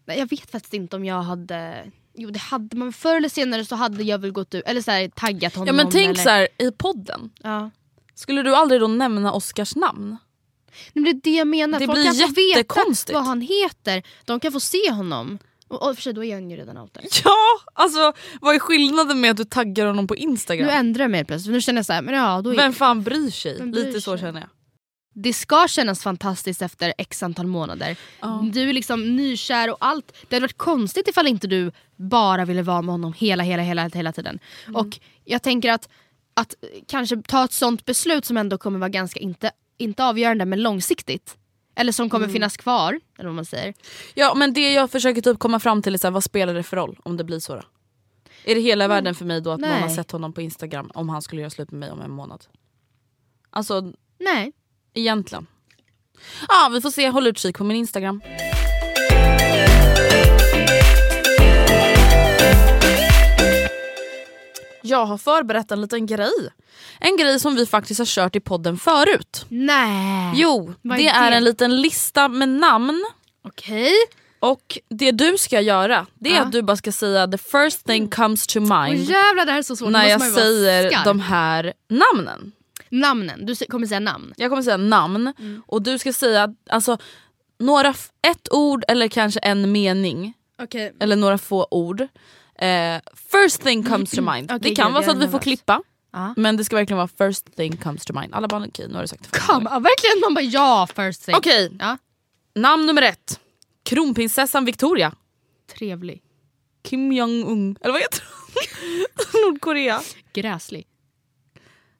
Jag 0.06 0.30
vet 0.30 0.50
faktiskt 0.50 0.74
inte 0.74 0.96
om 0.96 1.04
jag 1.04 1.22
hade... 1.22 1.84
Jo 2.14 2.30
det 2.30 2.38
hade 2.38 2.76
man, 2.76 2.92
förr 2.92 3.16
eller 3.16 3.28
senare 3.28 3.64
så 3.64 3.74
hade 3.76 4.02
jag 4.02 4.18
väl 4.18 4.30
gått 4.32 4.54
ut, 4.54 4.64
eller 4.66 4.82
så 4.82 4.90
här, 4.90 5.08
taggat 5.08 5.54
honom. 5.54 5.66
Ja 5.66 5.72
men 5.72 5.92
tänk 5.92 6.08
eller, 6.08 6.22
så 6.24 6.30
här 6.30 6.48
i 6.58 6.70
podden, 6.72 7.30
Ja. 7.42 7.70
skulle 8.14 8.42
du 8.42 8.54
aldrig 8.56 8.80
då 8.80 8.86
nämna 8.86 9.32
Oscars 9.32 9.76
namn? 9.76 10.16
Men 10.92 11.04
det 11.04 11.10
är 11.10 11.20
det 11.22 11.30
jag 11.30 11.48
menar, 11.48 11.80
Det 11.80 11.86
folk 11.86 11.98
blir 11.98 12.04
kan 12.62 12.74
få 12.84 12.90
veta 12.94 13.12
vad 13.12 13.24
han 13.24 13.40
heter. 13.40 14.02
De 14.24 14.40
kan 14.40 14.52
få 14.52 14.60
se 14.60 14.90
honom. 14.90 15.38
Och, 15.68 15.88
och 15.88 15.94
för 15.94 16.02
sig, 16.02 16.12
då 16.12 16.24
är 16.24 16.34
han 16.34 16.50
ju 16.50 16.56
redan 16.56 16.78
out. 16.78 16.98
Ja, 17.24 17.36
alltså 17.74 18.12
vad 18.40 18.54
är 18.54 18.58
skillnaden 18.58 19.20
med 19.20 19.30
att 19.30 19.36
du 19.36 19.44
taggar 19.44 19.86
honom 19.86 20.06
på 20.06 20.16
Instagram? 20.16 20.66
Nu 20.66 20.72
ändrar 20.72 21.04
jag 21.04 21.10
mig 21.10 21.24
plötsligt, 21.24 21.52
nu 21.52 21.60
känner 21.60 21.78
jag 21.78 21.86
så 21.86 21.92
här, 21.92 22.02
men 22.02 22.14
ja, 22.14 22.40
då 22.42 22.50
är... 22.50 22.56
Vem 22.56 22.72
fan 22.72 23.02
bryr 23.02 23.30
sig? 23.30 23.62
Bryr 23.62 23.86
Lite 23.86 24.00
så 24.00 24.10
sig? 24.10 24.20
känner 24.20 24.40
jag. 24.40 24.48
Det 25.14 25.32
ska 25.32 25.68
kännas 25.68 26.02
fantastiskt 26.02 26.62
efter 26.62 26.94
x 26.98 27.22
antal 27.22 27.46
månader. 27.46 27.96
Ja. 28.20 28.44
Du 28.52 28.68
är 28.68 28.72
liksom 28.72 29.16
nykär 29.16 29.70
och 29.70 29.76
allt. 29.80 30.12
Det 30.28 30.36
hade 30.36 30.44
varit 30.44 30.58
konstigt 30.58 31.08
ifall 31.08 31.26
inte 31.26 31.46
du 31.46 31.72
bara 31.96 32.44
ville 32.44 32.62
vara 32.62 32.82
med 32.82 32.92
honom 32.92 33.12
hela, 33.12 33.42
hela, 33.42 33.62
hela, 33.62 33.88
hela 33.88 34.12
tiden. 34.12 34.38
Mm. 34.66 34.76
Och 34.76 35.00
jag 35.24 35.42
tänker 35.42 35.72
att, 35.72 35.88
att 36.34 36.54
kanske 36.86 37.16
ta 37.16 37.44
ett 37.44 37.52
sånt 37.52 37.84
beslut 37.84 38.24
som 38.24 38.36
ändå 38.36 38.58
kommer 38.58 38.78
vara 38.78 38.88
ganska, 38.88 39.20
inte, 39.20 39.50
inte 39.80 40.04
avgörande 40.04 40.44
men 40.44 40.62
långsiktigt. 40.62 41.36
Eller 41.74 41.92
som 41.92 42.02
Mm. 42.02 42.10
kommer 42.10 42.28
finnas 42.28 42.56
kvar, 42.56 43.00
eller 43.18 43.28
vad 43.28 43.34
man 43.36 43.44
säger. 43.44 43.74
Ja 44.14 44.34
men 44.34 44.52
det 44.52 44.72
jag 44.72 44.90
försöker 44.90 45.20
typ 45.22 45.38
komma 45.38 45.60
fram 45.60 45.82
till 45.82 45.94
är 45.94 45.98
så 45.98 46.06
här, 46.06 46.12
vad 46.12 46.24
spelar 46.24 46.54
det 46.54 46.62
för 46.62 46.76
roll 46.76 46.98
om 47.02 47.16
det 47.16 47.24
blir 47.24 47.38
så 47.38 47.54
då? 47.54 47.62
Är 48.44 48.54
det 48.54 48.60
hela 48.60 48.88
världen 48.88 49.14
för 49.14 49.24
mig 49.24 49.40
då 49.40 49.50
att 49.50 49.60
Nej. 49.60 49.80
har 49.80 49.88
sett 49.88 50.10
honom 50.10 50.32
på 50.32 50.40
Instagram 50.42 50.90
om 50.94 51.08
han 51.08 51.22
skulle 51.22 51.40
göra 51.40 51.50
slut 51.50 51.70
med 51.70 51.80
mig 51.80 51.90
om 51.90 52.00
en 52.00 52.10
månad? 52.10 52.44
Alltså 53.50 53.92
Nej. 54.18 54.52
egentligen. 54.94 55.46
Ja 56.48 56.70
vi 56.72 56.80
får 56.80 56.90
se, 56.90 57.08
håll 57.08 57.26
utkik 57.26 57.58
på 57.58 57.64
min 57.64 57.76
Instagram. 57.76 58.20
Jag 64.90 65.06
har 65.06 65.18
förberett 65.18 65.70
en 65.70 65.80
liten 65.80 66.06
grej. 66.06 66.32
En 67.00 67.16
grej 67.16 67.40
som 67.40 67.54
vi 67.54 67.66
faktiskt 67.66 67.98
har 67.98 68.06
kört 68.06 68.36
i 68.36 68.40
podden 68.40 68.76
förut. 68.78 69.46
Nej. 69.48 70.32
Jo, 70.34 70.74
Vad 70.82 70.98
det 70.98 71.08
är 71.08 71.30
det? 71.30 71.36
en 71.36 71.44
liten 71.44 71.80
lista 71.80 72.28
med 72.28 72.48
namn. 72.48 73.04
Okej. 73.44 73.92
Och 74.40 74.78
det 74.88 75.10
du 75.12 75.38
ska 75.38 75.60
göra 75.60 76.06
det 76.14 76.30
är 76.30 76.36
Ja. 76.36 76.42
att 76.42 76.52
du 76.52 76.62
bara 76.62 76.76
ska 76.76 76.92
säga 76.92 77.28
the 77.28 77.38
first 77.38 77.86
thing 77.86 78.08
comes 78.10 78.46
to 78.46 78.60
mind 78.60 78.98
jävlar 78.98 79.46
det 79.46 79.52
här 79.52 79.58
är 79.58 79.62
så 79.62 79.76
svårt. 79.76 79.90
När 79.90 80.06
jag 80.08 80.22
säger 80.22 81.04
de 81.04 81.20
här 81.20 81.72
namnen. 81.88 82.52
Namnen, 82.88 83.46
du 83.46 83.54
kommer 83.54 83.86
säga 83.86 84.00
namn. 84.00 84.32
Jag 84.36 84.50
kommer 84.50 84.62
säga 84.62 84.76
namn 84.76 85.32
Mm. 85.38 85.62
och 85.66 85.82
du 85.82 85.98
ska 85.98 86.12
säga 86.12 86.54
alltså, 86.70 86.98
några, 87.58 87.88
ett 88.22 88.48
ord 88.52 88.84
eller 88.88 89.08
kanske 89.08 89.40
en 89.40 89.72
mening 89.72 90.34
Okej. 90.62 90.92
eller 91.00 91.16
några 91.16 91.38
få 91.38 91.66
ord. 91.70 92.06
Eh, 92.60 93.00
first 93.30 93.62
thing 93.62 93.82
comes 93.84 94.10
to 94.10 94.22
mind. 94.22 94.50
Okej, 94.52 94.58
det 94.70 94.74
kan 94.74 94.92
vara 94.92 95.02
så 95.04 95.10
att 95.10 95.22
vi 95.22 95.28
får 95.28 95.38
klippa 95.38 95.82
Ja. 96.12 96.34
men 96.36 96.56
det 96.56 96.64
ska 96.64 96.76
verkligen 96.76 96.96
vara 96.98 97.08
first 97.18 97.56
thing 97.56 97.76
comes 97.76 98.04
to 98.04 98.12
mind. 98.20 98.34
Alla 98.34 98.48
bara 98.48 98.64
okej 98.68 98.88
nu 98.88 98.94
har 98.94 99.02
du 99.02 99.08
sagt 99.08 99.32
det. 99.32 99.38
Kom, 99.38 99.68
ja, 99.70 99.78
verkligen 99.78 100.20
man 100.20 100.34
bara 100.34 100.42
ja 100.44 100.88
first 100.96 101.24
thing. 101.24 101.34
Okej, 101.36 101.76
Ja. 101.78 101.98
namn 102.54 102.86
nummer 102.86 103.02
ett. 103.02 103.40
Kronprinsessan 103.84 104.64
Victoria. 104.64 105.12
Trevlig. 105.78 106.22
Kim 106.84 107.12
Jong-Un, 107.12 107.76
eller 107.80 107.92
vad 107.92 108.02
heter 108.02 108.22
hon? 108.30 109.42
Nordkorea. 109.52 110.00
Gräslig. 110.32 110.86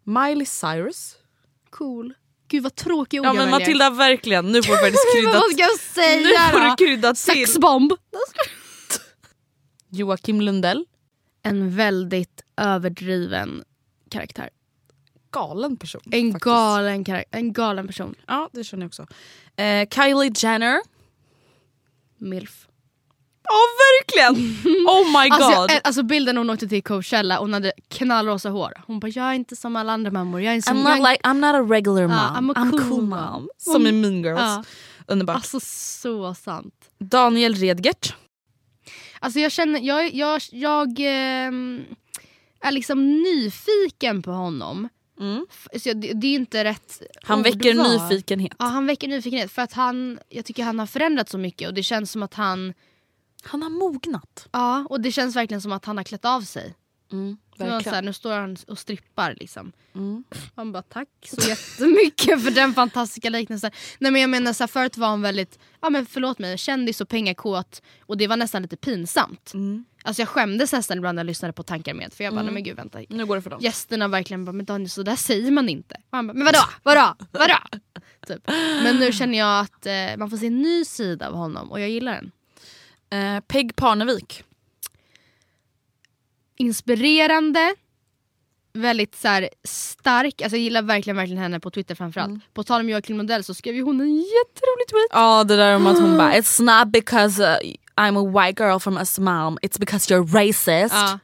Miley 0.05 0.47
Cyrus. 0.47 1.15
Cool. 1.71 2.15
Gud 2.49 2.63
vad 2.63 2.75
tråkig 2.75 3.21
ord 3.21 3.27
Ja 3.27 3.33
men. 3.33 3.51
Matilda 3.51 3.91
verkligen, 3.91 4.53
nu 4.53 4.63
får 4.63 4.73
du 4.73 4.79
faktiskt 4.79 5.05
Men 5.15 5.23
krydda 5.23 5.41
vad 5.41 5.51
ska 5.53 5.61
jag 5.63 5.79
säga 5.79 6.21
Nu 6.47 6.53
får 6.53 6.61
då? 6.61 6.75
du 6.79 6.87
krydda 6.87 7.09
till. 7.15 7.23
Sexbomb. 7.23 7.93
Joakim 9.91 10.41
Lundell. 10.41 10.85
En 11.43 11.71
väldigt 11.71 12.43
överdriven 12.57 13.65
karaktär. 14.11 14.51
Galen 15.31 15.77
person. 15.77 16.03
En 16.11 16.33
faktiskt. 16.33 16.45
galen, 16.45 17.05
en 17.31 17.53
galen 17.53 17.87
person. 17.87 18.15
Ja 18.27 18.51
det 18.53 18.65
känner 18.65 18.83
jag 18.83 18.89
också. 18.89 19.07
Eh, 19.57 19.89
Kylie 19.89 20.33
Jenner. 20.37 20.81
Milf. 22.19 22.67
Ja 23.43 23.59
verkligen! 23.87 24.65
Oh 24.87 25.23
my 25.23 25.29
god. 25.29 25.43
Alltså, 25.43 25.75
jag, 25.75 25.81
alltså 25.85 26.03
bilden 26.03 26.37
hon 26.37 26.51
åkte 26.51 26.69
till 26.69 26.83
Coachella, 26.83 27.39
hon 27.39 27.53
hade 27.53 27.73
knallrosa 27.89 28.49
hår. 28.49 28.73
Hon 28.87 29.01
bara 29.01 29.09
jag 29.09 29.25
är 29.25 29.35
inte 29.35 29.57
som 29.57 29.77
alla 29.77 29.93
andra 29.93 30.11
mammor. 30.11 30.41
Jag 30.41 30.55
är 30.55 30.61
som, 30.61 30.77
I'm 30.77 30.97
not, 30.99 31.09
like, 31.09 31.23
I'm 31.23 31.35
not 31.35 31.55
a 31.55 31.75
regular 31.75 32.07
mom. 32.07 32.11
Ja, 32.11 32.37
I'm 32.41 32.51
a 32.51 32.89
cool 32.89 33.03
mom. 33.03 33.49
Som 33.59 33.87
i 33.87 33.93
Mean 33.93 34.23
Girls. 34.23 34.41
Ja. 34.41 34.65
Underbart. 35.07 35.37
Alltså 35.37 35.61
så 35.63 36.35
sant. 36.35 36.75
Daniel 36.99 37.55
Redgert. 37.55 38.15
Alltså 39.23 39.41
jag 39.41 39.53
känner, 39.53 39.81
jag, 39.81 40.15
jag, 40.15 40.41
jag 40.51 40.97
ehm, 40.99 41.85
är 42.61 42.73
liksom 42.73 43.23
nyfiken 43.23 44.23
på 44.23 44.31
honom. 44.31 44.89
Mm. 45.21 45.47
Så 45.81 45.89
jag, 45.89 46.01
det, 46.01 46.13
det 46.13 46.27
är 46.27 46.35
inte 46.35 46.65
rätt 46.65 47.03
Han 47.23 47.43
väcker 47.43 47.75
nyfikenhet. 47.75 48.53
Ja 48.59 48.65
han 48.65 48.87
väcker 48.87 49.09
nyfikenhet 49.09 49.53
för 49.53 49.63
att 49.63 49.73
han, 49.73 50.19
jag 50.29 50.45
tycker 50.45 50.65
han 50.65 50.79
har 50.79 50.87
förändrats 50.87 51.33
så 51.33 51.39
mycket 51.39 51.69
och 51.69 51.75
det 51.75 51.83
känns 51.83 52.11
som 52.11 52.23
att 52.23 52.35
han, 52.35 52.75
Han 53.43 53.63
har 53.63 53.71
mognat. 53.71 54.49
ja 54.53 54.87
och 54.91 55.01
det 55.01 55.13
känns 55.13 55.37
verkligen 55.37 55.61
som 55.61 55.73
att 55.73 55.85
han 55.85 55.97
har 55.97 56.05
klätt 56.05 56.25
av 56.25 56.41
sig. 56.41 56.75
Mm, 57.13 57.37
Nu, 57.65 57.71
var 57.71 57.81
så 57.81 57.91
här, 57.91 58.03
nu 58.03 58.13
står 58.13 58.33
han 58.33 58.57
och 58.69 58.79
strippar 58.79 59.35
liksom. 59.41 59.73
Mm. 59.95 60.25
Han 60.55 60.73
bara 60.73 60.83
tack 60.83 61.09
så 61.27 61.49
jättemycket 61.49 62.45
för 62.45 62.51
den 62.51 62.75
fantastiska 62.75 63.31
liknelsen. 63.31 63.71
Nej 63.99 64.13
men 64.13 64.21
jag 64.21 64.31
menar 64.31 64.53
så 64.53 64.63
här, 64.63 64.69
förut 64.69 64.97
var 64.97 65.09
han 65.09 65.23
väldigt, 65.23 65.59
ja 65.81 65.91
men 65.91 66.07
förlåt 66.07 66.39
mig, 66.39 66.59
kändis 66.59 67.01
och 67.01 67.09
pengakåt 67.09 67.83
och 68.01 68.17
det 68.17 68.27
var 68.27 68.37
nästan 68.37 68.63
lite 68.63 68.77
pinsamt. 68.77 69.55
Mm. 69.55 69.85
Alltså 70.03 70.23
jag 70.23 70.29
skämdes 70.29 70.73
nästan 70.73 70.99
ibland 70.99 71.17
när 71.17 71.23
jag 71.23 71.27
lyssnade 71.27 71.53
på 71.53 71.63
Tankar 71.63 71.95
med 71.95 72.13
för 72.13 72.25
jag 72.25 72.35
bara 72.35 72.43
nej 72.43 72.55
men 72.55 72.65
gud 72.65 72.77
vänta. 72.77 72.99
Nu 73.09 73.27
går 73.27 73.37
det 73.37 73.43
för 73.43 73.51
dem. 73.51 73.61
Gästerna 73.63 74.09
verkligen 74.09 74.45
bara 74.45 74.53
men 74.53 74.67
Daniel 74.67 74.91
så 74.91 75.03
där 75.03 75.17
säger 75.17 75.51
man 75.51 75.69
inte. 75.69 75.95
Och 75.95 76.17
han 76.17 76.27
bara 76.27 76.35
men 76.35 76.45
vadå, 76.45 76.59
vadå, 76.83 77.15
vadå? 77.33 77.59
typ. 78.27 78.43
Men 78.83 78.97
nu 78.97 79.13
känner 79.13 79.39
jag 79.39 79.61
att 79.61 79.87
eh, 79.87 80.17
man 80.19 80.31
får 80.31 80.37
se 80.37 80.47
en 80.47 80.63
ny 80.63 80.85
sida 80.85 81.29
av 81.29 81.35
honom 81.35 81.73
och 81.73 81.81
jag 81.81 81.91
gillar 81.91 82.13
den. 82.13 82.33
Eh, 83.11 83.41
Peg 83.41 83.77
Parnevik. 83.77 84.45
Inspirerande, 86.61 87.75
väldigt 88.73 89.15
så 89.17 89.29
här, 89.29 89.49
stark, 89.65 90.43
alltså 90.43 90.57
jag 90.57 90.63
gillar 90.63 90.83
verkligen, 90.83 91.17
verkligen 91.17 91.43
henne 91.43 91.61
på 91.61 91.71
Twitter 91.71 91.95
framförallt. 91.95 92.29
Mm. 92.29 92.41
På 92.55 92.65
tal 92.65 92.81
om 92.81 92.89
Joakim 92.89 93.17
Lundell 93.17 93.45
så 93.45 93.55
skrev 93.55 93.75
ju 93.75 93.83
hon 93.83 94.01
en 94.01 94.17
jätterolig 94.17 94.89
tweet. 94.91 95.09
Ja 95.11 95.45
det 95.45 95.57
där 95.57 95.77
om 95.77 95.87
att 95.87 95.99
hon 95.99 96.17
bara 96.17 96.33
It's 96.41 96.63
not 96.63 96.93
because 96.93 97.43
uh, 97.43 97.73
I'm 97.97 98.19
a 98.19 98.47
white 98.47 98.63
girl 98.63 98.79
from 98.79 98.99
Östermalm, 98.99 99.59
it's 99.63 99.81
because 99.81 100.15
you're 100.15 100.27
racist. 100.27 100.95
Ja. 100.95 101.19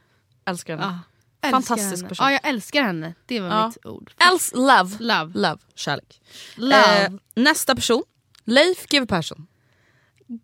Älskar 0.45 0.77
henne. 0.77 0.99
Älskar 1.41 1.51
Fantastisk 1.51 2.07
person. 2.09 2.25
Ja 2.25 2.31
jag 2.31 2.47
älskar 2.49 2.83
henne, 2.83 3.13
det 3.25 3.39
var 3.39 3.47
Ja. 3.49 3.67
mitt 3.67 3.85
ord. 3.85 4.11
Else, 4.31 4.55
love. 4.55 4.89
Love. 4.99 5.31
Love. 5.33 5.57
Kärlek. 5.75 6.21
Love. 6.55 7.05
Eh, 7.05 7.11
nästa 7.35 7.75
person, 7.75 8.03
Leif 8.43 8.85
GW 8.87 9.05
Persson. 9.07 9.47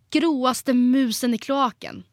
Gråaste 0.10 0.74
musen 0.74 1.34
i 1.34 1.38
kloaken. 1.38 2.04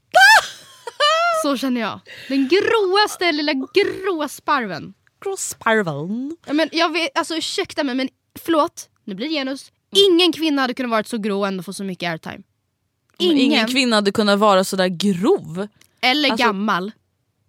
Så 1.43 1.57
känner 1.57 1.81
jag. 1.81 2.01
Den 2.29 2.49
gråaste 2.49 3.33
lilla 3.33 3.53
grå 3.53 4.29
sparven. 4.29 4.95
Grossparveln. 5.25 6.37
Ja, 6.47 6.53
men 6.53 6.69
jag 6.73 6.93
vet, 6.93 7.19
alltså 7.19 7.37
ursäkta 7.37 7.85
mig 7.85 7.95
men 7.95 8.09
förlåt, 8.39 8.89
nu 9.05 9.15
blir 9.15 9.29
det 9.29 9.35
genus. 9.35 9.73
Ingen 10.11 10.33
kvinna 10.33 10.63
hade 10.63 10.75
kunnat 10.75 10.91
vara 10.91 11.05
så 11.05 11.19
grå 11.19 11.39
och 11.41 11.47
ändå 11.47 11.63
få 11.63 11.73
så 11.73 11.85
mycket 11.85 12.11
airtime. 12.11 12.43
Ingen. 13.19 13.39
Ingen 13.39 13.67
kvinna 13.67 13.97
hade 13.97 14.13
kunnat 14.13 14.39
vara 14.39 14.65
så 14.65 14.77
där 14.77 14.89
grov. 14.89 15.69
Eller 16.01 16.31
Alltså- 16.31 16.47
gammal. 16.47 16.93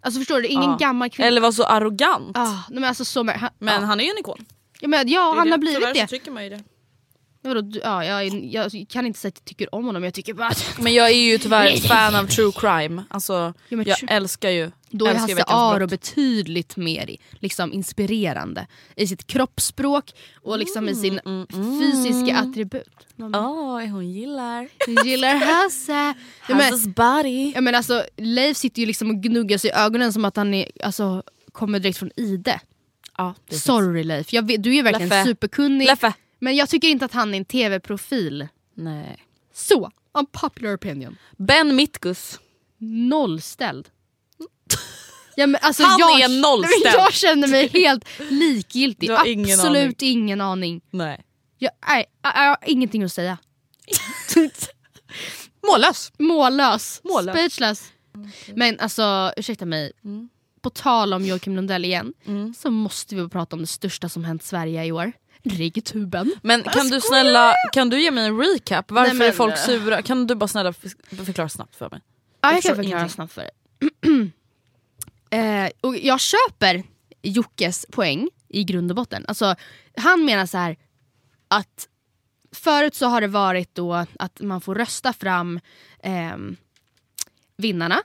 Alltså 0.03 0.19
förstår 0.19 0.41
du, 0.41 0.47
ingen 0.47 0.63
Ja. 0.71 0.77
gammal 0.79 1.09
kvinna. 1.09 1.27
Eller 1.27 1.41
vara 1.41 1.51
så 1.51 1.63
arrogant. 1.63 2.37
Ah, 2.37 2.57
men 2.69 2.83
alltså, 2.83 3.05
så, 3.05 3.19
han, 3.31 3.49
Men 3.59 3.73
ja. 3.81 3.87
han 3.87 3.99
är 3.99 4.03
ju 4.03 4.09
en 4.09 4.17
ikon. 4.17 4.45
ja, 4.79 4.87
men, 4.87 5.07
ja, 5.09 5.33
han 5.37 5.45
det. 5.47 5.51
har 5.53 5.57
blivit 5.57 5.79
Tyvärr 5.79 5.93
det. 5.93 5.99
så 6.01 6.07
tycker 6.07 6.31
man 6.31 6.43
ju 6.43 6.49
det. 6.49 6.63
Vadå, 7.43 7.79
ja, 7.83 8.05
jag, 8.05 8.27
jag 8.45 8.85
kan 8.89 9.05
inte 9.05 9.19
säga 9.19 9.29
att 9.29 9.37
jag 9.37 9.45
tycker 9.45 9.75
om 9.75 9.85
honom, 9.85 10.03
jag 10.03 10.13
tycker 10.13 10.33
bara 10.33 10.47
att 10.47 10.77
Men 10.79 10.93
jag 10.93 11.09
är 11.09 11.15
ju 11.31 11.37
tyvärr 11.37 11.77
fan 11.87 12.15
av 12.15 12.25
true 12.27 12.51
crime. 12.55 13.03
Alltså, 13.09 13.53
Ja, 13.69 13.83
jag 13.85 13.97
älskar 14.07 14.49
ju 14.49 14.71
då 14.89 15.05
är 15.07 15.13
Hasse 15.15 15.43
Aro 15.47 15.87
betydligt 15.87 16.77
mer 16.77 17.09
i- 17.09 17.17
liksom, 17.39 17.73
inspirerande 17.73 18.67
i 18.95 19.07
sitt 19.07 19.27
kroppsspråk 19.27 20.11
och 20.41 20.59
liksom 20.59 20.89
i 20.89 20.95
sin 20.95 21.19
Mm, 21.25 21.47
fysiska 21.79 22.37
attribut. 22.37 22.87
Åh, 23.19 23.85
hon 23.85 24.11
gillar 24.11 24.67
Jag 24.87 25.05
gillar 25.05 25.35
Hasse. 25.35 25.91
Ja, 26.49 26.55
men, 26.55 26.57
Hasses 26.61 26.87
body. 26.87 27.51
ja, 27.55 27.61
men 27.61 27.75
alltså, 27.75 28.03
Leif 28.17 28.57
sitter 28.57 28.79
ju 28.79 28.85
liksom 28.85 29.09
och 29.09 29.23
gnuggar 29.23 29.57
sig 29.57 29.69
i 29.69 29.73
ögonen 29.73 30.13
som 30.13 30.25
att 30.25 30.35
han 30.35 30.53
är, 30.53 30.71
alltså, 30.83 31.23
kommer 31.51 31.79
direkt 31.79 31.97
från 31.97 32.11
Ide. 32.15 32.59
Ja, 33.17 33.35
Sorry 33.51 34.03
Leif, 34.03 34.33
vet, 34.33 34.63
du 34.63 34.75
är 34.75 34.83
verkligen 34.83 35.09
Leffe. 35.09 35.25
superkunnig. 35.29 35.85
Leffe. 35.87 36.13
Men 36.43 36.55
jag 36.55 36.69
tycker 36.69 36.87
inte 36.87 37.05
att 37.05 37.13
han 37.13 37.33
är 37.33 37.37
en 37.37 37.45
tv-profil. 37.45 38.47
Nej. 38.73 39.25
Så, 39.53 39.91
unpopular 40.13 40.75
opinion. 40.75 41.17
Ben 41.37 41.75
Mitkus. 41.75 42.39
Nollställd. 42.77 43.89
Ja, 45.35 45.47
men 45.47 45.61
alltså, 45.61 45.83
Han 45.83 45.99
jag, 45.99 46.21
är 46.21 46.41
nollställd. 46.41 46.95
Jag 46.95 47.13
känner 47.13 47.47
mig 47.47 47.67
helt 47.67 48.05
likgiltig. 48.29 49.09
Du 49.09 49.13
har 49.13 49.27
ingen 49.27 49.59
Absolut 49.59 50.01
ingen 50.01 50.41
aning. 50.41 50.81
Nej. 50.89 51.23
Jag, 51.57 51.71
nej, 51.87 52.05
jag, 52.21 52.33
jag 52.35 52.49
har 52.49 52.57
ingenting 52.65 53.03
att 53.03 53.13
säga. 53.13 53.37
Mållös. 55.67 56.11
Mållös. 56.17 57.01
Mållös. 57.03 57.33
Speechless. 57.35 57.91
Men 58.55 58.79
alltså 58.79 59.33
ursäkta 59.37 59.65
mig. 59.65 59.91
Mm. 60.03 60.29
På 60.61 60.69
tal 60.69 61.13
om 61.13 61.25
Joakim 61.25 61.55
Lundell 61.55 61.85
igen 61.85 62.13
så 62.57 62.71
måste 62.71 63.15
vi 63.15 63.29
prata 63.29 63.55
om 63.55 63.61
det 63.61 63.67
största 63.67 64.09
som 64.09 64.23
hänt 64.23 64.43
Sverige 64.43 64.85
i 64.85 64.91
år. 64.91 65.11
Riggtuben. 65.43 66.33
Men 66.41 66.63
kan 66.63 66.87
du 66.87 67.01
snälla 67.01 67.55
kan 67.73 67.89
du 67.89 68.01
ge 68.01 68.11
mig 68.11 68.25
en 68.25 68.37
recap? 68.37 68.91
Varför 68.91 69.07
Nej, 69.07 69.17
men- 69.17 69.27
är 69.27 69.31
folk 69.31 69.57
sura? 69.57 70.01
Kan 70.01 70.27
du 70.27 70.35
bara 70.35 70.47
snälla 70.47 70.73
förklara 71.25 71.49
snabbt 71.49 71.75
för 71.75 71.89
mig? 71.89 72.01
Ja, 72.41 72.49
jag 72.49 72.55
förstår 72.55 72.69
kan 72.69 72.75
förklara 72.75 72.99
ingenting. 72.99 73.15
snabbt 73.15 73.33
för 73.33 73.41
dig. 73.41 73.51
eh, 75.65 75.71
och 75.81 75.97
jag 75.97 76.19
köper 76.19 76.83
Jockes 77.21 77.85
poäng 77.91 78.29
i 78.47 78.63
grund 78.63 78.91
och 78.91 78.95
botten. 78.95 79.25
Alltså, 79.27 79.55
han 79.97 80.25
menar 80.25 80.45
så 80.45 80.57
här 80.57 80.77
att 81.47 81.87
förut 82.55 82.95
så 82.95 83.05
har 83.05 83.21
det 83.21 83.27
varit 83.27 83.75
då 83.75 84.05
att 84.19 84.41
man 84.41 84.61
får 84.61 84.75
rösta 84.75 85.13
fram 85.13 85.59
ehm, 86.03 86.55
vinnarna. 87.57 88.01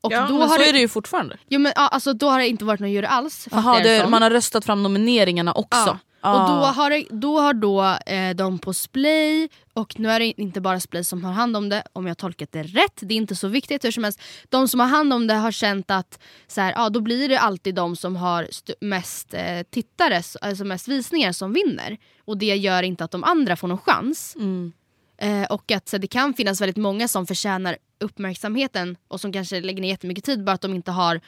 Och 0.00 0.12
ja, 0.12 0.26
då 0.28 0.38
men 0.38 0.48
har 0.48 0.56
så 0.58 0.64
är 0.64 0.72
det 0.72 0.78
ju 0.78 0.88
fortfarande. 0.88 1.38
Jo, 1.48 1.60
men, 1.60 1.72
ja, 1.76 1.88
alltså, 1.88 2.12
då 2.12 2.28
har 2.28 2.38
det 2.38 2.48
inte 2.48 2.64
varit 2.64 2.80
någon 2.80 2.92
jury 2.92 3.06
alls. 3.06 3.48
jag 3.50 3.82
det 3.82 3.98
det, 3.98 4.08
man 4.08 4.22
har 4.22 4.30
röstat 4.30 4.64
fram 4.64 4.82
nomineringarna 4.82 5.52
också. 5.52 5.78
Ja. 5.78 5.98
Ah. 6.20 6.42
Och 6.42 6.48
då 6.48 6.66
har, 6.66 6.90
det, 6.90 7.06
då 7.10 7.40
har 7.40 7.54
då 7.54 7.98
eh, 8.06 8.34
de 8.36 8.58
på 8.58 8.74
Splay, 8.74 9.48
och 9.72 9.98
nu 10.00 10.10
är 10.10 10.20
det 10.20 10.40
inte 10.40 10.60
bara 10.60 10.80
Splay 10.80 11.04
som 11.04 11.24
har 11.24 11.32
hand 11.32 11.56
om 11.56 11.68
det, 11.68 11.82
om 11.92 12.06
jag 12.06 12.18
tolkat 12.18 12.52
det 12.52 12.62
rätt, 12.62 13.00
det 13.00 13.14
är 13.14 13.16
inte 13.16 13.36
så 13.36 13.48
viktigt 13.48 13.84
hur 13.84 13.90
som 13.90 14.04
helst. 14.04 14.20
De 14.48 14.68
som 14.68 14.80
har 14.80 14.86
hand 14.86 15.12
om 15.12 15.26
det 15.26 15.34
har 15.34 15.52
känt 15.52 15.90
att 15.90 16.18
så 16.46 16.60
här, 16.60 16.72
ja, 16.76 16.88
då 16.88 17.00
blir 17.00 17.28
det 17.28 17.40
alltid 17.40 17.74
de 17.74 17.96
som 17.96 18.16
har 18.16 18.42
st- 18.42 18.74
mest 18.80 19.34
eh, 19.34 19.62
tittare, 19.70 20.22
alltså 20.40 20.64
mest 20.64 20.88
visningar 20.88 21.32
som 21.32 21.52
vinner. 21.52 21.96
Och 22.24 22.38
det 22.38 22.56
gör 22.56 22.82
inte 22.82 23.04
att 23.04 23.10
de 23.10 23.24
andra 23.24 23.56
får 23.56 23.68
någon 23.68 23.78
chans. 23.78 24.36
Mm. 24.36 24.72
Eh, 25.18 25.44
och 25.44 25.72
att 25.72 25.88
så, 25.88 25.98
det 25.98 26.06
kan 26.06 26.34
finnas 26.34 26.60
väldigt 26.60 26.76
många 26.76 27.08
som 27.08 27.26
förtjänar 27.26 27.76
uppmärksamheten 28.00 28.96
och 29.08 29.20
som 29.20 29.32
kanske 29.32 29.60
lägger 29.60 29.82
ner 29.82 29.88
jättemycket 29.88 30.24
tid 30.24 30.44
bara 30.44 30.52
att 30.52 30.60
de 30.60 30.74
inte 30.74 30.90
har 30.90 31.20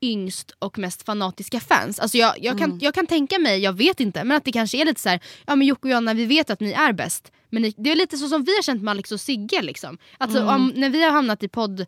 yngst 0.00 0.50
och 0.58 0.78
mest 0.78 1.02
fanatiska 1.02 1.60
fans. 1.60 1.98
Alltså 1.98 2.18
jag, 2.18 2.34
jag, 2.38 2.58
kan, 2.58 2.78
jag 2.78 2.94
kan 2.94 3.06
tänka 3.06 3.38
mig, 3.38 3.58
jag 3.60 3.72
vet 3.72 4.00
inte, 4.00 4.24
men 4.24 4.36
att 4.36 4.44
det 4.44 4.52
kanske 4.52 4.78
är 4.78 4.84
lite 4.84 5.00
så 5.00 5.08
här, 5.08 5.20
ja 5.46 5.56
men 5.56 5.66
Jocke 5.66 5.88
och 5.88 5.90
Jonna 5.90 6.14
vi 6.14 6.26
vet 6.26 6.50
att 6.50 6.60
ni 6.60 6.72
är 6.72 6.92
bäst. 6.92 7.32
Men 7.50 7.62
ni, 7.62 7.74
det 7.76 7.92
är 7.92 7.96
lite 7.96 8.16
så 8.16 8.28
som 8.28 8.44
vi 8.44 8.56
har 8.56 8.62
känt 8.62 8.82
med 8.82 8.90
Alex 8.90 9.12
och 9.12 9.20
Sigge. 9.20 9.62
Liksom. 9.62 9.98
Alltså, 10.18 10.44
om, 10.44 10.72
när 10.76 10.90
vi 10.90 11.04
har 11.04 11.10
hamnat 11.10 11.42
i 11.42 11.48
podd 11.48 11.80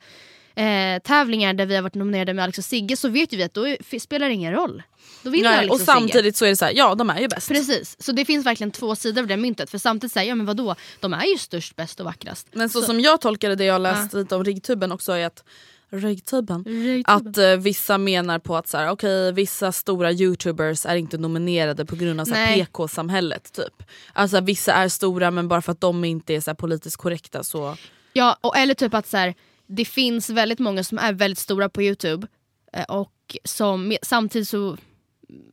eh, 0.54 1.02
tävlingar 1.04 1.54
där 1.54 1.66
vi 1.66 1.74
har 1.74 1.82
varit 1.82 1.94
nominerade 1.94 2.34
med 2.34 2.42
Alex 2.42 2.58
och 2.58 2.64
Sigge 2.64 2.96
så 2.96 3.08
vet 3.08 3.32
ju 3.32 3.36
vi 3.36 3.42
att 3.42 3.54
då 3.54 3.68
är, 3.68 3.98
spelar 3.98 4.28
det 4.28 4.34
ingen 4.34 4.52
roll. 4.52 4.82
Då 5.22 5.30
vinner 5.30 5.50
Nej, 5.50 5.58
Alex 5.58 5.70
och 5.70 5.74
och 5.74 5.80
Sigge. 5.80 5.92
samtidigt 5.92 6.36
så 6.36 6.44
är 6.44 6.48
det 6.48 6.56
så 6.56 6.64
här, 6.64 6.72
ja 6.72 6.94
de 6.94 7.10
är 7.10 7.20
ju 7.20 7.28
bäst. 7.28 7.48
Precis, 7.48 7.96
så 7.98 8.12
det 8.12 8.24
finns 8.24 8.46
verkligen 8.46 8.70
två 8.70 8.96
sidor 8.96 9.22
av 9.22 9.28
det 9.28 9.36
myntet. 9.36 9.70
För 9.70 9.78
samtidigt 9.78 10.12
säger 10.12 10.28
ja 10.28 10.34
men 10.34 10.46
vadå, 10.46 10.74
de 11.00 11.12
är 11.12 11.24
ju 11.24 11.38
störst, 11.38 11.76
bäst 11.76 12.00
och 12.00 12.06
vackrast. 12.06 12.46
Men 12.52 12.70
så, 12.70 12.82
som 12.82 13.00
jag 13.00 13.20
tolkade 13.20 13.54
det 13.54 13.64
jag 13.64 13.80
läst 13.80 14.14
lite 14.14 14.36
om 14.36 14.44
riggtuben 14.44 14.92
också 14.92 15.12
är 15.12 15.26
att 15.26 15.44
Riggtuben. 15.92 16.64
Att 17.04 17.38
eh, 17.38 17.56
vissa 17.56 17.98
menar 17.98 18.38
på 18.38 18.56
att 18.56 18.68
så 18.68 18.78
här, 18.78 18.90
okay, 18.90 19.32
vissa 19.32 19.72
stora 19.72 20.12
youtubers 20.12 20.86
är 20.86 20.96
inte 20.96 21.18
nominerade 21.18 21.86
på 21.86 21.96
grund 21.96 22.20
av 22.20 22.24
så 22.24 22.34
här, 22.34 22.46
Nej. 22.46 22.60
PK-samhället. 22.60 23.52
Typ. 23.52 23.82
Alltså 24.12 24.40
vissa 24.40 24.72
är 24.72 24.88
stora 24.88 25.30
men 25.30 25.48
bara 25.48 25.62
för 25.62 25.72
att 25.72 25.80
de 25.80 26.04
inte 26.04 26.34
är 26.34 26.40
så 26.40 26.50
här, 26.50 26.54
politiskt 26.54 26.96
korrekta 26.96 27.44
så... 27.44 27.76
Ja, 28.12 28.36
och, 28.40 28.56
eller 28.56 28.74
typ 28.74 28.94
att 28.94 29.06
så 29.06 29.16
här, 29.16 29.34
det 29.66 29.84
finns 29.84 30.30
väldigt 30.30 30.58
många 30.58 30.84
som 30.84 30.98
är 30.98 31.12
väldigt 31.12 31.38
stora 31.38 31.68
på 31.68 31.82
Youtube 31.82 32.26
eh, 32.72 32.84
och 32.84 33.36
som 33.44 33.96
samtidigt 34.02 34.48
så 34.48 34.76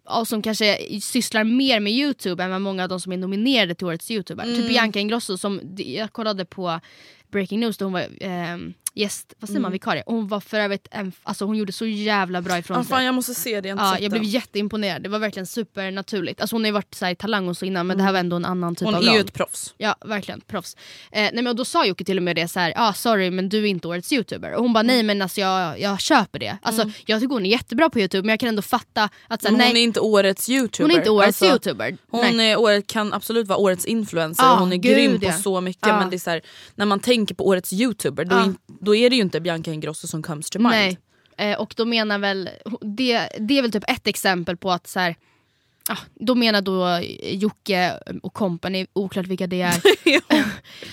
ja, 0.06 0.26
som 0.26 0.42
kanske 0.42 0.78
sysslar 1.02 1.44
mer 1.44 1.80
med 1.80 1.94
Youtube 1.94 2.44
än 2.44 2.52
vad 2.52 2.62
många 2.62 2.84
av 2.84 2.90
de 2.90 3.00
som 3.00 3.12
är 3.12 3.18
nominerade 3.18 3.76
till 3.76 3.88
årets 3.88 4.12
Youtuber. 4.12 4.44
Mm. 4.44 4.56
Typ 4.56 4.68
Bianca 4.68 5.00
Ingrosso 5.00 5.38
som 5.38 5.62
jag 5.78 6.14
kollade 6.14 6.46
på 6.46 6.80
Breaking 7.32 7.60
News 7.60 7.78
då 7.78 7.86
hon 7.86 7.94
var 7.94 8.08
eh, 8.20 8.58
gäst, 9.00 9.34
vad 9.40 9.50
säger 9.50 9.60
man, 9.62 9.72
vikarie. 9.72 10.04
Hon 10.06 10.28
var 10.28 10.40
för 10.40 10.60
övrigt 10.60 10.88
en, 10.92 11.12
alltså 11.24 11.46
hon 11.46 11.56
gjorde 11.56 11.72
så 11.72 11.86
jävla 11.86 12.42
bra 12.42 12.58
ifrån 12.58 12.84
sig. 12.84 12.90
fan, 12.90 13.06
jag 13.06 13.16
måste 13.16 13.34
se 13.36 13.62
det, 13.62 13.70
jag 13.70 13.80
Ja, 13.80 14.00
jag 14.00 14.12
blev 14.12 14.24
jätteimponerad, 14.24 15.04
det 15.04 15.10
var 15.10 15.20
verkligen 15.20 15.46
supernaturligt. 15.48 16.42
Alltså 16.42 16.56
hon 16.56 16.62
har 16.64 16.68
ju 16.68 16.72
varit 16.72 16.96
så 16.96 17.06
här, 17.06 17.16
Talang 17.16 17.48
och 17.48 17.58
så 17.58 17.66
innan 17.66 17.88
men 17.88 17.98
det 17.98 18.04
här 18.04 18.12
var 18.12 18.20
ändå 18.20 18.36
en 18.36 18.46
annan 18.46 18.76
typ 18.76 18.86
Hon 18.86 18.96
av 18.96 19.04
är 19.04 19.14
ju 19.14 19.20
ett 19.20 19.34
proffs. 19.34 19.74
Ja 19.78 19.96
verkligen, 20.06 20.42
proffs. 20.42 20.76
Eh, 21.12 21.22
nej, 21.22 21.32
men 21.34 21.48
och 21.48 21.56
då 21.56 21.66
sa 21.66 21.86
Jocke 21.86 22.04
till 22.04 22.18
och 22.18 22.24
med 22.24 22.36
det 22.36 22.48
så 22.48 22.60
här, 22.60 22.74
ah, 22.76 22.94
sorry 22.94 23.32
men 23.32 23.50
du 23.50 23.58
är 23.60 23.66
inte 23.66 23.88
årets 23.88 24.14
youtuber. 24.14 24.54
Och 24.54 24.62
hon 24.64 24.74
bara 24.74 24.84
nej 24.84 25.04
men 25.04 25.22
alltså 25.22 25.42
jag, 25.42 25.80
jag 25.80 26.00
köper 26.00 26.40
det. 26.40 26.58
Alltså, 26.62 26.92
Jag 27.06 27.22
tycker 27.22 27.34
hon 27.34 27.46
är 27.46 27.50
jättebra 27.50 27.90
på 27.90 28.00
youtube 28.00 28.22
men 28.26 28.30
jag 28.30 28.40
kan 28.40 28.50
ändå 28.50 28.62
fatta 28.62 29.10
att 29.28 29.42
så 29.42 29.48
här, 29.48 29.52
hon 29.52 29.58
nej, 29.60 29.72
är 29.72 29.76
inte 29.84 30.00
årets 30.00 30.50
youtuber. 30.50 30.84
hon 30.90 30.92
är 30.92 30.98
inte 31.00 31.10
årets 31.10 31.28
Alltså, 31.42 31.46
youtuber. 31.46 31.98
Hon 32.10 32.38
nej. 32.38 32.52
är 32.52 32.60
året, 32.60 32.88
kan 32.88 33.14
absolut 33.14 33.48
vara 33.48 33.60
årets 33.60 33.86
influencer 33.86 34.52
och 34.52 34.58
hon 34.60 34.72
är 34.74 34.78
gud, 34.78 34.96
grym 34.98 35.20
ja. 35.22 35.32
på 35.32 35.38
så 35.42 35.62
mycket 35.62 35.88
Ja. 35.88 36.00
men 36.00 36.10
det 36.10 36.16
är 36.16 36.20
så 36.20 36.30
här, 36.30 36.42
när 36.76 36.86
man 36.86 37.00
tänker 37.00 37.36
på 37.36 37.48
årets 37.48 37.74
youtuber 37.74 38.26
då, 38.26 38.36
Ja. 38.36 38.44
in, 38.46 38.58
då 38.90 38.96
är 38.96 39.10
det 39.10 39.16
ju 39.16 39.22
inte 39.22 39.40
Bianca 39.42 39.72
Ingrosso 39.72 40.08
som 40.08 40.24
comes 40.24 40.50
to 40.50 40.60
mind. 40.60 40.70
nej. 40.72 40.98
Eh, 41.38 41.60
och 41.60 41.74
då 41.78 41.86
menar 41.86 42.20
väl, 42.20 42.50
det, 42.82 43.30
det 43.40 43.58
är 43.58 43.62
väl 43.62 43.72
typ 43.72 43.84
ett 43.88 44.08
exempel 44.08 44.58
på 44.58 44.72
att 44.72 44.88
så 44.88 45.00
här, 45.00 45.16
ah, 45.90 45.98
då 46.16 46.36
menar 46.36 46.62
då 46.62 47.00
Jocke 47.24 48.00
och 48.24 48.34
company, 48.34 48.86
oklart 48.94 49.28
vilka 49.28 49.48
det 49.48 49.62
är. 49.62 49.82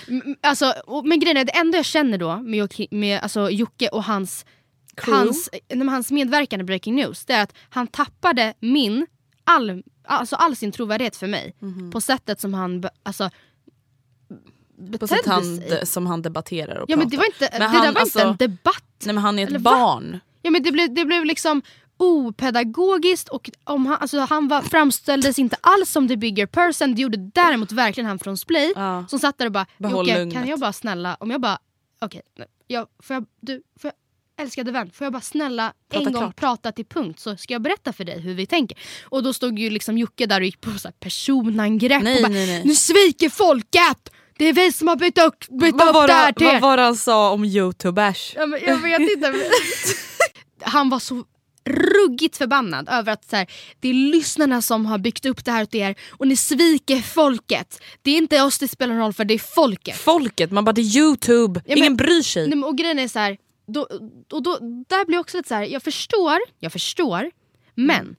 M- 0.07 0.35
alltså, 0.41 0.73
och, 0.85 1.05
men 1.07 1.19
grejen 1.19 1.37
är, 1.37 1.45
det 1.45 1.51
enda 1.57 1.77
jag 1.77 1.85
känner 1.85 2.17
då 2.17 2.37
med, 2.37 2.59
Jocke- 2.59 2.87
med 2.91 3.19
alltså, 3.21 3.49
Jocke 3.49 3.87
och 3.87 4.03
hans 4.03 4.45
hans, 5.01 5.49
men 5.75 5.89
hans 5.89 6.11
medverkan 6.11 6.61
i 6.61 6.63
Breaking 6.63 6.95
News 6.95 7.25
det 7.25 7.33
är 7.33 7.43
att 7.43 7.53
han 7.69 7.87
tappade 7.87 8.53
min, 8.59 9.07
all, 9.43 9.83
alltså 10.03 10.35
all 10.35 10.55
sin 10.55 10.71
trovärdighet 10.71 11.15
för 11.15 11.27
mig. 11.27 11.55
På 11.91 12.01
sättet 12.01 12.41
som 12.41 12.53
han 12.53 12.83
alltså, 13.03 13.29
På 14.99 15.07
sätt 15.07 15.25
han, 15.25 15.57
sig. 15.57 15.85
som 15.85 16.05
han 16.07 16.21
debatterar 16.21 16.75
och 16.77 16.85
Ja 16.89 16.97
men 16.97 17.09
det 17.09 17.17
pratar. 17.17 17.17
var 17.17 17.45
inte, 17.45 17.49
Men 17.51 17.61
det 17.71 17.77
han, 17.77 17.85
där 17.85 17.93
var 17.93 18.01
alltså- 18.01 18.19
inte 18.19 18.43
en 18.45 18.51
debatt. 18.51 18.83
Nej 19.05 19.15
men 19.15 19.23
han 19.23 19.39
är 19.39 19.43
ett 19.43 19.49
Eller 19.49 19.59
va? 19.59 19.71
barn. 19.71 20.19
Ja, 20.41 20.51
men 20.51 20.63
det, 20.63 20.71
blev, 20.71 20.93
det 20.93 21.05
blev 21.05 21.25
liksom 21.25 21.61
opedagogiskt 21.97 23.29
och 23.29 23.49
om 23.63 23.85
han, 23.85 23.97
alltså 24.01 24.19
han 24.19 24.47
var, 24.47 24.61
framställdes 24.61 25.39
inte 25.39 25.57
alls 25.61 25.91
som 25.91 26.07
the 26.07 26.17
bigger 26.17 26.45
person. 26.45 26.95
Det 26.95 27.01
gjorde 27.01 27.17
däremot 27.17 27.71
verkligen 27.71 28.07
han 28.07 28.19
från 28.19 28.37
Splay 28.37 28.73
Ja. 28.75 29.05
som 29.09 29.19
satt 29.19 29.37
där 29.37 29.45
och 29.45 29.51
bara 29.51 29.65
Behåll 29.77 30.07
Jocke 30.07 30.19
lugnet. 30.19 30.33
kan 30.37 30.47
jag 30.47 30.59
bara 30.59 30.73
snälla, 30.73 31.17
om 31.19 31.31
jag 31.31 31.41
bara 31.41 31.59
okej, 32.01 32.21
nej, 32.37 32.47
jag, 32.67 32.87
får 33.03 33.13
jag, 33.13 33.25
du, 33.41 33.61
får 33.81 33.91
jag, 34.37 34.43
älskade 34.45 34.71
vän, 34.71 34.91
får 34.93 35.05
jag 35.05 35.13
bara 35.13 35.21
snälla 35.21 35.73
Prata 35.89 36.05
en 36.07 36.13
gång 36.13 36.21
klart. 36.23 36.35
prata 36.35 36.71
till 36.71 36.85
punkt 36.85 37.19
så 37.19 37.37
ska 37.37 37.53
jag 37.53 37.61
berätta 37.61 37.93
för 37.93 38.03
dig 38.03 38.19
hur 38.19 38.33
vi 38.33 38.45
tänker. 38.45 38.77
Och 39.03 39.23
då 39.23 39.33
stod 39.33 39.59
ju 39.59 39.69
liksom 39.69 39.97
Jocke 39.97 40.25
där 40.25 40.39
och 40.39 40.45
gick 40.45 40.61
på 40.61 40.71
så 40.71 40.89
personangrepp 40.99 42.03
Nej, 42.03 42.15
och 42.15 42.21
bara 42.23 42.33
nej, 42.33 42.47
nej. 42.47 42.61
nu 42.65 42.75
sviker 42.75 43.29
folket! 43.29 44.09
Det 44.37 44.45
är 44.45 44.53
vi 44.53 44.71
som 44.71 44.87
har 44.87 44.95
bytt 44.95 45.17
upp, 45.17 45.39
bytt 45.49 45.75
Vad 45.75 45.89
upp 46.03 46.07
det 46.07 46.13
här 46.13 46.31
till 46.31 46.45
vad 46.45 46.55
er." 46.55 46.59
var 46.59 46.77
det 46.77 46.83
han 46.83 46.95
sa 46.95 47.31
om 47.31 47.45
youtube-bärs? 47.45 48.33
Ja, 48.35 48.45
men 48.45 48.59
jag 48.67 48.77
vet 48.77 48.99
inte. 48.99 49.33
Han 50.61 50.89
var 50.89 50.99
så 50.99 51.23
ruggigt 51.65 52.37
förbannad 52.37 52.89
över 52.89 53.13
att 53.13 53.29
så 53.29 53.35
här, 53.35 53.47
det 53.79 53.89
är 53.89 53.93
lyssnarna 53.93 54.61
som 54.61 54.85
har 54.85 54.97
byggt 54.97 55.25
upp 55.25 55.45
det 55.45 55.51
här 55.51 55.63
åt 55.63 55.75
er 55.75 55.95
och 56.09 56.27
ni 56.27 56.35
sviker 56.37 57.01
folket. 57.01 57.81
Det 58.01 58.11
är 58.11 58.17
inte 58.17 58.41
oss 58.41 58.59
det 58.59 58.67
spelar 58.67 58.95
roll 58.95 59.13
för, 59.13 59.25
det 59.25 59.33
är 59.33 59.39
folket. 59.55 59.97
Folket, 59.97 60.51
man 60.51 60.65
bara 60.65 60.73
det 60.73 60.81
är 60.81 60.97
youtube, 60.97 61.61
Ja, 61.65 61.69
men- 61.69 61.77
ingen 61.77 61.95
bryr 61.95 62.21
sig. 62.21 62.47
Nej, 62.47 62.63
och 62.63 62.77
grejen 62.77 62.99
är 62.99 63.07
så 63.07 63.19
här, 63.19 63.37
då, 63.67 63.87
och 64.31 64.43
då, 64.43 64.57
där 64.87 65.05
blir 65.05 65.19
också 65.19 65.37
lite 65.37 65.49
så 65.49 65.55
här, 65.55 65.63
jag 65.63 65.83
förstår, 65.83 66.37
jag 66.59 66.71
förstår, 66.71 67.31
men 67.75 68.15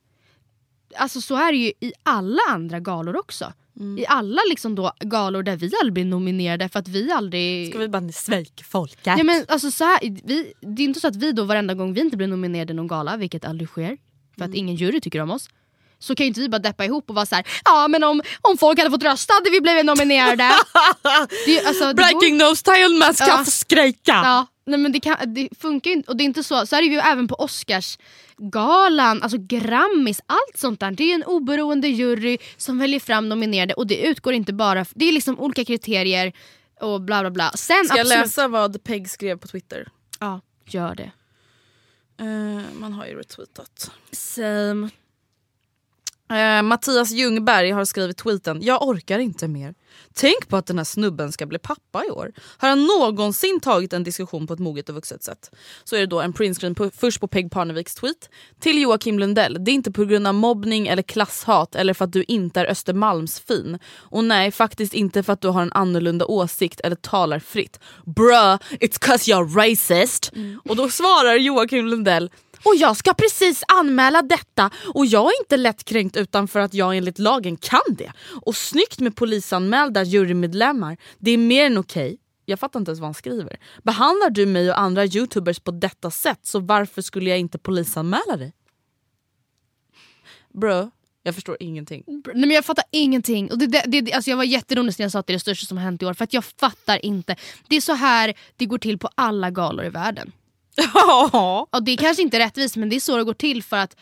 alltså 0.97 1.21
så 1.21 1.37
är 1.37 1.53
det 1.53 1.59
ju 1.59 1.73
i 1.81 1.93
alla 2.03 2.41
andra 2.49 2.81
galor 2.81 3.17
också. 3.17 3.53
Mm. 3.81 3.99
I 3.99 4.07
alla 4.07 4.41
liksom 4.51 4.75
då 4.75 4.93
galor 5.01 5.43
där 5.43 5.57
vi 5.57 5.71
aldrig 5.81 5.93
blir 5.93 6.05
nominerade 6.05 6.69
för 6.69 6.79
att 6.79 6.89
vi 6.89 7.13
aldrig... 7.13 7.69
Ska 7.71 7.79
vi 7.79 7.89
bara 7.89 8.09
svika 8.13 8.65
folket? 8.65 8.99
Ja, 9.19 9.23
men 9.25 9.45
alltså 9.49 9.71
så 9.71 9.85
här, 9.85 9.99
vi, 10.25 10.53
det 10.61 10.83
är 10.83 10.85
inte 10.85 11.01
så 11.01 11.09
att 11.09 11.17
vi 11.17 11.33
då 11.33 11.45
varenda 11.45 11.75
gång 11.75 11.93
vi 11.95 12.01
inte 12.01 12.17
blir 12.17 12.27
nominerade 12.27 12.73
i 12.73 12.77
någon 12.77 12.87
gala, 12.89 13.17
vilket 13.17 13.45
aldrig 13.45 13.69
sker, 13.69 13.97
för 14.35 14.41
Mm. 14.45 14.51
att 14.51 14.57
ingen 14.57 14.75
jury 14.77 15.01
tycker 15.01 15.21
om 15.21 15.31
oss. 15.31 15.49
Så 15.99 16.15
kan 16.15 16.25
ju 16.25 16.29
inte 16.29 16.41
vi 16.41 16.49
bara 16.49 16.59
deppa 16.59 16.85
ihop 16.85 17.09
och 17.09 17.15
vara 17.15 17.27
så 17.27 17.35
här: 17.35 17.47
ja 17.65 17.89
men 17.89 18.05
om, 18.05 18.23
om 18.41 18.59
folk 18.59 18.79
hade 18.79 18.91
fått 18.91 19.03
rösta 19.03 19.35
hade 19.35 19.51
vi 19.51 19.61
blivit 19.61 19.85
nominerade. 19.85 20.37
det, 21.47 21.65
alltså, 21.67 21.85
det 21.85 21.93
går- 21.93 21.95
Breaking 21.95 22.37
news, 22.39 22.63
Thailand 22.63 22.99
Mask 22.99 23.23
Ja. 23.29 23.43
få 23.45 23.51
skrika! 23.51 24.13
Ja, 24.13 24.47
nej 24.69 24.79
men 24.79 24.93
det, 24.93 25.01
kan, 25.01 25.35
det 25.35 25.49
funkar 25.59 25.91
ju 25.91 25.97
inte. 25.97 26.11
Och 26.11 26.17
det 26.17 26.23
är 26.23 26.25
inte 26.25 26.43
så. 26.43 26.67
Så 26.67 26.77
är 26.77 26.83
det 26.83 26.89
ju 26.89 26.99
även 26.99 27.29
på 27.29 27.35
Oscarsgalan, 27.35 29.23
alltså 29.23 29.39
Grammis, 29.41 30.21
allt 30.27 30.57
sånt 30.57 30.81
där. 30.81 30.91
Det 30.91 31.11
är 31.11 31.15
en 31.15 31.25
oberoende 31.25 31.89
jury 31.89 32.39
som 32.57 32.79
väljer 32.79 33.01
fram 33.01 33.29
nominerade 33.29 33.75
och 33.75 33.87
det 33.87 34.07
utgår 34.07 34.33
inte 34.33 34.53
bara... 34.53 34.85
Det 34.95 35.09
är 35.09 35.13
liksom 35.13 35.39
olika 35.39 35.65
kriterier 35.65 36.33
och 36.81 37.01
bla 37.01 37.21
bla 37.21 37.31
bla. 37.31 37.51
Sen 37.55 37.85
Ska 37.85 37.97
jag 37.97 38.01
absolut, 38.01 38.25
läsa 38.25 38.49
vad 38.49 38.85
Peg 38.85 39.11
skrev 39.11 39.39
på 39.39 39.49
Twitter? 39.49 39.89
Ja, 40.21 40.41
gör 40.67 40.95
det. 40.95 41.11
Eh, 42.21 42.63
man 42.81 42.93
har 42.93 43.07
ju 43.07 43.15
retweetat. 43.15 43.91
Same. 44.13 44.89
Eh, 46.31 46.63
Mattias 46.63 47.11
Ljungberg 47.11 47.71
har 47.71 47.85
skrivit 47.85 48.17
tweeten 48.17 48.63
“Jag 48.63 48.83
orkar 48.89 49.19
inte 49.19 49.49
mer. 49.49 49.75
Tänk 50.15 50.49
på 50.49 50.57
att 50.57 50.67
den 50.67 50.79
här 50.79 50.85
snubben 50.85 51.33
ska 51.33 51.47
bli 51.47 51.59
pappa 51.59 52.05
i 52.05 52.11
år. 52.11 52.33
Har 52.59 52.69
han 52.69 52.85
någonsin 52.87 53.61
tagit 53.61 53.93
en 53.93 54.05
diskussion 54.05 54.47
på 54.47 54.55
ett 54.55 54.61
moget 54.61 54.89
och 54.89 54.95
vuxet 54.95 55.23
sätt?” 55.23 55.51
Så 55.85 55.97
är 55.97 56.01
det 56.01 56.07
då 56.07 56.21
en 56.21 56.33
printscreen 56.33 56.75
på, 56.75 56.91
först 56.97 57.21
på 57.21 57.29
Peg 57.29 57.51
Parneviks 57.51 57.95
tweet. 57.95 58.31
Till 58.61 58.83
Joakim 58.83 59.19
Lundell. 59.19 59.65
Det 59.65 59.71
är 59.71 59.75
inte 59.75 59.93
på 59.93 60.05
grund 60.05 60.27
av 60.27 60.35
mobbning 60.35 60.87
eller 60.87 61.03
klasshat 61.03 61.75
eller 61.75 61.95
för 61.95 62.05
att 62.05 62.13
du 62.13 62.25
inte 62.29 62.61
är 62.61 62.67
Östermalmsfin. 62.71 63.79
Och 63.97 64.25
nej, 64.25 64.51
faktiskt 64.51 64.95
inte 64.95 65.23
för 65.23 65.33
att 65.33 65.41
du 65.41 65.49
har 65.49 65.63
en 65.63 65.73
annorlunda 65.73 66.27
åsikt 66.27 66.81
eller 66.81 66.97
talar 66.97 67.39
fritt. 67.39 67.81
Bruh, 68.07 68.59
it's 68.81 68.99
cause 69.01 69.33
you're 69.33 69.55
racist. 69.55 70.33
Och 70.65 70.77
då 70.77 70.89
svarar 70.89 71.35
Joakim 71.35 71.87
Lundell 71.87 72.31
och 72.65 72.75
jag 72.77 72.97
ska 72.97 73.15
precis 73.15 73.63
anmäla 73.69 74.23
detta 74.23 74.71
och 74.95 75.07
jag 75.07 75.25
är 75.25 75.41
inte 75.41 75.57
lättkränkt 75.57 76.17
utan 76.17 76.49
för 76.49 76.61
att 76.61 76.75
jag 76.75 76.97
enligt 76.97 77.19
lagen 77.19 77.57
kan 77.57 77.81
det. 77.89 78.13
Och 78.43 78.57
snyggt 78.57 79.01
med 79.01 79.17
polisanmälda 79.17 80.03
jurymedlemmar. 80.03 80.97
Det 81.19 81.31
är 81.31 81.39
mer 81.39 81.67
än 81.67 81.79
okej. 81.79 82.19
Jag 82.45 82.61
fattar 82.61 82.81
inte 82.81 82.91
ens 82.91 83.01
vad 83.01 83.07
han 83.07 83.15
skriver. 83.15 83.57
Behandlar 83.83 84.31
du 84.31 84.47
mig 84.47 84.71
och 84.71 84.81
andra 84.81 85.05
youtubers 85.05 85.61
på 85.61 85.71
detta 85.71 86.11
sätt 86.11 86.41
så 86.43 86.61
varför 86.61 87.03
skulle 87.03 87.31
jag 87.31 87.39
inte 87.39 87.59
polisanmäla 87.59 88.37
dig? 88.37 88.53
Bro, 90.55 90.91
jag 91.23 91.35
förstår 91.35 91.57
ingenting. 91.61 92.03
Nej, 92.07 92.23
men 92.35 92.51
jag 92.51 92.65
fattar 92.65 92.85
ingenting. 92.91 93.51
Och 93.51 93.59
det, 93.59 93.67
det, 93.67 94.01
det, 94.01 94.13
alltså 94.13 94.31
jag 94.31 94.37
var 94.37 94.45
jätteironisk 94.45 94.99
när 94.99 95.05
jag 95.05 95.13
sa 95.13 95.19
att 95.19 95.27
det 95.27 95.31
är 95.31 95.35
det 95.35 95.41
största 95.41 95.67
som 95.67 95.77
har 95.77 95.85
hänt 95.85 96.03
i 96.03 96.07
år. 96.07 96.15
För 96.15 96.25
att 96.25 96.33
jag 96.33 96.45
fattar 96.45 97.05
inte. 97.05 97.37
Det 97.69 97.77
är 97.77 97.81
så 97.81 97.93
här 97.93 98.35
det 98.57 98.67
går 98.67 98.79
till 98.79 98.99
på 98.99 99.09
alla 99.15 99.51
galor 99.51 99.85
i 99.85 99.89
världen. 99.89 100.33
Ja. 100.95 101.67
Och 101.73 101.83
det 101.83 101.93
är 101.93 101.97
kanske 101.97 102.23
inte 102.23 102.39
rättvist 102.39 102.77
men 102.77 102.89
det 102.89 102.97
är 102.97 103.01
så 103.01 103.17
det 103.17 103.25
går 103.25 103.35
till 103.35 103.63
för 103.63 103.77
att 103.77 103.97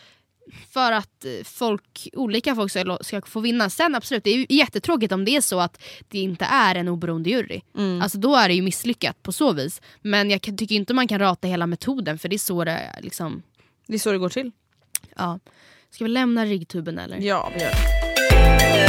för 0.71 0.91
att 0.91 1.25
eh, 1.25 1.31
folk, 1.43 2.09
olika 2.13 2.55
folk 2.55 2.71
ska, 2.71 2.97
ska 3.01 3.21
få 3.21 3.39
vinna. 3.39 3.69
Sen 3.69 3.95
absolut, 3.95 4.23
det 4.23 4.29
är 4.29 4.35
ju 4.37 4.45
jättetråkigt 4.49 5.11
om 5.13 5.25
det 5.25 5.35
är 5.35 5.41
så 5.41 5.59
att 5.59 5.83
det 6.07 6.19
inte 6.19 6.45
är 6.45 6.75
en 6.75 6.87
oberoende 6.87 7.29
jury. 7.29 7.61
Alltså 8.01 8.17
då 8.17 8.35
är 8.35 8.47
det 8.47 8.53
ju 8.55 8.61
misslyckat 8.61 9.23
på 9.23 9.31
så 9.31 9.53
vis. 9.53 9.81
Men 10.01 10.29
jag 10.29 10.41
tycker 10.41 10.75
inte 10.75 10.93
man 10.93 11.07
kan 11.07 11.19
rata 11.19 11.47
hela 11.47 11.67
metoden 11.67 12.19
för 12.19 12.29
det 12.29 12.35
är 12.35 12.37
så 12.37 12.63
det 12.63 12.99
liksom, 13.01 13.41
Det 13.87 13.93
är 13.93 13.99
så 13.99 14.11
det 14.11 14.17
går 14.17 14.29
till. 14.29 14.51
ja. 15.15 15.39
Ska 15.89 16.03
vi 16.03 16.09
lämna 16.09 16.45
riggtuben 16.45 16.99
eller? 16.99 17.17
Ja, 17.17 17.51
vi 17.55 17.61
gör 17.61 17.69
det. 17.69 18.87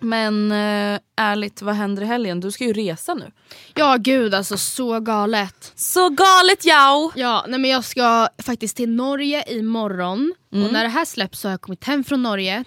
Men 0.00 0.52
eh, 0.52 1.00
ärligt, 1.16 1.62
vad 1.62 1.74
händer 1.74 2.02
i 2.02 2.06
helgen? 2.06 2.40
Du 2.40 2.50
ska 2.50 2.64
ju 2.64 2.72
resa 2.72 3.14
nu. 3.14 3.30
Ja 3.74 3.96
gud 3.98 4.34
alltså 4.34 4.56
så 4.56 5.00
galet. 5.00 5.72
Så 5.74 6.08
galet 6.08 6.64
ja! 6.64 7.12
Ja, 7.16 7.44
nej 7.48 7.60
men 7.60 7.70
jag 7.70 7.84
ska 7.84 8.28
faktiskt 8.42 8.76
till 8.76 8.90
Norge 8.90 9.44
imorgon. 9.58 10.34
Och 10.52 10.72
när 10.72 10.82
det 10.82 10.88
här 10.88 11.04
släpps 11.04 11.40
så 11.40 11.48
har 11.48 11.52
jag 11.52 11.60
kommit 11.60 11.84
hem 11.84 12.04
från 12.04 12.22
Norge. 12.22 12.64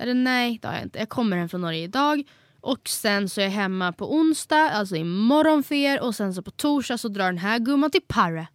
Eller 0.00 0.14
nej, 0.14 0.58
det 0.62 0.68
har 0.68 0.74
jag 0.74 0.82
inte. 0.82 0.98
Jag 0.98 1.08
kommer 1.08 1.36
hem 1.36 1.48
från 1.48 1.60
Norge 1.60 1.82
idag. 1.82 2.22
Och 2.60 2.88
sen 2.88 3.28
så 3.28 3.40
är 3.40 3.44
jag 3.44 3.50
hemma 3.50 3.92
på 3.92 4.14
onsdag, 4.14 4.70
alltså 4.70 4.96
imorgon 4.96 5.62
för 5.62 5.74
er. 5.74 6.00
Och 6.00 6.14
sen 6.14 6.34
så 6.34 6.42
på 6.42 6.50
torsdag 6.50 6.98
så 6.98 7.08
drar 7.08 7.24
den 7.24 7.38
här 7.38 7.58
gumman 7.58 7.90
till 7.90 8.00
Parre. 8.08 8.46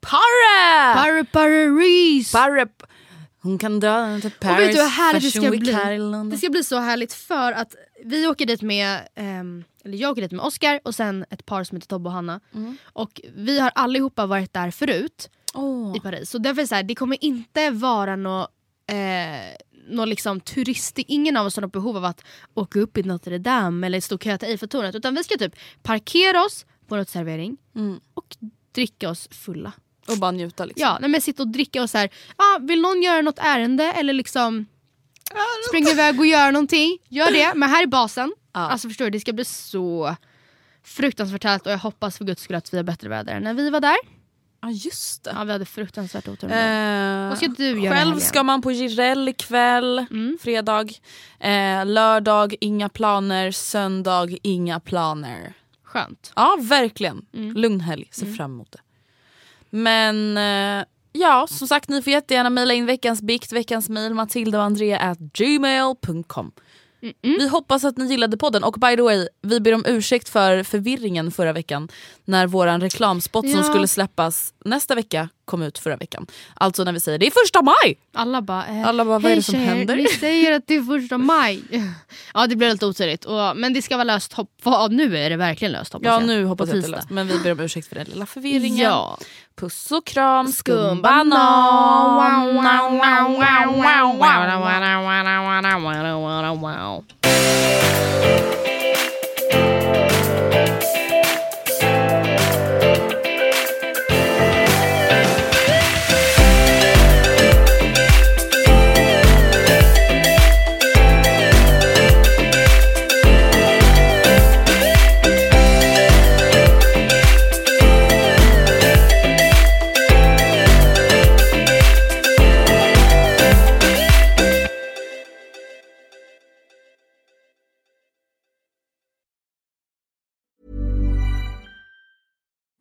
Parre! 0.00 0.94
Parre 0.94 1.24
Parre 1.24 1.66
Reese! 1.66 2.32
Parre! 2.32 2.66
Hon 3.40 3.58
kan 3.58 3.80
dra 3.80 4.20
till 4.20 4.30
Paris 4.30 4.56
Och 4.56 4.62
vet 4.62 4.72
du 4.72 4.82
hur 4.82 4.88
härligt 4.88 5.22
det 5.22 5.30
Fashion 5.30 5.42
ska 5.42 5.50
Week 5.50 5.60
bli? 5.60 5.72
här 5.72 5.92
i 5.92 5.98
London. 5.98 6.30
Det 6.30 6.38
ska 6.38 6.48
bli 6.50 6.64
så 6.64 6.78
härligt 6.78 7.12
för 7.12 7.52
att 7.52 7.74
vi 8.04 8.26
åker 8.26 8.46
dit 8.46 8.62
med, 8.62 9.08
ehm, 9.14 9.64
eller 9.84 9.98
jag 9.98 10.10
åker 10.10 10.22
dit 10.22 10.32
med 10.32 10.40
Oscar 10.40 10.80
och 10.84 10.94
sen 10.94 11.24
ett 11.30 11.46
par 11.46 11.64
som 11.64 11.76
heter 11.76 11.88
Tobbe 11.88 12.08
och 12.08 12.12
Hanna. 12.12 12.40
Och 12.82 13.20
vi 13.34 13.60
har 13.60 13.72
allihopa 13.74 14.26
varit 14.26 14.52
där 14.52 14.70
förut. 14.70 15.30
I 15.96 16.00
Paris. 16.00 16.30
Så 16.30 16.38
därför 16.38 16.60
är 16.60 16.64
det, 16.64 16.68
så 16.68 16.74
här, 16.74 16.82
det 16.82 16.94
kommer 16.94 17.24
inte 17.24 17.70
vara 17.70 18.16
något 18.16 18.50
eh, 18.86 19.56
nå 19.88 20.04
liksom 20.04 20.40
turist, 20.40 20.98
ingen 20.98 21.36
av 21.36 21.46
oss 21.46 21.56
har 21.56 21.62
något 21.62 21.72
behov 21.72 21.96
av 21.96 22.04
att 22.04 22.24
åka 22.54 22.80
upp 22.80 22.98
i 22.98 23.02
Notre 23.02 23.38
Dame 23.38 23.86
eller 23.86 24.00
stå 24.00 24.14
och 24.14 24.22
köa 24.22 24.38
till 24.38 24.48
Eiffeltornet. 24.48 24.94
Utan 24.94 25.14
vi 25.14 25.24
ska 25.24 25.38
typ 25.38 25.56
parkera 25.82 26.44
oss 26.44 26.66
på 26.86 26.96
något 26.96 27.08
servering 27.08 27.56
och 28.14 28.36
dricka 28.72 29.10
oss 29.10 29.28
fulla. 29.30 29.72
Och 30.08 30.18
bara 30.18 30.30
njuta 30.30 30.64
liksom. 30.64 30.82
Ja, 30.82 30.98
nej, 31.00 31.10
men 31.10 31.20
sitta 31.20 31.42
och 31.42 31.48
dricka 31.48 31.82
och 31.82 31.90
så 31.90 31.98
här, 31.98 32.10
ah, 32.36 32.58
vill 32.60 32.80
någon 32.80 33.02
göra 33.02 33.22
något 33.22 33.38
ärende 33.38 33.84
eller 33.84 34.12
liksom 34.12 34.66
springa 35.68 35.90
iväg 35.90 36.20
och 36.20 36.26
göra 36.26 36.50
någonting, 36.50 36.98
gör 37.08 37.30
det. 37.32 37.52
Men 37.54 37.68
här 37.70 37.82
är 37.82 37.86
basen. 37.86 38.32
Ja. 38.52 38.60
Alltså 38.60 38.88
förstår 38.88 39.04
du, 39.04 39.10
det 39.10 39.20
ska 39.20 39.32
bli 39.32 39.44
så 39.44 40.16
fruktansvärt 40.84 41.44
härligt 41.44 41.66
och 41.66 41.72
jag 41.72 41.78
hoppas 41.78 42.18
för 42.18 42.24
guds 42.24 42.42
skull 42.42 42.56
att 42.56 42.72
vi 42.72 42.76
har 42.76 42.84
bättre 42.84 43.08
väder 43.08 43.34
än 43.36 43.42
när 43.42 43.54
vi 43.54 43.70
var 43.70 43.80
där. 43.80 43.96
Ja 44.62 44.70
just 44.70 45.24
det. 45.24 45.32
Ja, 45.36 45.44
vi 45.44 45.52
hade 45.52 45.64
fruktansvärt 45.64 46.28
otur. 46.28 46.52
Eh, 46.52 47.28
Vad 47.28 47.36
ska 47.36 47.46
du 47.48 47.80
göra 47.80 47.96
Själv 47.96 48.18
ska 48.18 48.42
man 48.42 48.62
på 48.62 48.72
Jireel 48.72 49.28
ikväll, 49.28 50.06
Mm. 50.10 50.38
fredag. 50.40 50.84
Eh, 51.40 51.86
lördag, 51.86 52.54
inga 52.60 52.88
planer. 52.88 53.50
Söndag, 53.50 54.28
inga 54.42 54.80
planer. 54.80 55.52
Skönt. 55.84 56.32
Ja, 56.36 56.56
verkligen. 56.60 57.26
Mm. 57.34 57.56
Lugn 57.56 57.80
helg. 57.80 58.08
Ser 58.12 58.32
fram 58.34 58.50
emot 58.52 58.72
det. 58.72 58.78
Men 59.70 60.36
eh, 60.36 60.84
ja, 61.12 61.46
som 61.50 61.68
sagt, 61.68 61.88
ni 61.88 62.02
får 62.02 62.12
jättegärna 62.12 62.50
mejla 62.50 62.74
in 62.74 62.86
veckans 62.86 63.22
bikt, 63.22 63.52
veckans 63.52 63.88
mejl, 63.88 64.14
matilda 64.14 64.58
och 64.58 64.64
andrea 64.64 64.98
at 64.98 65.18
gmail.com. 65.18 66.52
Vi 67.22 67.48
hoppas 67.48 67.84
att 67.84 67.96
ni 67.96 68.06
gillade 68.06 68.36
podden 68.36 68.64
och 68.64 68.72
by 68.74 68.96
the 68.96 69.02
way, 69.02 69.28
vi 69.42 69.60
ber 69.60 69.74
om 69.74 69.84
ursäkt 69.86 70.28
för 70.28 70.62
förvirringen 70.62 71.30
förra 71.30 71.52
veckan 71.52 71.88
när 72.24 72.46
våran 72.46 72.80
reklamspot 72.80 73.44
som 73.50 73.58
Ja. 73.58 73.62
skulle 73.64 73.88
släppas 73.88 74.54
nästa 74.64 74.94
vecka 74.94 75.28
kom 75.44 75.62
ut 75.62 75.78
förra 75.78 75.96
veckan. 75.96 76.26
Alltså 76.54 76.84
när 76.84 76.92
vi 76.92 77.00
säger 77.00 77.18
det 77.18 77.26
är 77.26 77.30
första 77.44 77.62
maj! 77.62 77.98
Alla 78.14 78.42
bara, 78.42 78.66
eh, 78.66 78.86
Alla 78.88 79.04
bara, 79.04 79.18
vad 79.18 79.24
är 79.24 79.28
"Hej 79.28 79.36
det 79.36 79.42
som 79.42 79.54
tjejer, 79.54 79.66
händer?" 79.66 79.96
Ni 79.96 80.06
säger 80.08 80.52
att 80.52 80.66
det 80.66 80.74
är 80.74 80.82
första 81.00 81.18
maj. 81.18 81.62
ja 82.34 82.46
det 82.46 82.56
blir 82.56 82.70
lite 82.70 82.86
otydligt. 82.86 83.24
Och, 83.24 83.56
men 83.56 83.72
det 83.72 83.82
ska 83.82 83.96
vara 83.96 84.04
löst. 84.04 84.32
Hopp, 84.32 84.50
nu 84.90 85.18
är 85.18 85.30
det 85.30 85.36
verkligen 85.36 85.72
löst 85.72 85.92
hoppas 85.92 86.06
Ja 86.06 86.12
jag. 86.20 86.26
nu 86.26 86.44
hoppas 86.44 86.68
jag 86.68 86.76
att 86.78 86.84
det 86.84 86.88
är 86.88 86.90
löst 86.96 87.10
men 87.10 87.28
vi 87.28 87.38
ber 87.38 87.52
om 87.52 87.60
ursäkt 87.60 87.88
för 87.88 87.94
den 87.94 88.06
lilla 88.06 88.26
förvirringen. 88.26 88.84
Ja. 88.84 89.18
Puss 89.58 89.92
och 89.92 90.06
kram, 90.06 90.48
Skumbanan. 90.52 91.38